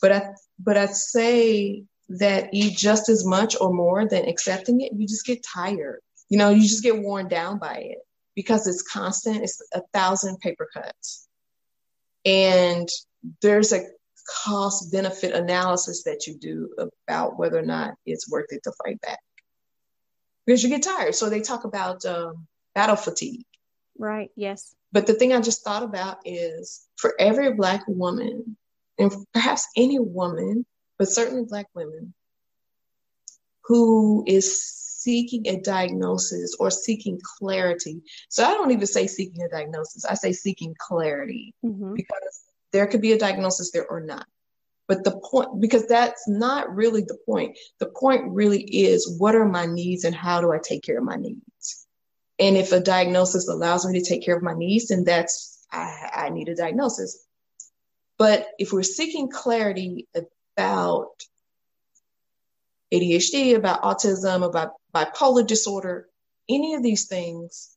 But 0.00 0.12
I, 0.12 0.30
but 0.58 0.76
I'd 0.76 0.94
say 0.94 1.84
that 2.08 2.50
eat 2.52 2.76
just 2.76 3.08
as 3.08 3.24
much 3.24 3.56
or 3.60 3.72
more 3.72 4.06
than 4.06 4.28
accepting 4.28 4.80
it, 4.82 4.92
you 4.94 5.06
just 5.06 5.26
get 5.26 5.44
tired. 5.54 6.00
You 6.28 6.38
know, 6.38 6.50
you 6.50 6.62
just 6.62 6.82
get 6.82 6.98
worn 6.98 7.28
down 7.28 7.58
by 7.58 7.76
it 7.78 7.98
because 8.34 8.66
it's 8.66 8.82
constant. 8.82 9.42
It's 9.42 9.60
a 9.74 9.82
thousand 9.92 10.38
paper 10.38 10.68
cuts, 10.72 11.26
and 12.24 12.88
there's 13.42 13.72
a 13.72 13.84
cost 14.44 14.90
benefit 14.92 15.34
analysis 15.34 16.04
that 16.04 16.26
you 16.26 16.38
do 16.38 16.74
about 17.06 17.38
whether 17.38 17.58
or 17.58 17.62
not 17.62 17.94
it's 18.06 18.30
worth 18.30 18.46
it 18.50 18.62
to 18.64 18.72
fight 18.82 19.00
back 19.00 19.18
because 20.46 20.62
you 20.62 20.68
get 20.68 20.82
tired. 20.82 21.14
So 21.14 21.28
they 21.28 21.40
talk 21.40 21.64
about 21.64 22.04
um, 22.04 22.46
battle 22.74 22.96
fatigue. 22.96 23.44
Right. 23.98 24.30
Yes. 24.36 24.74
But 24.92 25.06
the 25.06 25.14
thing 25.14 25.32
I 25.32 25.40
just 25.40 25.64
thought 25.64 25.82
about 25.82 26.18
is 26.24 26.86
for 26.96 27.14
every 27.18 27.52
Black 27.54 27.82
woman, 27.88 28.56
and 28.98 29.12
perhaps 29.32 29.66
any 29.76 29.98
woman, 29.98 30.64
but 30.98 31.08
certainly 31.08 31.44
Black 31.44 31.66
women, 31.74 32.14
who 33.64 34.24
is 34.26 34.84
seeking 35.04 35.46
a 35.46 35.60
diagnosis 35.60 36.56
or 36.58 36.70
seeking 36.70 37.20
clarity. 37.38 38.02
So 38.28 38.44
I 38.44 38.52
don't 38.52 38.70
even 38.70 38.86
say 38.86 39.06
seeking 39.06 39.42
a 39.42 39.48
diagnosis, 39.48 40.04
I 40.04 40.14
say 40.14 40.32
seeking 40.32 40.74
clarity 40.78 41.54
mm-hmm. 41.64 41.94
because 41.94 42.40
there 42.72 42.86
could 42.86 43.02
be 43.02 43.12
a 43.12 43.18
diagnosis 43.18 43.70
there 43.70 43.86
or 43.86 44.00
not. 44.00 44.26
But 44.86 45.04
the 45.04 45.18
point, 45.18 45.60
because 45.60 45.86
that's 45.86 46.28
not 46.28 46.74
really 46.74 47.02
the 47.02 47.18
point. 47.26 47.56
The 47.78 47.86
point 47.86 48.24
really 48.26 48.62
is 48.62 49.16
what 49.18 49.34
are 49.34 49.48
my 49.48 49.66
needs 49.66 50.04
and 50.04 50.14
how 50.14 50.40
do 50.40 50.52
I 50.52 50.58
take 50.62 50.82
care 50.82 50.98
of 50.98 51.04
my 51.04 51.16
needs? 51.16 51.83
And 52.38 52.56
if 52.56 52.72
a 52.72 52.80
diagnosis 52.80 53.48
allows 53.48 53.86
me 53.86 53.98
to 53.98 54.04
take 54.04 54.24
care 54.24 54.36
of 54.36 54.42
my 54.42 54.54
needs, 54.54 54.88
then 54.88 55.04
that's, 55.04 55.64
I, 55.70 56.10
I 56.14 56.28
need 56.30 56.48
a 56.48 56.56
diagnosis. 56.56 57.24
But 58.18 58.46
if 58.58 58.72
we're 58.72 58.82
seeking 58.82 59.30
clarity 59.30 60.08
about 60.56 61.10
ADHD, 62.92 63.54
about 63.54 63.82
autism, 63.82 64.44
about 64.44 64.72
bipolar 64.94 65.46
disorder, 65.46 66.08
any 66.48 66.74
of 66.74 66.82
these 66.82 67.06
things, 67.06 67.76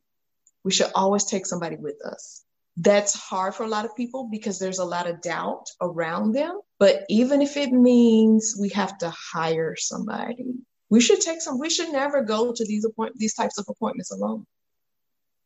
we 0.63 0.71
should 0.71 0.91
always 0.93 1.25
take 1.25 1.45
somebody 1.45 1.75
with 1.75 2.03
us 2.05 2.43
that's 2.77 3.15
hard 3.15 3.55
for 3.55 3.63
a 3.63 3.67
lot 3.67 3.85
of 3.85 3.95
people 3.95 4.29
because 4.31 4.59
there's 4.59 4.77
a 4.77 4.85
lot 4.85 5.09
of 5.09 5.21
doubt 5.21 5.65
around 5.81 6.33
them. 6.33 6.59
But 6.79 7.05
even 7.09 7.41
if 7.41 7.57
it 7.57 7.71
means 7.71 8.55
we 8.59 8.69
have 8.69 8.95
to 8.99 9.11
hire 9.33 9.75
somebody, 9.75 10.53
we 10.89 11.01
should 11.01 11.21
take 11.21 11.41
some, 11.41 11.59
we 11.59 11.69
should 11.69 11.91
never 11.91 12.21
go 12.21 12.53
to 12.53 12.65
these 12.65 12.85
appoint 12.85 13.17
these 13.17 13.33
types 13.33 13.57
of 13.57 13.65
appointments 13.69 14.11
alone. 14.11 14.45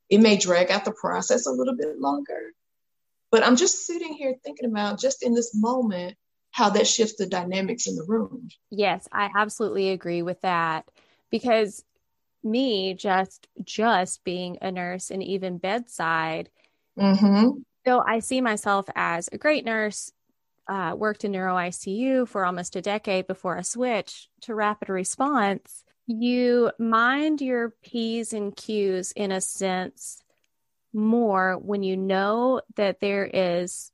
It 0.10 0.20
may 0.20 0.38
drag 0.38 0.72
out 0.72 0.86
the 0.86 0.92
process 0.92 1.48
a 1.48 1.52
little 1.52 1.76
bit 1.76 2.00
longer. 2.00 2.52
But 3.32 3.44
I'm 3.46 3.56
just 3.56 3.86
sitting 3.86 4.14
here 4.14 4.36
thinking 4.44 4.70
about 4.70 5.00
just 5.00 5.24
in 5.24 5.34
this 5.34 5.56
moment 5.56 6.18
how 6.52 6.70
that 6.72 6.86
shifts 6.86 7.16
the 7.18 7.26
dynamics 7.26 7.88
in 7.88 7.96
the 7.96 8.04
room. 8.04 8.50
Yes, 8.70 9.08
I 9.12 9.30
absolutely 9.36 9.92
agree 9.92 10.22
with 10.22 10.42
that 10.42 10.92
because 11.30 11.86
me 12.44 12.94
just 12.94 13.48
just 13.64 14.24
being 14.26 14.58
a 14.62 14.72
nurse 14.72 15.12
and 15.12 15.24
even 15.24 15.60
bedside 15.60 16.50
Mm-hmm. 16.98 17.62
So 17.86 18.04
I 18.06 18.20
see 18.20 18.42
myself 18.42 18.86
as 18.96 19.30
a 19.32 19.38
great 19.38 19.66
nurse, 19.66 20.12
uh, 20.68 20.96
worked 20.98 21.24
in 21.24 21.32
neuro 21.32 21.56
ICU 21.56 22.28
for 22.28 22.46
almost 22.46 22.76
a 22.76 22.82
decade 22.82 23.28
before 23.28 23.58
I 23.58 23.62
switched 23.62 24.30
to 24.42 24.56
rapid 24.56 24.90
response. 24.90 25.84
You 26.08 26.72
mind 26.80 27.42
your 27.42 27.74
P's 27.84 28.34
and 28.34 28.56
Q's 28.56 29.12
in 29.12 29.32
a 29.32 29.42
sense 29.42 30.22
more 30.94 31.58
when 31.58 31.84
you 31.84 31.96
know 31.96 32.62
that 32.76 33.00
there 33.00 33.26
is 33.26 33.92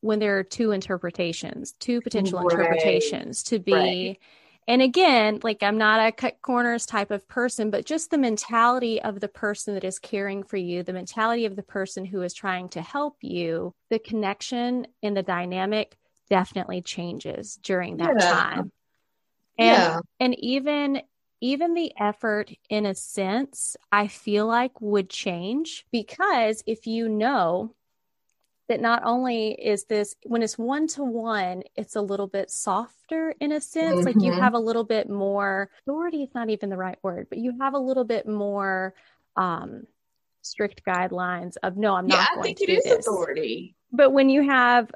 when 0.00 0.18
there 0.18 0.38
are 0.38 0.42
two 0.42 0.72
interpretations, 0.72 1.72
two 1.78 2.00
potential 2.00 2.40
right. 2.40 2.50
interpretations 2.50 3.44
to 3.44 3.58
be 3.58 3.72
right 3.72 4.18
and 4.68 4.80
again, 4.80 5.40
like 5.42 5.62
I'm 5.62 5.76
not 5.76 6.06
a 6.06 6.12
cut 6.12 6.40
corners 6.40 6.86
type 6.86 7.10
of 7.10 7.26
person, 7.26 7.70
but 7.70 7.84
just 7.84 8.10
the 8.10 8.18
mentality 8.18 9.02
of 9.02 9.18
the 9.18 9.28
person 9.28 9.74
that 9.74 9.84
is 9.84 9.98
caring 9.98 10.44
for 10.44 10.56
you, 10.56 10.84
the 10.84 10.92
mentality 10.92 11.46
of 11.46 11.56
the 11.56 11.64
person 11.64 12.04
who 12.04 12.22
is 12.22 12.32
trying 12.32 12.68
to 12.70 12.82
help 12.82 13.16
you, 13.22 13.74
the 13.90 13.98
connection 13.98 14.86
and 15.02 15.16
the 15.16 15.22
dynamic 15.22 15.96
definitely 16.30 16.82
changes 16.82 17.58
during 17.62 17.98
that 17.98 18.16
yeah. 18.18 18.30
time. 18.30 18.72
And 19.58 19.76
yeah. 19.76 20.00
and 20.20 20.38
even 20.38 21.02
even 21.40 21.74
the 21.74 21.92
effort 21.98 22.52
in 22.70 22.86
a 22.86 22.94
sense, 22.94 23.76
I 23.90 24.06
feel 24.06 24.46
like 24.46 24.80
would 24.80 25.10
change 25.10 25.84
because 25.90 26.62
if 26.66 26.86
you 26.86 27.08
know 27.08 27.74
that 28.68 28.80
not 28.80 29.02
only 29.04 29.50
is 29.50 29.84
this 29.84 30.14
when 30.24 30.42
it's 30.42 30.56
one 30.56 30.86
to 30.88 31.02
one, 31.02 31.62
it's 31.74 31.96
a 31.96 32.00
little 32.00 32.28
bit 32.28 32.50
softer 32.50 33.34
in 33.40 33.52
a 33.52 33.60
sense, 33.60 33.96
mm-hmm. 33.96 34.06
like 34.06 34.14
you 34.14 34.30
mm-hmm. 34.30 34.40
have 34.40 34.54
a 34.54 34.58
little 34.58 34.84
bit 34.84 35.10
more 35.10 35.68
authority, 35.80 36.22
is 36.22 36.34
not 36.34 36.48
even 36.48 36.70
the 36.70 36.76
right 36.76 36.98
word, 37.02 37.26
but 37.28 37.38
you 37.38 37.58
have 37.60 37.74
a 37.74 37.78
little 37.78 38.04
bit 38.04 38.26
more 38.26 38.94
um 39.36 39.86
strict 40.42 40.84
guidelines 40.84 41.56
of 41.62 41.76
no, 41.76 41.94
I'm 41.94 42.06
not 42.06 42.18
yeah, 42.18 42.26
going 42.34 42.40
I 42.40 42.42
think 42.42 42.58
to 42.58 42.64
it 42.64 42.78
is 42.78 42.84
this. 42.84 43.06
authority. 43.06 43.74
But 43.90 44.10
when 44.10 44.30
you 44.30 44.42
have 44.48 44.90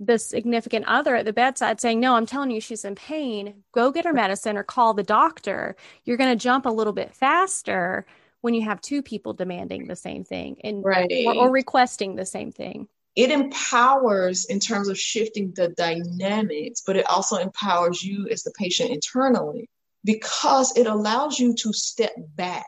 the 0.00 0.18
significant 0.18 0.84
other 0.86 1.16
at 1.16 1.24
the 1.24 1.32
bedside 1.32 1.80
saying, 1.80 2.00
No, 2.00 2.14
I'm 2.14 2.26
telling 2.26 2.50
you 2.50 2.60
she's 2.60 2.84
in 2.84 2.94
pain, 2.94 3.64
go 3.72 3.90
get 3.90 4.04
her 4.04 4.12
medicine 4.12 4.56
or 4.56 4.62
call 4.62 4.94
the 4.94 5.02
doctor, 5.02 5.76
you're 6.04 6.16
going 6.16 6.36
to 6.36 6.42
jump 6.42 6.66
a 6.66 6.70
little 6.70 6.92
bit 6.92 7.14
faster 7.14 8.06
when 8.40 8.54
you 8.54 8.62
have 8.62 8.80
two 8.80 9.02
people 9.02 9.32
demanding 9.32 9.86
the 9.86 9.96
same 9.96 10.24
thing 10.24 10.56
and 10.62 10.84
right. 10.84 11.10
or, 11.26 11.34
or 11.34 11.50
requesting 11.50 12.14
the 12.14 12.26
same 12.26 12.52
thing. 12.52 12.86
It 13.16 13.32
empowers 13.32 14.44
in 14.44 14.60
terms 14.60 14.88
of 14.88 14.98
shifting 14.98 15.52
the 15.56 15.68
dynamics, 15.70 16.82
but 16.86 16.96
it 16.96 17.06
also 17.06 17.36
empowers 17.36 18.02
you 18.02 18.28
as 18.30 18.44
the 18.44 18.52
patient 18.52 18.90
internally 18.90 19.68
because 20.04 20.76
it 20.76 20.86
allows 20.86 21.40
you 21.40 21.54
to 21.54 21.72
step 21.72 22.12
back 22.36 22.66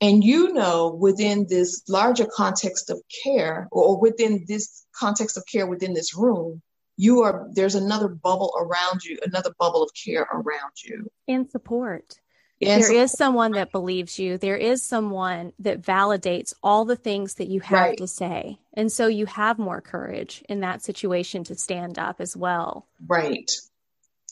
and 0.00 0.24
you 0.24 0.52
know, 0.52 0.88
within 0.88 1.46
this 1.48 1.82
larger 1.88 2.26
context 2.26 2.88
of 2.88 3.02
care, 3.24 3.68
or 3.70 4.00
within 4.00 4.44
this 4.48 4.86
context 4.94 5.36
of 5.36 5.44
care 5.46 5.66
within 5.66 5.92
this 5.92 6.16
room, 6.16 6.62
you 6.96 7.22
are 7.22 7.48
there's 7.52 7.74
another 7.74 8.08
bubble 8.08 8.52
around 8.58 9.04
you, 9.04 9.18
another 9.24 9.50
bubble 9.58 9.82
of 9.82 9.90
care 9.94 10.26
around 10.32 10.72
you. 10.82 11.10
And 11.28 11.50
support. 11.50 12.18
And 12.62 12.82
there 12.82 12.88
support. 12.88 13.04
is 13.04 13.12
someone 13.12 13.52
that 13.52 13.72
believes 13.72 14.18
you. 14.18 14.36
There 14.36 14.56
is 14.56 14.82
someone 14.82 15.52
that 15.60 15.80
validates 15.80 16.52
all 16.62 16.84
the 16.84 16.96
things 16.96 17.34
that 17.34 17.48
you 17.48 17.60
have 17.60 17.80
right. 17.80 17.98
to 17.98 18.06
say. 18.06 18.58
And 18.74 18.92
so 18.92 19.06
you 19.06 19.26
have 19.26 19.58
more 19.58 19.80
courage 19.80 20.44
in 20.48 20.60
that 20.60 20.82
situation 20.82 21.44
to 21.44 21.54
stand 21.54 21.98
up 21.98 22.20
as 22.20 22.36
well. 22.36 22.86
Right. 23.06 23.50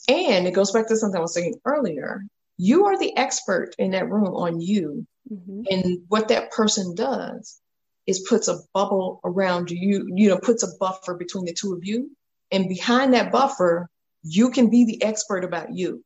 And 0.08 0.46
it 0.46 0.54
goes 0.54 0.72
back 0.72 0.88
to 0.88 0.96
something 0.96 1.18
I 1.18 1.22
was 1.22 1.34
saying 1.34 1.54
earlier. 1.64 2.22
You 2.58 2.86
are 2.86 2.98
the 2.98 3.16
expert 3.16 3.74
in 3.78 3.92
that 3.92 4.10
room 4.10 4.34
on 4.34 4.60
you 4.60 5.06
Mm-hmm. 5.32 5.62
And 5.70 5.98
what 6.08 6.28
that 6.28 6.50
person 6.50 6.94
does 6.94 7.60
is 8.06 8.26
puts 8.28 8.48
a 8.48 8.60
bubble 8.72 9.20
around 9.24 9.70
you, 9.70 10.10
you 10.14 10.28
know, 10.28 10.38
puts 10.38 10.62
a 10.62 10.76
buffer 10.80 11.14
between 11.14 11.44
the 11.44 11.52
two 11.52 11.74
of 11.74 11.84
you. 11.84 12.10
And 12.50 12.68
behind 12.68 13.12
that 13.12 13.30
buffer, 13.30 13.90
you 14.22 14.50
can 14.50 14.70
be 14.70 14.84
the 14.84 15.02
expert 15.02 15.44
about 15.44 15.74
you. 15.74 16.02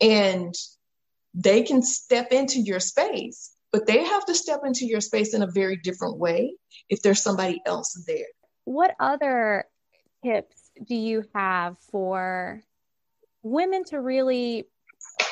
And 0.00 0.54
they 1.34 1.62
can 1.62 1.82
step 1.82 2.32
into 2.32 2.60
your 2.60 2.80
space, 2.80 3.54
but 3.70 3.86
they 3.86 4.04
have 4.04 4.24
to 4.26 4.34
step 4.34 4.60
into 4.64 4.86
your 4.86 5.00
space 5.00 5.34
in 5.34 5.42
a 5.42 5.50
very 5.50 5.76
different 5.76 6.18
way 6.18 6.56
if 6.88 7.02
there's 7.02 7.22
somebody 7.22 7.62
else 7.64 7.92
there. 8.06 8.26
What 8.64 8.94
other 8.98 9.66
tips 10.24 10.70
do 10.84 10.94
you 10.94 11.24
have 11.34 11.76
for 11.92 12.62
women 13.42 13.84
to 13.84 14.00
really 14.00 14.66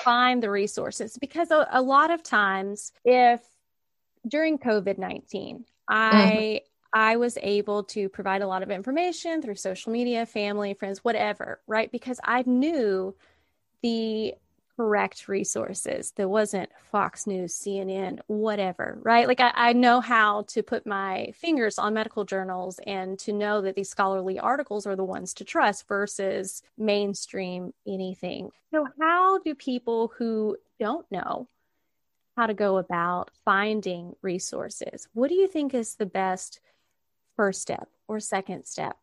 find 0.04 0.42
the 0.42 0.50
resources 0.50 1.16
because 1.18 1.50
a, 1.50 1.66
a 1.70 1.82
lot 1.82 2.10
of 2.10 2.22
times 2.22 2.92
if 3.04 3.40
during 4.26 4.58
covid-19 4.58 5.64
i 5.88 6.60
mm-hmm. 6.62 6.66
I 6.96 7.16
was 7.16 7.36
able 7.42 7.82
to 7.84 8.08
provide 8.08 8.40
a 8.40 8.46
lot 8.46 8.62
of 8.62 8.70
information 8.70 9.42
through 9.42 9.56
social 9.56 9.90
media, 9.90 10.26
family, 10.26 10.74
friends, 10.74 11.02
whatever, 11.02 11.60
right? 11.66 11.90
Because 11.90 12.20
I 12.22 12.44
knew 12.46 13.16
the 13.82 14.34
correct 14.76 15.28
resources. 15.28 16.12
There 16.16 16.28
wasn't 16.28 16.70
Fox 16.90 17.26
News, 17.26 17.54
CNN, 17.54 18.20
whatever, 18.26 18.98
right? 19.02 19.28
Like 19.28 19.40
I, 19.40 19.52
I, 19.54 19.72
know 19.72 20.00
how 20.00 20.42
to 20.48 20.62
put 20.62 20.86
my 20.86 21.32
fingers 21.36 21.78
on 21.78 21.94
medical 21.94 22.24
journals 22.24 22.80
and 22.86 23.18
to 23.20 23.32
know 23.32 23.60
that 23.60 23.76
these 23.76 23.88
scholarly 23.88 24.38
articles 24.38 24.86
are 24.86 24.96
the 24.96 25.04
ones 25.04 25.34
to 25.34 25.44
trust 25.44 25.86
versus 25.86 26.62
mainstream 26.76 27.72
anything. 27.86 28.50
So, 28.72 28.88
how 29.00 29.38
do 29.38 29.54
people 29.54 30.12
who 30.18 30.56
don't 30.80 31.06
know 31.10 31.48
how 32.36 32.46
to 32.46 32.54
go 32.54 32.78
about 32.78 33.30
finding 33.44 34.14
resources? 34.22 35.08
What 35.12 35.28
do 35.28 35.36
you 35.36 35.46
think 35.46 35.72
is 35.74 35.94
the 35.94 36.06
best 36.06 36.60
first 37.36 37.62
step 37.62 37.88
or 38.08 38.18
second 38.18 38.64
step? 38.66 38.96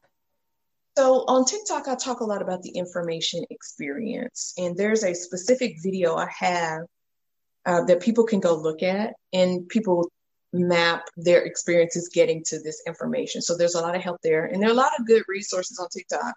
So 0.97 1.23
on 1.27 1.45
TikTok, 1.45 1.87
I 1.87 1.95
talk 1.95 2.19
a 2.19 2.25
lot 2.25 2.41
about 2.41 2.61
the 2.63 2.71
information 2.71 3.45
experience, 3.49 4.53
and 4.57 4.75
there's 4.75 5.03
a 5.03 5.13
specific 5.13 5.77
video 5.81 6.15
I 6.15 6.27
have 6.37 6.81
uh, 7.65 7.85
that 7.85 8.01
people 8.01 8.25
can 8.25 8.41
go 8.41 8.55
look 8.55 8.83
at, 8.83 9.13
and 9.31 9.67
people 9.69 10.11
map 10.51 11.05
their 11.15 11.43
experiences 11.43 12.09
getting 12.13 12.43
to 12.47 12.59
this 12.61 12.83
information. 12.85 13.41
So 13.41 13.55
there's 13.55 13.75
a 13.75 13.81
lot 13.81 13.95
of 13.95 14.01
help 14.01 14.19
there, 14.21 14.45
and 14.45 14.61
there 14.61 14.69
are 14.69 14.73
a 14.73 14.75
lot 14.75 14.91
of 14.99 15.07
good 15.07 15.23
resources 15.29 15.79
on 15.79 15.87
TikTok. 15.87 16.35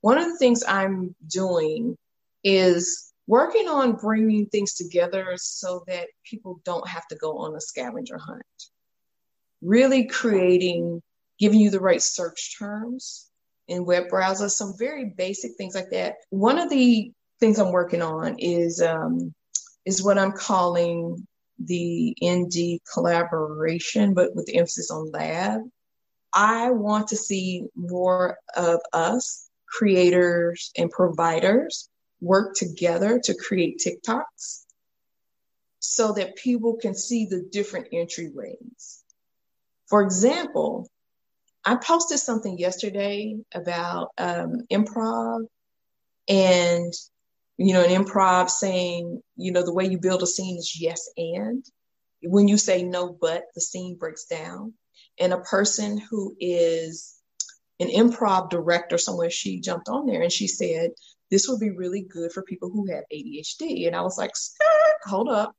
One 0.00 0.18
of 0.18 0.26
the 0.26 0.38
things 0.38 0.62
I'm 0.66 1.16
doing 1.26 1.96
is 2.44 3.12
working 3.26 3.68
on 3.68 3.96
bringing 3.96 4.46
things 4.46 4.74
together 4.74 5.34
so 5.36 5.82
that 5.88 6.06
people 6.24 6.60
don't 6.64 6.86
have 6.86 7.06
to 7.08 7.16
go 7.16 7.38
on 7.38 7.56
a 7.56 7.60
scavenger 7.60 8.16
hunt. 8.16 8.42
Really 9.60 10.06
creating, 10.06 11.02
giving 11.40 11.58
you 11.58 11.70
the 11.70 11.80
right 11.80 12.00
search 12.00 12.56
terms 12.60 13.27
in 13.68 13.84
web 13.84 14.08
browsers, 14.08 14.50
some 14.50 14.74
very 14.76 15.04
basic 15.04 15.52
things 15.56 15.74
like 15.74 15.90
that. 15.90 16.16
One 16.30 16.58
of 16.58 16.70
the 16.70 17.12
things 17.38 17.58
I'm 17.58 17.72
working 17.72 18.02
on 18.02 18.36
is 18.38 18.82
um, 18.82 19.34
is 19.84 20.02
what 20.02 20.18
I'm 20.18 20.32
calling 20.32 21.26
the 21.58 22.16
ND 22.24 22.80
collaboration, 22.92 24.14
but 24.14 24.34
with 24.34 24.50
emphasis 24.52 24.90
on 24.90 25.10
lab. 25.10 25.62
I 26.32 26.70
want 26.70 27.08
to 27.08 27.16
see 27.16 27.64
more 27.74 28.38
of 28.54 28.80
us, 28.92 29.48
creators 29.66 30.70
and 30.76 30.90
providers, 30.90 31.88
work 32.20 32.54
together 32.54 33.20
to 33.24 33.34
create 33.34 33.80
TikToks 33.84 34.64
so 35.78 36.12
that 36.12 36.36
people 36.36 36.76
can 36.76 36.94
see 36.94 37.26
the 37.26 37.48
different 37.50 37.92
entryways. 37.92 39.02
For 39.86 40.02
example, 40.02 40.88
I 41.64 41.76
posted 41.76 42.18
something 42.18 42.58
yesterday 42.58 43.36
about 43.54 44.10
um, 44.16 44.62
improv 44.70 45.46
and, 46.28 46.92
you 47.56 47.72
know, 47.72 47.84
an 47.84 48.04
improv 48.04 48.48
saying, 48.48 49.20
you 49.36 49.52
know, 49.52 49.62
the 49.62 49.74
way 49.74 49.86
you 49.86 49.98
build 49.98 50.22
a 50.22 50.26
scene 50.26 50.56
is 50.56 50.80
yes 50.80 51.08
and. 51.16 51.64
When 52.22 52.48
you 52.48 52.56
say 52.56 52.82
no 52.82 53.16
but, 53.20 53.44
the 53.54 53.60
scene 53.60 53.96
breaks 53.96 54.26
down. 54.26 54.74
And 55.20 55.32
a 55.32 55.38
person 55.38 55.98
who 55.98 56.36
is 56.40 57.16
an 57.80 57.88
improv 57.88 58.50
director 58.50 58.98
somewhere, 58.98 59.30
she 59.30 59.60
jumped 59.60 59.88
on 59.88 60.06
there 60.06 60.22
and 60.22 60.32
she 60.32 60.46
said, 60.46 60.90
this 61.30 61.48
would 61.48 61.60
be 61.60 61.70
really 61.70 62.02
good 62.02 62.32
for 62.32 62.42
people 62.42 62.70
who 62.70 62.90
have 62.92 63.04
ADHD. 63.12 63.86
And 63.86 63.94
I 63.94 64.02
was 64.02 64.16
like, 64.16 64.30
hold 65.04 65.28
up, 65.28 65.54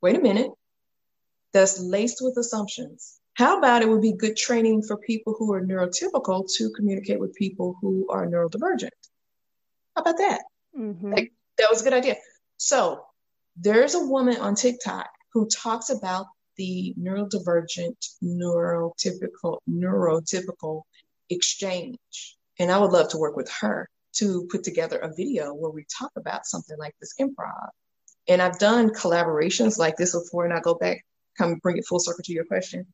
wait 0.00 0.16
a 0.16 0.20
minute. 0.20 0.50
That's 1.52 1.80
laced 1.80 2.18
with 2.20 2.36
assumptions. 2.38 3.20
How 3.34 3.58
about 3.58 3.82
it 3.82 3.88
would 3.88 4.02
be 4.02 4.12
good 4.12 4.36
training 4.36 4.82
for 4.82 4.98
people 4.98 5.34
who 5.38 5.52
are 5.54 5.62
neurotypical 5.62 6.46
to 6.56 6.70
communicate 6.70 7.18
with 7.18 7.34
people 7.34 7.76
who 7.80 8.06
are 8.10 8.26
neurodivergent? 8.26 8.90
How 9.96 10.02
about 10.02 10.18
that? 10.18 10.42
Mm-hmm. 10.78 11.12
Like, 11.12 11.32
that 11.58 11.68
was 11.70 11.80
a 11.80 11.84
good 11.84 11.94
idea. 11.94 12.16
So 12.58 13.02
there's 13.56 13.94
a 13.94 14.06
woman 14.06 14.36
on 14.36 14.54
TikTok 14.54 15.08
who 15.32 15.48
talks 15.48 15.88
about 15.88 16.26
the 16.56 16.94
neurodivergent, 17.00 17.96
neurotypical, 18.22 19.58
neurotypical 19.68 20.82
exchange. 21.30 22.36
And 22.58 22.70
I 22.70 22.78
would 22.78 22.92
love 22.92 23.08
to 23.10 23.18
work 23.18 23.36
with 23.36 23.50
her 23.60 23.88
to 24.16 24.46
put 24.50 24.62
together 24.62 24.98
a 24.98 25.14
video 25.14 25.54
where 25.54 25.70
we 25.70 25.86
talk 25.98 26.12
about 26.16 26.44
something 26.44 26.76
like 26.78 26.94
this 27.00 27.14
improv. 27.18 27.70
And 28.28 28.42
I've 28.42 28.58
done 28.58 28.90
collaborations 28.90 29.78
like 29.78 29.96
this 29.96 30.12
before, 30.12 30.44
and 30.44 30.52
I 30.52 30.60
go 30.60 30.74
back, 30.74 31.02
come 31.38 31.54
bring 31.62 31.78
it 31.78 31.86
full 31.86 31.98
circle 31.98 32.22
to 32.24 32.32
your 32.32 32.44
question 32.44 32.86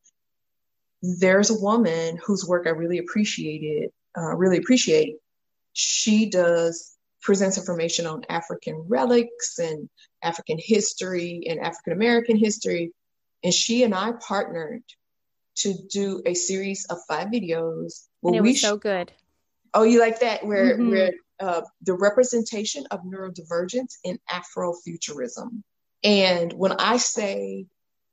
there's 1.03 1.51
a 1.51 1.61
woman 1.61 2.18
whose 2.24 2.46
work 2.46 2.66
I 2.66 2.70
really 2.70 2.99
appreciated, 2.99 3.90
uh, 4.16 4.34
really 4.34 4.59
appreciate. 4.59 5.16
She 5.72 6.28
does 6.30 6.96
presents 7.22 7.59
information 7.59 8.07
on 8.07 8.24
African 8.28 8.84
relics 8.88 9.59
and 9.59 9.88
African 10.22 10.59
history 10.61 11.44
and 11.49 11.61
African 11.61 11.92
American 11.92 12.36
history. 12.36 12.92
And 13.44 13.55
she 13.55 13.84
and 13.84 13.94
I 13.94 14.12
partnered 14.26 14.82
to 15.57 15.74
do 15.90 16.22
a 16.26 16.34
series 16.34 16.86
of 16.86 16.99
five 17.07 17.28
videos. 17.28 18.07
And 18.22 18.36
it 18.36 18.42
was 18.42 18.59
sh- 18.59 18.62
so 18.62 18.76
good. 18.76 19.12
Oh, 19.74 19.82
you 19.82 20.01
like 20.01 20.20
that? 20.20 20.44
Where 20.44 20.76
mm-hmm. 20.76 20.90
where 20.90 21.12
uh, 21.40 21.62
the 21.82 21.94
representation 21.94 22.86
of 22.90 23.05
neurodivergence 23.05 23.96
in 24.03 24.18
Afrofuturism. 24.30 25.62
And 26.03 26.53
when 26.53 26.72
I 26.72 26.96
say, 26.96 27.66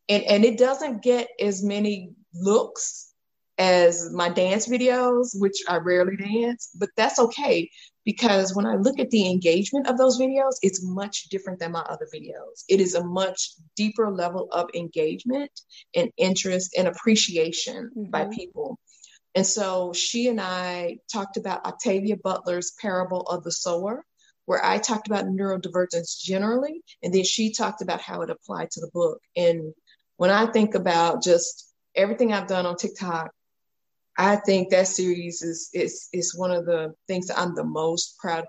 and 0.09 0.23
and 0.23 0.45
it 0.45 0.57
doesn't 0.57 1.01
get 1.01 1.29
as 1.39 1.63
many 1.63 2.11
looks 2.35 3.13
as 3.57 4.11
my 4.11 4.29
dance 4.29 4.67
videos, 4.67 5.29
which 5.39 5.57
I 5.67 5.77
rarely 5.77 6.17
dance, 6.17 6.69
but 6.77 6.89
that's 6.97 7.19
okay 7.19 7.69
because 8.03 8.55
when 8.55 8.65
I 8.65 8.75
look 8.75 8.99
at 8.99 9.09
the 9.09 9.29
engagement 9.29 9.87
of 9.87 9.97
those 9.97 10.19
videos, 10.19 10.53
it's 10.61 10.83
much 10.83 11.29
different 11.29 11.59
than 11.59 11.71
my 11.71 11.81
other 11.81 12.07
videos. 12.13 12.63
It 12.69 12.79
is 12.79 12.93
a 12.93 13.03
much 13.03 13.53
deeper 13.75 14.11
level 14.11 14.47
of 14.51 14.69
engagement 14.75 15.51
and 15.95 16.11
interest 16.17 16.75
and 16.77 16.87
appreciation 16.87 17.89
mm-hmm. 17.97 18.11
by 18.11 18.25
people. 18.25 18.77
And 19.33 19.45
so 19.45 19.91
she 19.93 20.27
and 20.27 20.39
I 20.39 20.99
talked 21.11 21.37
about 21.37 21.65
Octavia 21.65 22.15
Butler's 22.15 22.73
parable 22.79 23.21
of 23.21 23.43
the 23.43 23.51
sower, 23.51 24.05
where 24.45 24.63
I 24.63 24.77
talked 24.77 25.07
about 25.07 25.25
neurodivergence 25.25 26.21
generally, 26.21 26.81
and 27.01 27.13
then 27.13 27.23
she 27.23 27.51
talked 27.51 27.81
about 27.81 28.01
how 28.01 28.21
it 28.21 28.29
applied 28.29 28.71
to 28.71 28.81
the 28.81 28.91
book. 28.93 29.19
And 29.35 29.73
when 30.17 30.29
I 30.29 30.45
think 30.45 30.75
about 30.75 31.23
just 31.23 31.64
everything 31.95 32.33
I've 32.33 32.47
done 32.47 32.65
on 32.65 32.75
TikTok, 32.75 33.31
I 34.17 34.37
think 34.37 34.69
that 34.69 34.87
series 34.87 35.41
is 35.41 35.69
is 35.73 36.07
is 36.13 36.35
one 36.35 36.51
of 36.51 36.65
the 36.65 36.93
things 37.07 37.27
that 37.27 37.39
I'm 37.39 37.55
the 37.55 37.63
most 37.63 38.17
proud. 38.17 38.39
Of. 38.39 38.47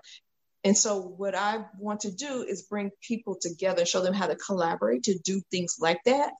And 0.63 0.77
so 0.77 1.01
what 1.01 1.35
I 1.35 1.65
want 1.77 2.01
to 2.01 2.11
do 2.11 2.43
is 2.47 2.63
bring 2.63 2.91
people 3.01 3.37
together, 3.39 3.85
show 3.85 4.01
them 4.01 4.13
how 4.13 4.27
to 4.27 4.35
collaborate 4.35 5.03
to 5.03 5.17
do 5.19 5.41
things 5.51 5.77
like 5.79 5.99
that. 6.05 6.31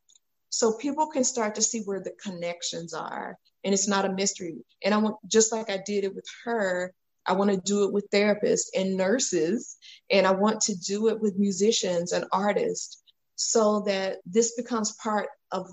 So 0.49 0.73
people 0.73 1.07
can 1.07 1.23
start 1.23 1.55
to 1.55 1.61
see 1.61 1.81
where 1.81 1.99
the 1.99 2.13
connections 2.21 2.93
are. 2.93 3.37
And 3.63 3.73
it's 3.73 3.87
not 3.87 4.05
a 4.05 4.13
mystery. 4.13 4.57
And 4.83 4.93
I 4.93 4.97
want 4.97 5.17
just 5.27 5.51
like 5.51 5.69
I 5.69 5.79
did 5.85 6.03
it 6.03 6.15
with 6.15 6.25
her, 6.45 6.93
I 7.25 7.33
want 7.33 7.51
to 7.51 7.57
do 7.57 7.83
it 7.83 7.91
with 7.91 8.09
therapists 8.09 8.67
and 8.73 8.95
nurses, 8.95 9.75
and 10.09 10.25
I 10.25 10.31
want 10.31 10.61
to 10.61 10.75
do 10.75 11.09
it 11.09 11.19
with 11.19 11.37
musicians 11.37 12.13
and 12.13 12.25
artists 12.31 13.03
so 13.35 13.81
that 13.81 14.17
this 14.25 14.55
becomes 14.55 14.93
part 14.93 15.27
of 15.51 15.69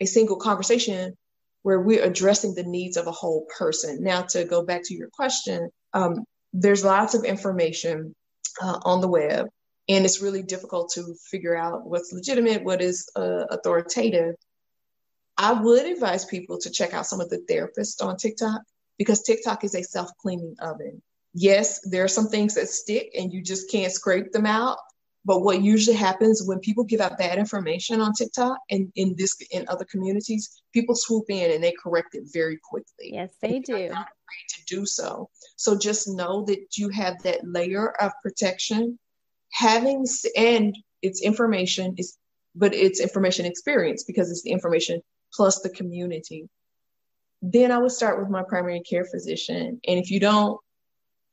a 0.00 0.06
single 0.06 0.36
conversation 0.36 1.16
where 1.62 1.80
we're 1.80 2.02
addressing 2.02 2.54
the 2.54 2.62
needs 2.62 2.96
of 2.96 3.06
a 3.06 3.12
whole 3.12 3.46
person. 3.56 4.02
Now, 4.02 4.22
to 4.22 4.44
go 4.44 4.64
back 4.64 4.82
to 4.84 4.94
your 4.94 5.08
question, 5.08 5.70
um, 5.92 6.24
there's 6.52 6.84
lots 6.84 7.14
of 7.14 7.24
information 7.24 8.14
uh, 8.60 8.78
on 8.82 9.00
the 9.00 9.08
web, 9.08 9.48
and 9.88 10.04
it's 10.04 10.22
really 10.22 10.42
difficult 10.42 10.92
to 10.94 11.14
figure 11.30 11.56
out 11.56 11.86
what's 11.86 12.12
legitimate, 12.12 12.64
what 12.64 12.80
is 12.80 13.10
uh, 13.14 13.44
authoritative. 13.50 14.34
I 15.36 15.52
would 15.52 15.86
advise 15.86 16.24
people 16.24 16.58
to 16.58 16.70
check 16.70 16.92
out 16.94 17.06
some 17.06 17.20
of 17.20 17.30
the 17.30 17.38
therapists 17.38 18.04
on 18.04 18.16
TikTok 18.16 18.62
because 18.98 19.22
TikTok 19.22 19.64
is 19.64 19.74
a 19.74 19.82
self 19.82 20.10
cleaning 20.20 20.56
oven. 20.60 21.02
Yes, 21.32 21.80
there 21.88 22.04
are 22.04 22.08
some 22.08 22.28
things 22.28 22.54
that 22.56 22.68
stick 22.68 23.12
and 23.16 23.32
you 23.32 23.42
just 23.42 23.70
can't 23.70 23.92
scrape 23.92 24.32
them 24.32 24.46
out. 24.46 24.78
But 25.24 25.40
what 25.40 25.60
usually 25.60 25.96
happens 25.96 26.42
when 26.46 26.60
people 26.60 26.84
give 26.84 27.00
out 27.00 27.18
bad 27.18 27.38
information 27.38 28.00
on 28.00 28.14
TikTok 28.14 28.56
and 28.70 28.90
in 28.96 29.14
this 29.18 29.36
in 29.50 29.66
other 29.68 29.84
communities, 29.84 30.62
people 30.72 30.94
swoop 30.94 31.26
in 31.28 31.50
and 31.50 31.62
they 31.62 31.72
correct 31.72 32.14
it 32.14 32.24
very 32.32 32.58
quickly. 32.62 33.10
Yes, 33.12 33.34
they 33.42 33.58
do. 33.58 33.72
Not 33.88 34.08
afraid 34.08 34.48
to 34.48 34.64
do 34.66 34.86
so. 34.86 35.28
So 35.56 35.76
just 35.76 36.08
know 36.08 36.44
that 36.46 36.78
you 36.78 36.88
have 36.88 37.22
that 37.22 37.46
layer 37.46 37.90
of 38.00 38.12
protection. 38.22 38.98
Having 39.52 40.06
and 40.36 40.74
it's 41.02 41.20
information 41.20 41.94
is, 41.98 42.16
but 42.54 42.72
it's 42.74 43.00
information 43.00 43.44
experience 43.44 44.04
because 44.04 44.30
it's 44.30 44.42
the 44.42 44.52
information 44.52 45.02
plus 45.32 45.60
the 45.60 45.70
community 45.70 46.48
then 47.42 47.72
I 47.72 47.78
would 47.78 47.92
start 47.92 48.20
with 48.20 48.28
my 48.28 48.42
primary 48.42 48.80
care 48.80 49.04
physician. 49.04 49.80
And 49.86 49.98
if 49.98 50.10
you 50.10 50.20
don't, 50.20 50.60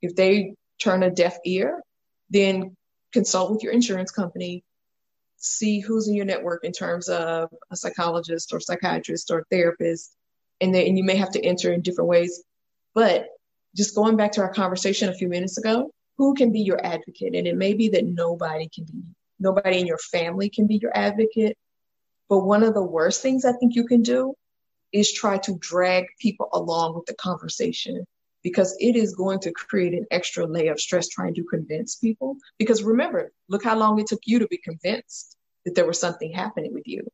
if 0.01 0.15
they 0.15 0.55
turn 0.79 1.03
a 1.03 1.11
deaf 1.11 1.37
ear, 1.45 1.81
then 2.29 2.76
consult 3.13 3.51
with 3.51 3.63
your 3.63 3.73
insurance 3.73 4.11
company, 4.11 4.63
see 5.37 5.79
who's 5.79 6.07
in 6.07 6.15
your 6.15 6.25
network 6.25 6.63
in 6.63 6.71
terms 6.71 7.09
of 7.09 7.49
a 7.71 7.75
psychologist 7.75 8.53
or 8.53 8.59
psychiatrist 8.59 9.31
or 9.31 9.45
therapist. 9.49 10.15
And 10.59 10.73
then 10.73 10.87
and 10.87 10.97
you 10.97 11.03
may 11.03 11.15
have 11.15 11.31
to 11.31 11.43
enter 11.43 11.71
in 11.71 11.81
different 11.81 12.09
ways. 12.09 12.43
But 12.93 13.27
just 13.75 13.95
going 13.95 14.17
back 14.17 14.31
to 14.33 14.41
our 14.41 14.51
conversation 14.51 15.09
a 15.09 15.13
few 15.13 15.29
minutes 15.29 15.57
ago, 15.57 15.91
who 16.17 16.33
can 16.33 16.51
be 16.51 16.61
your 16.61 16.83
advocate? 16.83 17.35
And 17.35 17.47
it 17.47 17.55
may 17.55 17.73
be 17.73 17.89
that 17.89 18.05
nobody 18.05 18.67
can 18.73 18.85
be, 18.85 19.03
nobody 19.39 19.79
in 19.79 19.85
your 19.85 19.99
family 19.99 20.49
can 20.49 20.65
be 20.65 20.77
your 20.77 20.95
advocate. 20.97 21.55
But 22.27 22.39
one 22.39 22.63
of 22.63 22.73
the 22.73 22.83
worst 22.83 23.21
things 23.21 23.45
I 23.45 23.53
think 23.53 23.75
you 23.75 23.85
can 23.85 24.01
do 24.01 24.33
is 24.91 25.13
try 25.13 25.37
to 25.39 25.57
drag 25.59 26.05
people 26.19 26.49
along 26.53 26.95
with 26.95 27.05
the 27.05 27.13
conversation 27.13 28.05
because 28.47 28.73
it 28.79 28.95
is 28.95 29.13
going 29.13 29.39
to 29.41 29.51
create 29.51 29.93
an 29.93 30.05
extra 30.09 30.47
layer 30.47 30.71
of 30.71 30.79
stress 30.79 31.09
trying 31.09 31.33
to 31.33 31.43
convince 31.43 31.97
people. 31.97 32.37
Because 32.57 32.81
remember, 32.81 33.33
look 33.49 33.61
how 33.61 33.77
long 33.77 33.99
it 33.99 34.07
took 34.07 34.21
you 34.25 34.39
to 34.39 34.47
be 34.47 34.57
convinced 34.57 35.35
that 35.65 35.75
there 35.75 35.85
was 35.85 35.99
something 35.99 36.31
happening 36.31 36.73
with 36.73 36.87
you. 36.87 37.05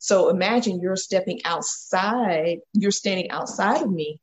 So 0.00 0.30
imagine 0.30 0.80
you're 0.80 0.96
stepping 0.96 1.44
outside, 1.44 2.58
you're 2.72 2.90
standing 2.90 3.30
outside 3.30 3.82
of 3.82 3.90
me, 3.90 4.18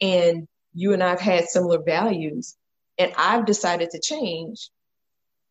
and 0.00 0.48
you 0.72 0.94
and 0.94 1.02
I've 1.02 1.20
had 1.20 1.44
similar 1.44 1.82
values, 1.82 2.56
and 2.96 3.12
I've 3.18 3.44
decided 3.44 3.90
to 3.90 4.00
change. 4.00 4.70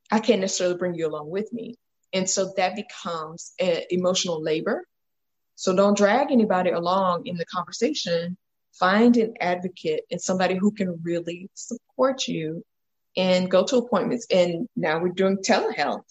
I 0.10 0.20
can't 0.20 0.42
necessarily 0.42 0.78
bring 0.78 0.96
you 0.96 1.06
along 1.06 1.30
with 1.30 1.54
me. 1.54 1.76
And 2.12 2.28
so 2.28 2.54
that 2.58 2.76
becomes 2.76 3.54
an 3.60 3.84
emotional 3.92 4.42
labor 4.42 4.84
so 5.60 5.76
don't 5.76 5.98
drag 5.98 6.32
anybody 6.32 6.70
along 6.70 7.28
in 7.28 7.36
the 7.36 7.44
conversation. 7.44 8.38
Find 8.74 9.18
an 9.18 9.34
advocate 9.42 10.02
and 10.12 10.22
somebody 10.22 10.56
who 10.56 10.72
can 10.72 11.00
really 11.04 11.50
support 11.54 12.28
you 12.28 12.64
and 13.18 13.50
go 13.50 13.66
to 13.66 13.78
appointments. 13.78 14.28
And 14.32 14.68
now 14.76 15.00
we're 15.00 15.10
doing 15.10 15.38
telehealth. 15.38 16.04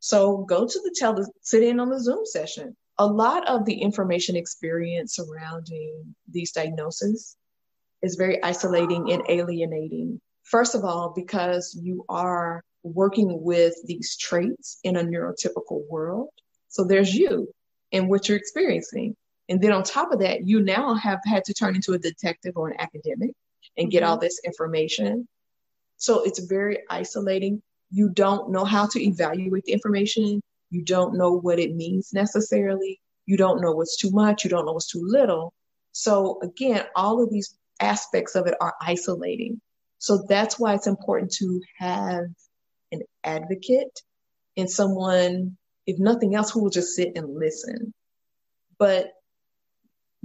So 0.00 0.38
go 0.38 0.66
to 0.66 0.80
the 0.80 0.94
tele, 0.96 1.24
sit 1.42 1.62
in 1.62 1.80
on 1.80 1.90
the 1.90 2.00
Zoom 2.00 2.24
session. 2.24 2.76
A 2.98 3.06
lot 3.06 3.46
of 3.48 3.64
the 3.64 3.74
information 3.74 4.36
experience 4.36 5.16
surrounding 5.16 6.14
these 6.30 6.52
diagnoses 6.52 7.36
is 8.02 8.14
very 8.16 8.42
isolating 8.42 9.12
and 9.12 9.22
alienating. 9.28 10.20
First 10.44 10.74
of 10.74 10.84
all, 10.84 11.12
because 11.14 11.78
you 11.80 12.04
are 12.08 12.62
working 12.82 13.42
with 13.42 13.74
these 13.84 14.16
traits 14.16 14.78
in 14.84 14.96
a 14.96 15.02
neurotypical 15.02 15.82
world. 15.90 16.28
So 16.68 16.84
there's 16.84 17.14
you 17.14 17.48
and 17.92 18.08
what 18.08 18.28
you're 18.28 18.38
experiencing. 18.38 19.16
And 19.48 19.60
then 19.60 19.72
on 19.72 19.82
top 19.82 20.12
of 20.12 20.20
that, 20.20 20.46
you 20.46 20.60
now 20.60 20.94
have 20.94 21.20
had 21.24 21.44
to 21.44 21.54
turn 21.54 21.76
into 21.76 21.92
a 21.92 21.98
detective 21.98 22.56
or 22.56 22.68
an 22.68 22.80
academic 22.80 23.30
and 23.76 23.90
get 23.90 24.02
mm-hmm. 24.02 24.10
all 24.10 24.18
this 24.18 24.40
information. 24.44 25.28
So 25.98 26.24
it's 26.24 26.40
very 26.40 26.78
isolating. 26.90 27.62
You 27.90 28.08
don't 28.08 28.50
know 28.50 28.64
how 28.64 28.86
to 28.88 29.02
evaluate 29.02 29.64
the 29.64 29.72
information. 29.72 30.40
You 30.70 30.82
don't 30.82 31.16
know 31.16 31.32
what 31.32 31.60
it 31.60 31.74
means 31.74 32.12
necessarily. 32.12 33.00
You 33.26 33.36
don't 33.36 33.60
know 33.60 33.72
what's 33.72 33.96
too 33.96 34.10
much. 34.10 34.44
You 34.44 34.50
don't 34.50 34.66
know 34.66 34.72
what's 34.72 34.90
too 34.90 35.02
little. 35.04 35.52
So 35.92 36.38
again, 36.42 36.84
all 36.96 37.22
of 37.22 37.30
these 37.30 37.56
aspects 37.80 38.34
of 38.34 38.46
it 38.46 38.54
are 38.60 38.74
isolating. 38.80 39.60
So 39.98 40.24
that's 40.28 40.58
why 40.58 40.74
it's 40.74 40.86
important 40.86 41.32
to 41.34 41.60
have 41.78 42.24
an 42.92 43.02
advocate 43.24 44.00
and 44.56 44.70
someone 44.70 45.56
if 45.86 45.98
nothing 45.98 46.34
else, 46.34 46.50
who 46.50 46.62
will 46.62 46.70
just 46.70 46.94
sit 46.94 47.12
and 47.16 47.38
listen. 47.38 47.94
But 48.78 49.12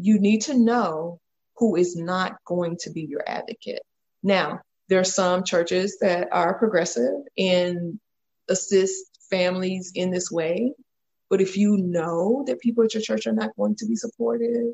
you 0.01 0.19
need 0.19 0.41
to 0.41 0.57
know 0.57 1.19
who 1.57 1.75
is 1.75 1.95
not 1.95 2.37
going 2.45 2.77
to 2.81 2.89
be 2.89 3.03
your 3.03 3.23
advocate. 3.27 3.81
Now, 4.23 4.61
there 4.89 4.99
are 4.99 5.05
some 5.05 5.43
churches 5.43 5.99
that 6.01 6.29
are 6.31 6.57
progressive 6.57 7.13
and 7.37 7.99
assist 8.49 9.05
families 9.29 9.91
in 9.95 10.11
this 10.11 10.31
way. 10.31 10.73
But 11.29 11.39
if 11.39 11.55
you 11.55 11.77
know 11.77 12.43
that 12.47 12.59
people 12.59 12.83
at 12.83 12.93
your 12.93 13.01
church 13.01 13.25
are 13.25 13.31
not 13.31 13.55
going 13.55 13.75
to 13.77 13.85
be 13.85 13.95
supportive, 13.95 14.73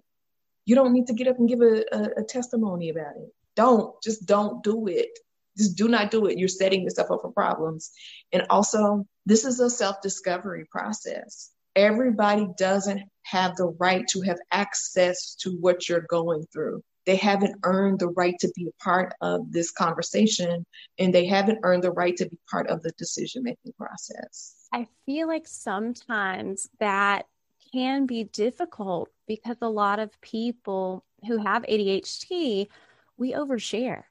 you 0.66 0.76
don't 0.76 0.94
need 0.94 1.08
to 1.08 1.14
get 1.14 1.28
up 1.28 1.38
and 1.38 1.48
give 1.48 1.62
a, 1.62 1.84
a, 1.92 2.22
a 2.22 2.24
testimony 2.24 2.90
about 2.90 3.16
it. 3.16 3.32
Don't, 3.56 4.02
just 4.02 4.26
don't 4.26 4.64
do 4.64 4.88
it. 4.88 5.10
Just 5.58 5.78
do 5.78 5.88
not 5.88 6.12
do 6.12 6.26
it. 6.28 6.38
You're 6.38 6.48
setting 6.48 6.84
yourself 6.84 7.12
up 7.12 7.22
for 7.22 7.32
problems. 7.32 7.92
And 8.32 8.46
also, 8.50 9.06
this 9.26 9.46
is 9.46 9.60
a 9.60 9.70
self 9.70 10.02
discovery 10.02 10.66
process. 10.72 11.52
Everybody 11.78 12.48
doesn't 12.58 13.04
have 13.22 13.56
the 13.56 13.68
right 13.80 14.04
to 14.08 14.22
have 14.22 14.40
access 14.52 15.36
to 15.42 15.52
what 15.52 15.88
you're 15.88 16.08
going 16.10 16.44
through. 16.52 16.82
They 17.06 17.18
haven't 17.18 17.56
earned 17.64 18.00
the 18.00 18.10
right 18.10 18.34
to 18.40 18.52
be 18.56 18.68
a 18.68 18.84
part 18.84 19.14
of 19.22 19.52
this 19.52 19.70
conversation, 19.70 20.66
and 20.98 21.14
they 21.14 21.28
haven't 21.28 21.60
earned 21.62 21.84
the 21.84 21.92
right 21.92 22.18
to 22.18 22.28
be 22.28 22.40
part 22.50 22.68
of 22.68 22.82
the 22.82 22.92
decision 22.98 23.44
making 23.44 23.74
process. 23.78 24.56
I 24.74 24.88
feel 25.06 25.28
like 25.28 25.48
sometimes 25.48 26.68
that 26.80 27.28
can 27.72 28.08
be 28.08 28.24
difficult 28.24 29.10
because 29.28 29.58
a 29.62 29.70
lot 29.70 30.00
of 30.00 30.20
people 30.20 31.06
who 31.28 31.38
have 31.38 31.62
ADHD, 31.62 32.70
we 33.18 33.34
overshare 33.34 34.06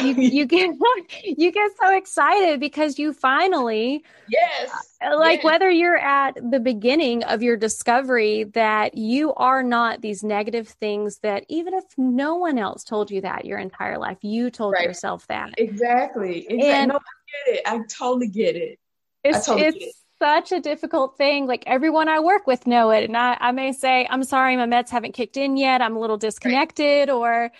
you, 0.00 0.14
you 0.16 0.46
get 0.46 0.74
you 1.24 1.52
get 1.52 1.70
so 1.80 1.94
excited 1.94 2.60
because 2.60 2.98
you 2.98 3.12
finally 3.12 4.04
yes 4.28 4.70
uh, 5.04 5.18
like 5.18 5.38
yes. 5.42 5.44
whether 5.44 5.70
you're 5.70 5.98
at 5.98 6.34
the 6.50 6.60
beginning 6.60 7.22
of 7.24 7.42
your 7.42 7.56
discovery 7.56 8.44
that 8.44 8.96
you 8.96 9.34
are 9.34 9.62
not 9.62 10.00
these 10.00 10.22
negative 10.22 10.68
things 10.68 11.18
that 11.18 11.44
even 11.48 11.74
if 11.74 11.84
no 11.96 12.36
one 12.36 12.58
else 12.58 12.84
told 12.84 13.10
you 13.10 13.20
that 13.20 13.44
your 13.44 13.58
entire 13.58 13.98
life 13.98 14.18
you 14.22 14.50
told 14.50 14.74
right. 14.74 14.84
yourself 14.84 15.26
that 15.26 15.50
exactly 15.58 16.46
exactly 16.48 16.70
and 16.70 16.88
no, 16.88 16.96
I 16.96 17.46
get 17.46 17.54
it 17.56 17.62
I 17.66 17.80
totally 17.88 18.28
get 18.28 18.56
it 18.56 18.78
it's 19.24 19.46
totally 19.46 19.66
it's 19.66 19.78
get 19.78 19.88
it. 19.88 19.94
such 20.20 20.52
a 20.52 20.60
difficult 20.60 21.16
thing 21.16 21.46
like 21.46 21.64
everyone 21.66 22.08
I 22.08 22.20
work 22.20 22.46
with 22.46 22.66
know 22.66 22.90
it 22.90 23.04
and 23.04 23.16
I, 23.16 23.36
I 23.40 23.52
may 23.52 23.72
say 23.72 24.06
I'm 24.08 24.24
sorry 24.24 24.56
my 24.56 24.66
meds 24.66 24.90
haven't 24.90 25.12
kicked 25.12 25.36
in 25.36 25.56
yet 25.56 25.82
I'm 25.82 25.96
a 25.96 26.00
little 26.00 26.16
disconnected 26.18 27.08
right. 27.08 27.14
or 27.14 27.50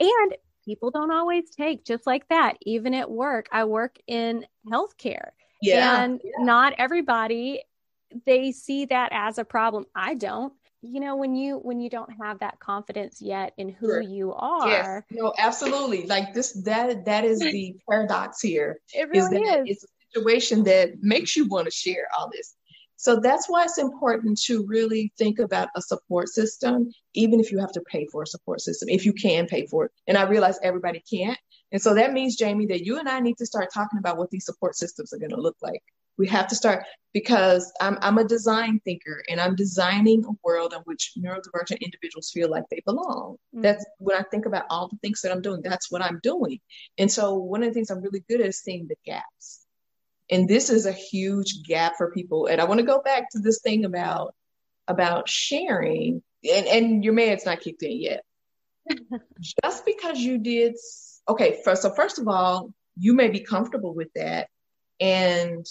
and 0.00 0.34
people 0.64 0.90
don't 0.90 1.10
always 1.10 1.50
take 1.50 1.84
just 1.84 2.06
like 2.06 2.28
that. 2.28 2.56
Even 2.62 2.94
at 2.94 3.10
work, 3.10 3.48
I 3.52 3.64
work 3.64 3.98
in 4.06 4.46
healthcare. 4.70 5.30
Yeah. 5.60 6.02
And 6.02 6.20
yeah. 6.22 6.44
not 6.44 6.74
everybody 6.78 7.62
they 8.26 8.52
see 8.52 8.86
that 8.86 9.10
as 9.12 9.38
a 9.38 9.44
problem. 9.44 9.86
I 9.94 10.14
don't. 10.14 10.52
You 10.82 11.00
know, 11.00 11.16
when 11.16 11.34
you 11.34 11.56
when 11.56 11.80
you 11.80 11.88
don't 11.88 12.10
have 12.22 12.40
that 12.40 12.60
confidence 12.60 13.22
yet 13.22 13.54
in 13.56 13.70
who 13.70 13.86
sure. 13.86 14.00
you 14.02 14.34
are. 14.34 14.68
Yes. 14.68 15.02
No, 15.10 15.32
absolutely. 15.38 16.06
Like 16.06 16.34
this 16.34 16.52
that 16.64 17.06
that 17.06 17.24
is 17.24 17.40
the 17.40 17.74
paradox 17.88 18.42
here. 18.42 18.80
It 18.92 19.08
really 19.08 19.40
is. 19.40 19.62
Is. 19.62 19.76
It's 19.76 19.84
a 19.84 19.88
situation 20.12 20.62
that 20.64 21.02
makes 21.02 21.36
you 21.36 21.48
want 21.48 21.64
to 21.66 21.70
share 21.70 22.06
all 22.16 22.30
this. 22.30 22.54
So 23.04 23.20
that's 23.20 23.50
why 23.50 23.64
it's 23.64 23.76
important 23.76 24.40
to 24.44 24.64
really 24.66 25.12
think 25.18 25.38
about 25.38 25.68
a 25.76 25.82
support 25.82 26.30
system, 26.30 26.90
even 27.12 27.38
if 27.38 27.52
you 27.52 27.58
have 27.58 27.72
to 27.72 27.82
pay 27.82 28.06
for 28.10 28.22
a 28.22 28.26
support 28.26 28.62
system, 28.62 28.88
if 28.88 29.04
you 29.04 29.12
can 29.12 29.44
pay 29.44 29.66
for 29.66 29.84
it. 29.84 29.90
And 30.06 30.16
I 30.16 30.22
realize 30.22 30.58
everybody 30.62 31.02
can't. 31.12 31.38
And 31.70 31.82
so 31.82 31.92
that 31.96 32.14
means, 32.14 32.36
Jamie, 32.36 32.64
that 32.68 32.86
you 32.86 32.98
and 32.98 33.06
I 33.06 33.20
need 33.20 33.36
to 33.36 33.44
start 33.44 33.68
talking 33.74 33.98
about 33.98 34.16
what 34.16 34.30
these 34.30 34.46
support 34.46 34.74
systems 34.74 35.12
are 35.12 35.18
going 35.18 35.32
to 35.32 35.40
look 35.40 35.58
like. 35.60 35.82
We 36.16 36.26
have 36.28 36.48
to 36.48 36.54
start 36.54 36.82
because 37.12 37.70
I'm, 37.78 37.98
I'm 38.00 38.16
a 38.16 38.24
design 38.24 38.80
thinker 38.86 39.22
and 39.28 39.38
I'm 39.38 39.54
designing 39.54 40.24
a 40.24 40.32
world 40.42 40.72
in 40.72 40.80
which 40.84 41.12
neurodivergent 41.18 41.82
individuals 41.82 42.30
feel 42.32 42.48
like 42.48 42.64
they 42.70 42.80
belong. 42.86 43.36
Mm-hmm. 43.54 43.60
That's 43.64 43.84
when 43.98 44.16
I 44.16 44.22
think 44.30 44.46
about 44.46 44.64
all 44.70 44.88
the 44.88 44.96
things 45.02 45.20
that 45.20 45.32
I'm 45.32 45.42
doing, 45.42 45.60
that's 45.60 45.92
what 45.92 46.00
I'm 46.00 46.20
doing. 46.22 46.58
And 46.96 47.12
so 47.12 47.34
one 47.34 47.62
of 47.62 47.68
the 47.68 47.74
things 47.74 47.90
I'm 47.90 48.00
really 48.00 48.24
good 48.30 48.40
at 48.40 48.46
is 48.46 48.62
seeing 48.62 48.86
the 48.88 48.96
gaps 49.04 49.63
and 50.30 50.48
this 50.48 50.70
is 50.70 50.86
a 50.86 50.92
huge 50.92 51.62
gap 51.64 51.94
for 51.96 52.10
people. 52.10 52.46
And 52.46 52.60
i 52.60 52.64
want 52.64 52.80
to 52.80 52.86
go 52.86 53.00
back 53.02 53.30
to 53.30 53.38
this 53.38 53.60
thing 53.60 53.84
about 53.84 54.34
about 54.88 55.28
sharing. 55.28 56.22
And, 56.44 56.66
and 56.66 57.04
your 57.04 57.14
man's 57.14 57.46
not 57.46 57.60
kicked 57.60 57.82
in 57.82 58.00
yet. 58.00 58.24
Just 59.64 59.86
because 59.86 60.18
you 60.18 60.38
did 60.38 60.76
okay 61.26 61.60
first 61.64 61.82
so 61.82 61.90
first 61.90 62.18
of 62.18 62.28
all 62.28 62.72
you 62.96 63.14
may 63.14 63.28
be 63.28 63.40
comfortable 63.40 63.94
with 63.94 64.08
that. 64.14 64.48
And 65.00 65.66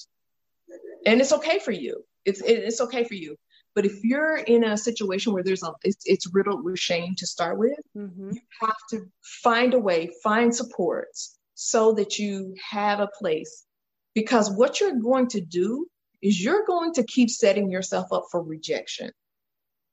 and 1.05 1.21
it's 1.21 1.33
okay 1.33 1.59
for 1.59 1.71
you. 1.71 2.03
It's 2.25 2.41
it, 2.41 2.53
it's 2.53 2.81
okay 2.81 3.03
for 3.03 3.13
you. 3.13 3.37
But 3.75 3.85
if 3.85 4.03
you're 4.03 4.37
in 4.37 4.63
a 4.63 4.77
situation 4.77 5.33
where 5.33 5.43
there's 5.43 5.63
a 5.63 5.73
it's, 5.83 6.03
it's 6.05 6.33
riddled 6.33 6.63
with 6.63 6.77
shame 6.77 7.15
to 7.17 7.27
start 7.27 7.57
with 7.57 7.79
mm-hmm. 7.97 8.31
you 8.31 8.41
have 8.61 8.77
to 8.91 9.07
find 9.21 9.73
a 9.73 9.79
way 9.79 10.11
find 10.23 10.55
supports 10.55 11.37
so 11.55 11.93
that 11.93 12.19
you 12.19 12.55
have 12.69 12.99
a 12.99 13.09
place 13.19 13.65
because 14.13 14.51
what 14.51 14.79
you're 14.79 14.99
going 14.99 15.27
to 15.29 15.41
do 15.41 15.87
is 16.21 16.41
you're 16.41 16.65
going 16.65 16.93
to 16.93 17.03
keep 17.03 17.29
setting 17.29 17.69
yourself 17.69 18.11
up 18.11 18.25
for 18.31 18.41
rejection. 18.41 19.11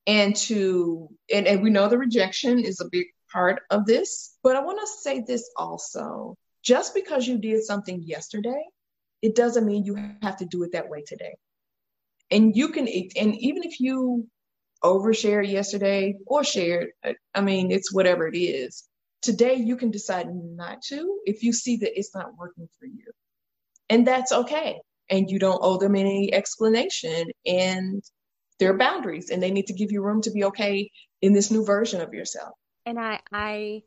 And 0.07 0.35
to, 0.37 1.09
and, 1.33 1.47
and 1.47 1.63
we 1.63 1.71
know 1.71 1.89
the 1.89 1.99
rejection 1.99 2.61
is 2.61 2.81
a 2.81 2.89
big 2.91 3.07
part 3.33 3.63
of 3.71 3.87
this, 3.87 4.37
but 4.43 4.57
I 4.57 4.63
want 4.63 4.81
to 4.81 4.87
say 4.87 5.21
this 5.21 5.51
also. 5.57 6.37
Just 6.63 6.95
because 6.95 7.27
you 7.27 7.39
did 7.39 7.65
something 7.65 8.03
yesterday, 8.03 8.63
it 9.23 9.35
doesn't 9.35 9.67
mean 9.67 9.85
you 9.85 9.97
have 10.23 10.37
to 10.39 10.45
do 10.45 10.63
it 10.63 10.73
that 10.73 10.89
way 10.89 11.03
today. 11.07 11.35
And 12.31 12.55
you 12.55 12.69
can, 12.69 12.87
and 12.87 13.35
even 13.37 13.65
if 13.65 13.81
you 13.81 14.29
overshare 14.85 15.47
yesterday 15.47 16.17
or 16.27 16.45
shared, 16.45 16.89
I 17.35 17.41
mean, 17.41 17.71
it's 17.71 17.93
whatever 17.93 18.29
it 18.29 18.37
is. 18.37 18.85
Today, 19.23 19.55
you 19.55 19.77
can 19.77 19.91
decide 19.91 20.29
not 20.33 20.83
to 20.89 21.21
if 21.27 21.43
you 21.43 21.53
see 21.53 21.79
that 21.79 21.99
it's 21.99 22.15
not 22.15 22.37
working 22.39 22.69
for 22.79 22.87
you 22.87 23.13
and 23.91 24.07
that's 24.07 24.33
okay. 24.33 24.81
And 25.11 25.29
you 25.29 25.39
don't 25.39 25.59
owe 25.61 25.77
them 25.77 25.97
any 25.97 26.33
explanation 26.33 27.27
and 27.45 28.03
there 28.61 28.71
are 28.71 28.79
boundaries 28.79 29.31
and 29.31 29.43
they 29.43 29.51
need 29.51 29.67
to 29.67 29.73
give 29.73 29.91
you 29.91 30.03
room 30.03 30.23
to 30.23 30.31
be 30.31 30.45
okay 30.45 30.91
in 31.21 31.33
this 31.33 31.51
new 31.51 31.65
version 31.65 32.01
of 32.01 32.15
yourself. 32.15 32.55
And 32.87 32.99
i 32.99 33.21
i 33.33 33.83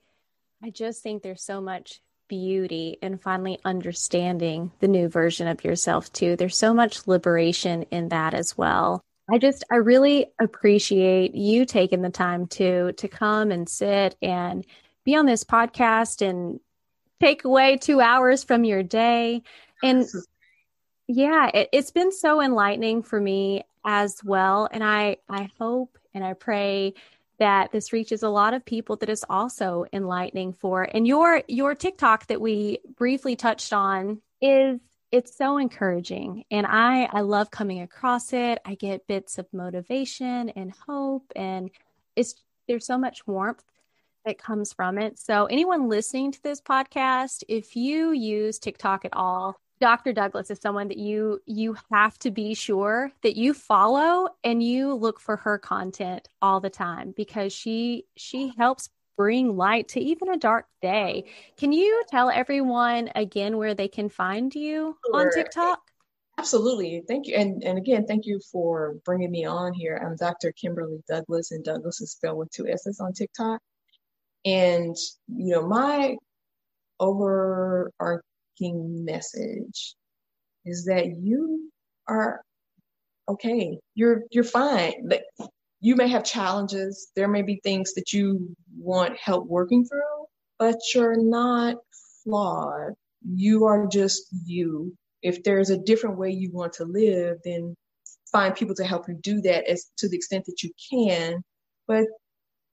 i 0.61 0.69
just 0.69 1.01
think 1.01 1.23
there's 1.23 1.43
so 1.43 1.61
much 1.61 2.01
beauty 2.27 2.97
in 3.01 3.17
finally 3.17 3.59
understanding 3.63 4.71
the 4.79 4.87
new 4.87 5.07
version 5.07 5.47
of 5.47 5.63
yourself 5.63 6.11
too. 6.13 6.35
There's 6.35 6.57
so 6.57 6.73
much 6.73 7.07
liberation 7.07 7.83
in 7.91 8.09
that 8.09 8.33
as 8.33 8.57
well. 8.57 9.01
I 9.29 9.37
just 9.37 9.63
i 9.71 9.75
really 9.75 10.27
appreciate 10.39 11.33
you 11.33 11.65
taking 11.65 12.01
the 12.01 12.09
time 12.09 12.47
to 12.47 12.91
to 12.93 13.07
come 13.07 13.51
and 13.51 13.69
sit 13.69 14.15
and 14.21 14.65
be 15.05 15.15
on 15.15 15.25
this 15.25 15.43
podcast 15.43 16.27
and 16.27 16.59
take 17.21 17.45
away 17.45 17.77
two 17.77 18.01
hours 18.01 18.43
from 18.43 18.63
your 18.65 18.83
day 18.83 19.43
and 19.83 20.07
yeah, 21.07 21.49
it, 21.53 21.69
it's 21.71 21.91
been 21.91 22.11
so 22.11 22.41
enlightening 22.41 23.03
for 23.03 23.19
me 23.19 23.63
as 23.85 24.23
well. 24.23 24.67
And 24.71 24.83
I, 24.83 25.17
I 25.29 25.49
hope 25.59 25.97
and 26.13 26.23
I 26.23 26.33
pray 26.33 26.93
that 27.39 27.71
this 27.71 27.91
reaches 27.91 28.23
a 28.23 28.29
lot 28.29 28.53
of 28.53 28.63
people 28.63 28.95
that 28.97 29.09
is 29.09 29.25
also 29.29 29.85
enlightening 29.91 30.53
for. 30.53 30.83
And 30.83 31.05
your 31.05 31.43
your 31.47 31.75
TikTok 31.75 32.27
that 32.27 32.39
we 32.39 32.79
briefly 32.95 33.35
touched 33.35 33.73
on 33.73 34.21
is 34.41 34.79
it's 35.11 35.35
so 35.35 35.57
encouraging 35.57 36.45
and 36.49 36.65
I 36.65 37.09
I 37.11 37.21
love 37.21 37.51
coming 37.51 37.81
across 37.81 38.33
it. 38.33 38.59
I 38.65 38.75
get 38.75 39.07
bits 39.07 39.37
of 39.37 39.47
motivation 39.51 40.49
and 40.49 40.71
hope 40.87 41.31
and 41.35 41.69
it's 42.15 42.35
there's 42.67 42.85
so 42.85 42.97
much 42.97 43.27
warmth 43.27 43.63
that 44.25 44.37
comes 44.37 44.71
from 44.71 44.97
it. 44.97 45.19
So 45.19 45.45
anyone 45.45 45.89
listening 45.89 46.31
to 46.31 46.43
this 46.43 46.61
podcast, 46.61 47.43
if 47.49 47.75
you 47.75 48.11
use 48.11 48.57
TikTok 48.59 49.05
at 49.05 49.13
all, 49.13 49.59
Dr. 49.83 50.13
Douglass 50.13 50.49
is 50.49 50.61
someone 50.61 50.87
that 50.87 50.97
you 50.97 51.41
you 51.45 51.75
have 51.91 52.17
to 52.19 52.31
be 52.31 52.53
sure 52.53 53.11
that 53.21 53.35
you 53.35 53.53
follow 53.53 54.29
and 54.41 54.63
you 54.63 54.93
look 54.93 55.19
for 55.19 55.35
her 55.35 55.57
content 55.57 56.29
all 56.41 56.61
the 56.61 56.69
time 56.69 57.13
because 57.17 57.51
she 57.51 58.05
she 58.15 58.53
helps 58.57 58.87
bring 59.17 59.57
light 59.57 59.89
to 59.89 59.99
even 59.99 60.29
a 60.29 60.37
dark 60.37 60.67
day. 60.81 61.25
Can 61.57 61.73
you 61.73 62.01
tell 62.07 62.29
everyone 62.29 63.09
again 63.13 63.57
where 63.57 63.73
they 63.73 63.89
can 63.89 64.07
find 64.07 64.55
you 64.55 64.95
on 65.13 65.29
TikTok? 65.33 65.81
Absolutely. 66.39 67.03
Thank 67.05 67.27
you. 67.27 67.35
And, 67.35 67.61
and 67.61 67.77
again, 67.77 68.05
thank 68.07 68.25
you 68.25 68.39
for 68.53 68.95
bringing 69.03 69.31
me 69.31 69.43
on 69.43 69.73
here. 69.73 70.01
I'm 70.01 70.15
Dr. 70.15 70.53
Kimberly 70.53 71.03
Douglass, 71.09 71.51
and 71.51 71.61
Douglass 71.61 71.99
is 71.99 72.13
spelled 72.13 72.37
with 72.37 72.49
two 72.51 72.69
S's 72.69 73.01
on 73.01 73.11
TikTok. 73.11 73.59
And, 74.45 74.95
you 75.27 75.51
know, 75.55 75.67
my 75.67 76.15
message 78.61 79.95
is 80.65 80.85
that 80.85 81.17
you 81.17 81.71
are 82.07 82.41
okay. 83.27 83.79
You're 83.95 84.23
you're 84.31 84.43
fine. 84.43 85.09
You 85.81 85.95
may 85.95 86.07
have 86.07 86.23
challenges. 86.23 87.11
There 87.15 87.27
may 87.27 87.41
be 87.41 87.59
things 87.63 87.93
that 87.95 88.13
you 88.13 88.55
want 88.77 89.17
help 89.17 89.47
working 89.47 89.85
through, 89.85 90.25
but 90.59 90.77
you're 90.93 91.21
not 91.21 91.75
flawed. 92.23 92.93
You 93.25 93.65
are 93.65 93.87
just 93.87 94.27
you. 94.45 94.95
If 95.21 95.43
there's 95.43 95.69
a 95.69 95.77
different 95.77 96.17
way 96.17 96.31
you 96.31 96.51
want 96.51 96.73
to 96.73 96.85
live, 96.85 97.37
then 97.43 97.75
find 98.31 98.55
people 98.55 98.75
to 98.75 98.83
help 98.83 99.07
you 99.07 99.15
do 99.15 99.41
that 99.41 99.69
as 99.69 99.89
to 99.97 100.09
the 100.09 100.17
extent 100.17 100.45
that 100.45 100.63
you 100.63 100.71
can. 100.91 101.43
But 101.87 102.05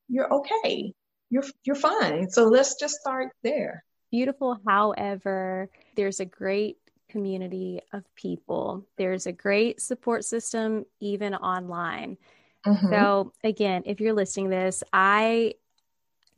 you're 0.08 0.32
okay. 0.32 0.92
You're 1.30 1.44
you're 1.64 1.76
fine. 1.76 2.30
So 2.30 2.44
let's 2.44 2.76
just 2.78 2.96
start 2.96 3.28
there 3.42 3.84
beautiful. 4.10 4.60
However, 4.66 5.68
there's 5.96 6.20
a 6.20 6.24
great 6.24 6.78
community 7.08 7.80
of 7.92 8.04
people, 8.14 8.86
there's 8.96 9.26
a 9.26 9.32
great 9.32 9.80
support 9.80 10.24
system, 10.24 10.86
even 11.00 11.34
online. 11.34 12.16
Mm-hmm. 12.64 12.90
So, 12.90 13.32
again, 13.42 13.82
if 13.86 14.00
you're 14.00 14.12
listening 14.12 14.50
this, 14.50 14.82
I 14.92 15.54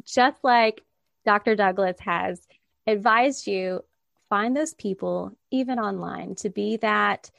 just 0.04 0.42
like 0.42 0.82
Dr. 1.24 1.54
Douglass 1.54 1.98
has 2.00 2.40
advised 2.86 3.46
you, 3.46 3.84
find 4.28 4.56
those 4.56 4.74
people, 4.74 5.36
even 5.50 5.78
online, 5.78 6.34
to 6.36 6.48
be 6.48 6.76
that 6.78 7.30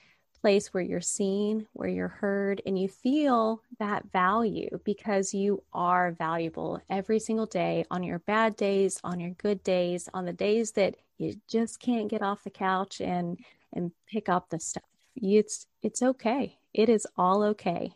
place 0.43 0.73
where 0.73 0.83
you're 0.83 0.99
seen, 0.99 1.65
where 1.71 1.87
you're 1.87 2.09
heard, 2.09 2.61
and 2.65 2.77
you 2.77 2.89
feel 2.89 3.61
that 3.79 4.03
value 4.11 4.67
because 4.83 5.33
you 5.33 5.63
are 5.71 6.11
valuable 6.11 6.81
every 6.89 7.17
single 7.17 7.45
day 7.45 7.85
on 7.89 8.03
your 8.03 8.19
bad 8.19 8.57
days, 8.57 8.99
on 9.05 9.21
your 9.21 9.29
good 9.37 9.63
days, 9.63 10.09
on 10.13 10.25
the 10.25 10.33
days 10.33 10.73
that 10.73 10.95
you 11.17 11.33
just 11.47 11.79
can't 11.79 12.09
get 12.09 12.21
off 12.21 12.43
the 12.43 12.49
couch 12.49 12.99
and 12.99 13.39
and 13.71 13.93
pick 14.11 14.27
up 14.27 14.49
the 14.49 14.59
stuff. 14.59 14.83
It's 15.15 15.65
it's 15.81 16.01
okay. 16.01 16.57
It 16.73 16.89
is 16.89 17.07
all 17.17 17.43
okay. 17.43 17.93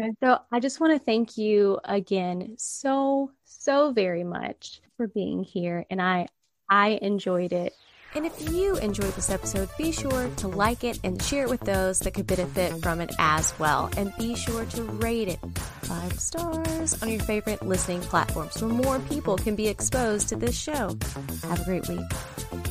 Okay. 0.00 0.12
So 0.22 0.38
I 0.50 0.60
just 0.60 0.80
want 0.80 0.94
to 0.94 1.04
thank 1.04 1.36
you 1.36 1.78
again 1.84 2.54
so 2.56 3.30
so 3.44 3.92
very 3.92 4.24
much 4.24 4.80
for 4.96 5.06
being 5.06 5.44
here 5.44 5.84
and 5.90 6.00
I 6.00 6.28
I 6.70 6.98
enjoyed 7.02 7.52
it 7.52 7.74
and 8.14 8.26
if 8.26 8.50
you 8.50 8.76
enjoyed 8.76 9.12
this 9.14 9.30
episode, 9.30 9.68
be 9.76 9.92
sure 9.92 10.28
to 10.36 10.48
like 10.48 10.84
it 10.84 10.98
and 11.04 11.22
share 11.22 11.44
it 11.44 11.50
with 11.50 11.60
those 11.60 12.00
that 12.00 12.14
could 12.14 12.26
benefit 12.26 12.80
from 12.82 13.00
it 13.00 13.12
as 13.18 13.52
well. 13.58 13.90
And 13.96 14.12
be 14.18 14.34
sure 14.34 14.64
to 14.64 14.82
rate 14.82 15.28
it 15.28 15.38
five 15.82 16.18
stars 16.18 17.02
on 17.02 17.08
your 17.10 17.20
favorite 17.20 17.62
listening 17.62 18.00
platform 18.00 18.48
so 18.50 18.68
more 18.68 18.98
people 19.00 19.36
can 19.36 19.54
be 19.56 19.68
exposed 19.68 20.28
to 20.30 20.36
this 20.36 20.58
show. 20.58 20.96
Have 21.42 21.60
a 21.60 21.64
great 21.64 21.88
week. 21.88 22.67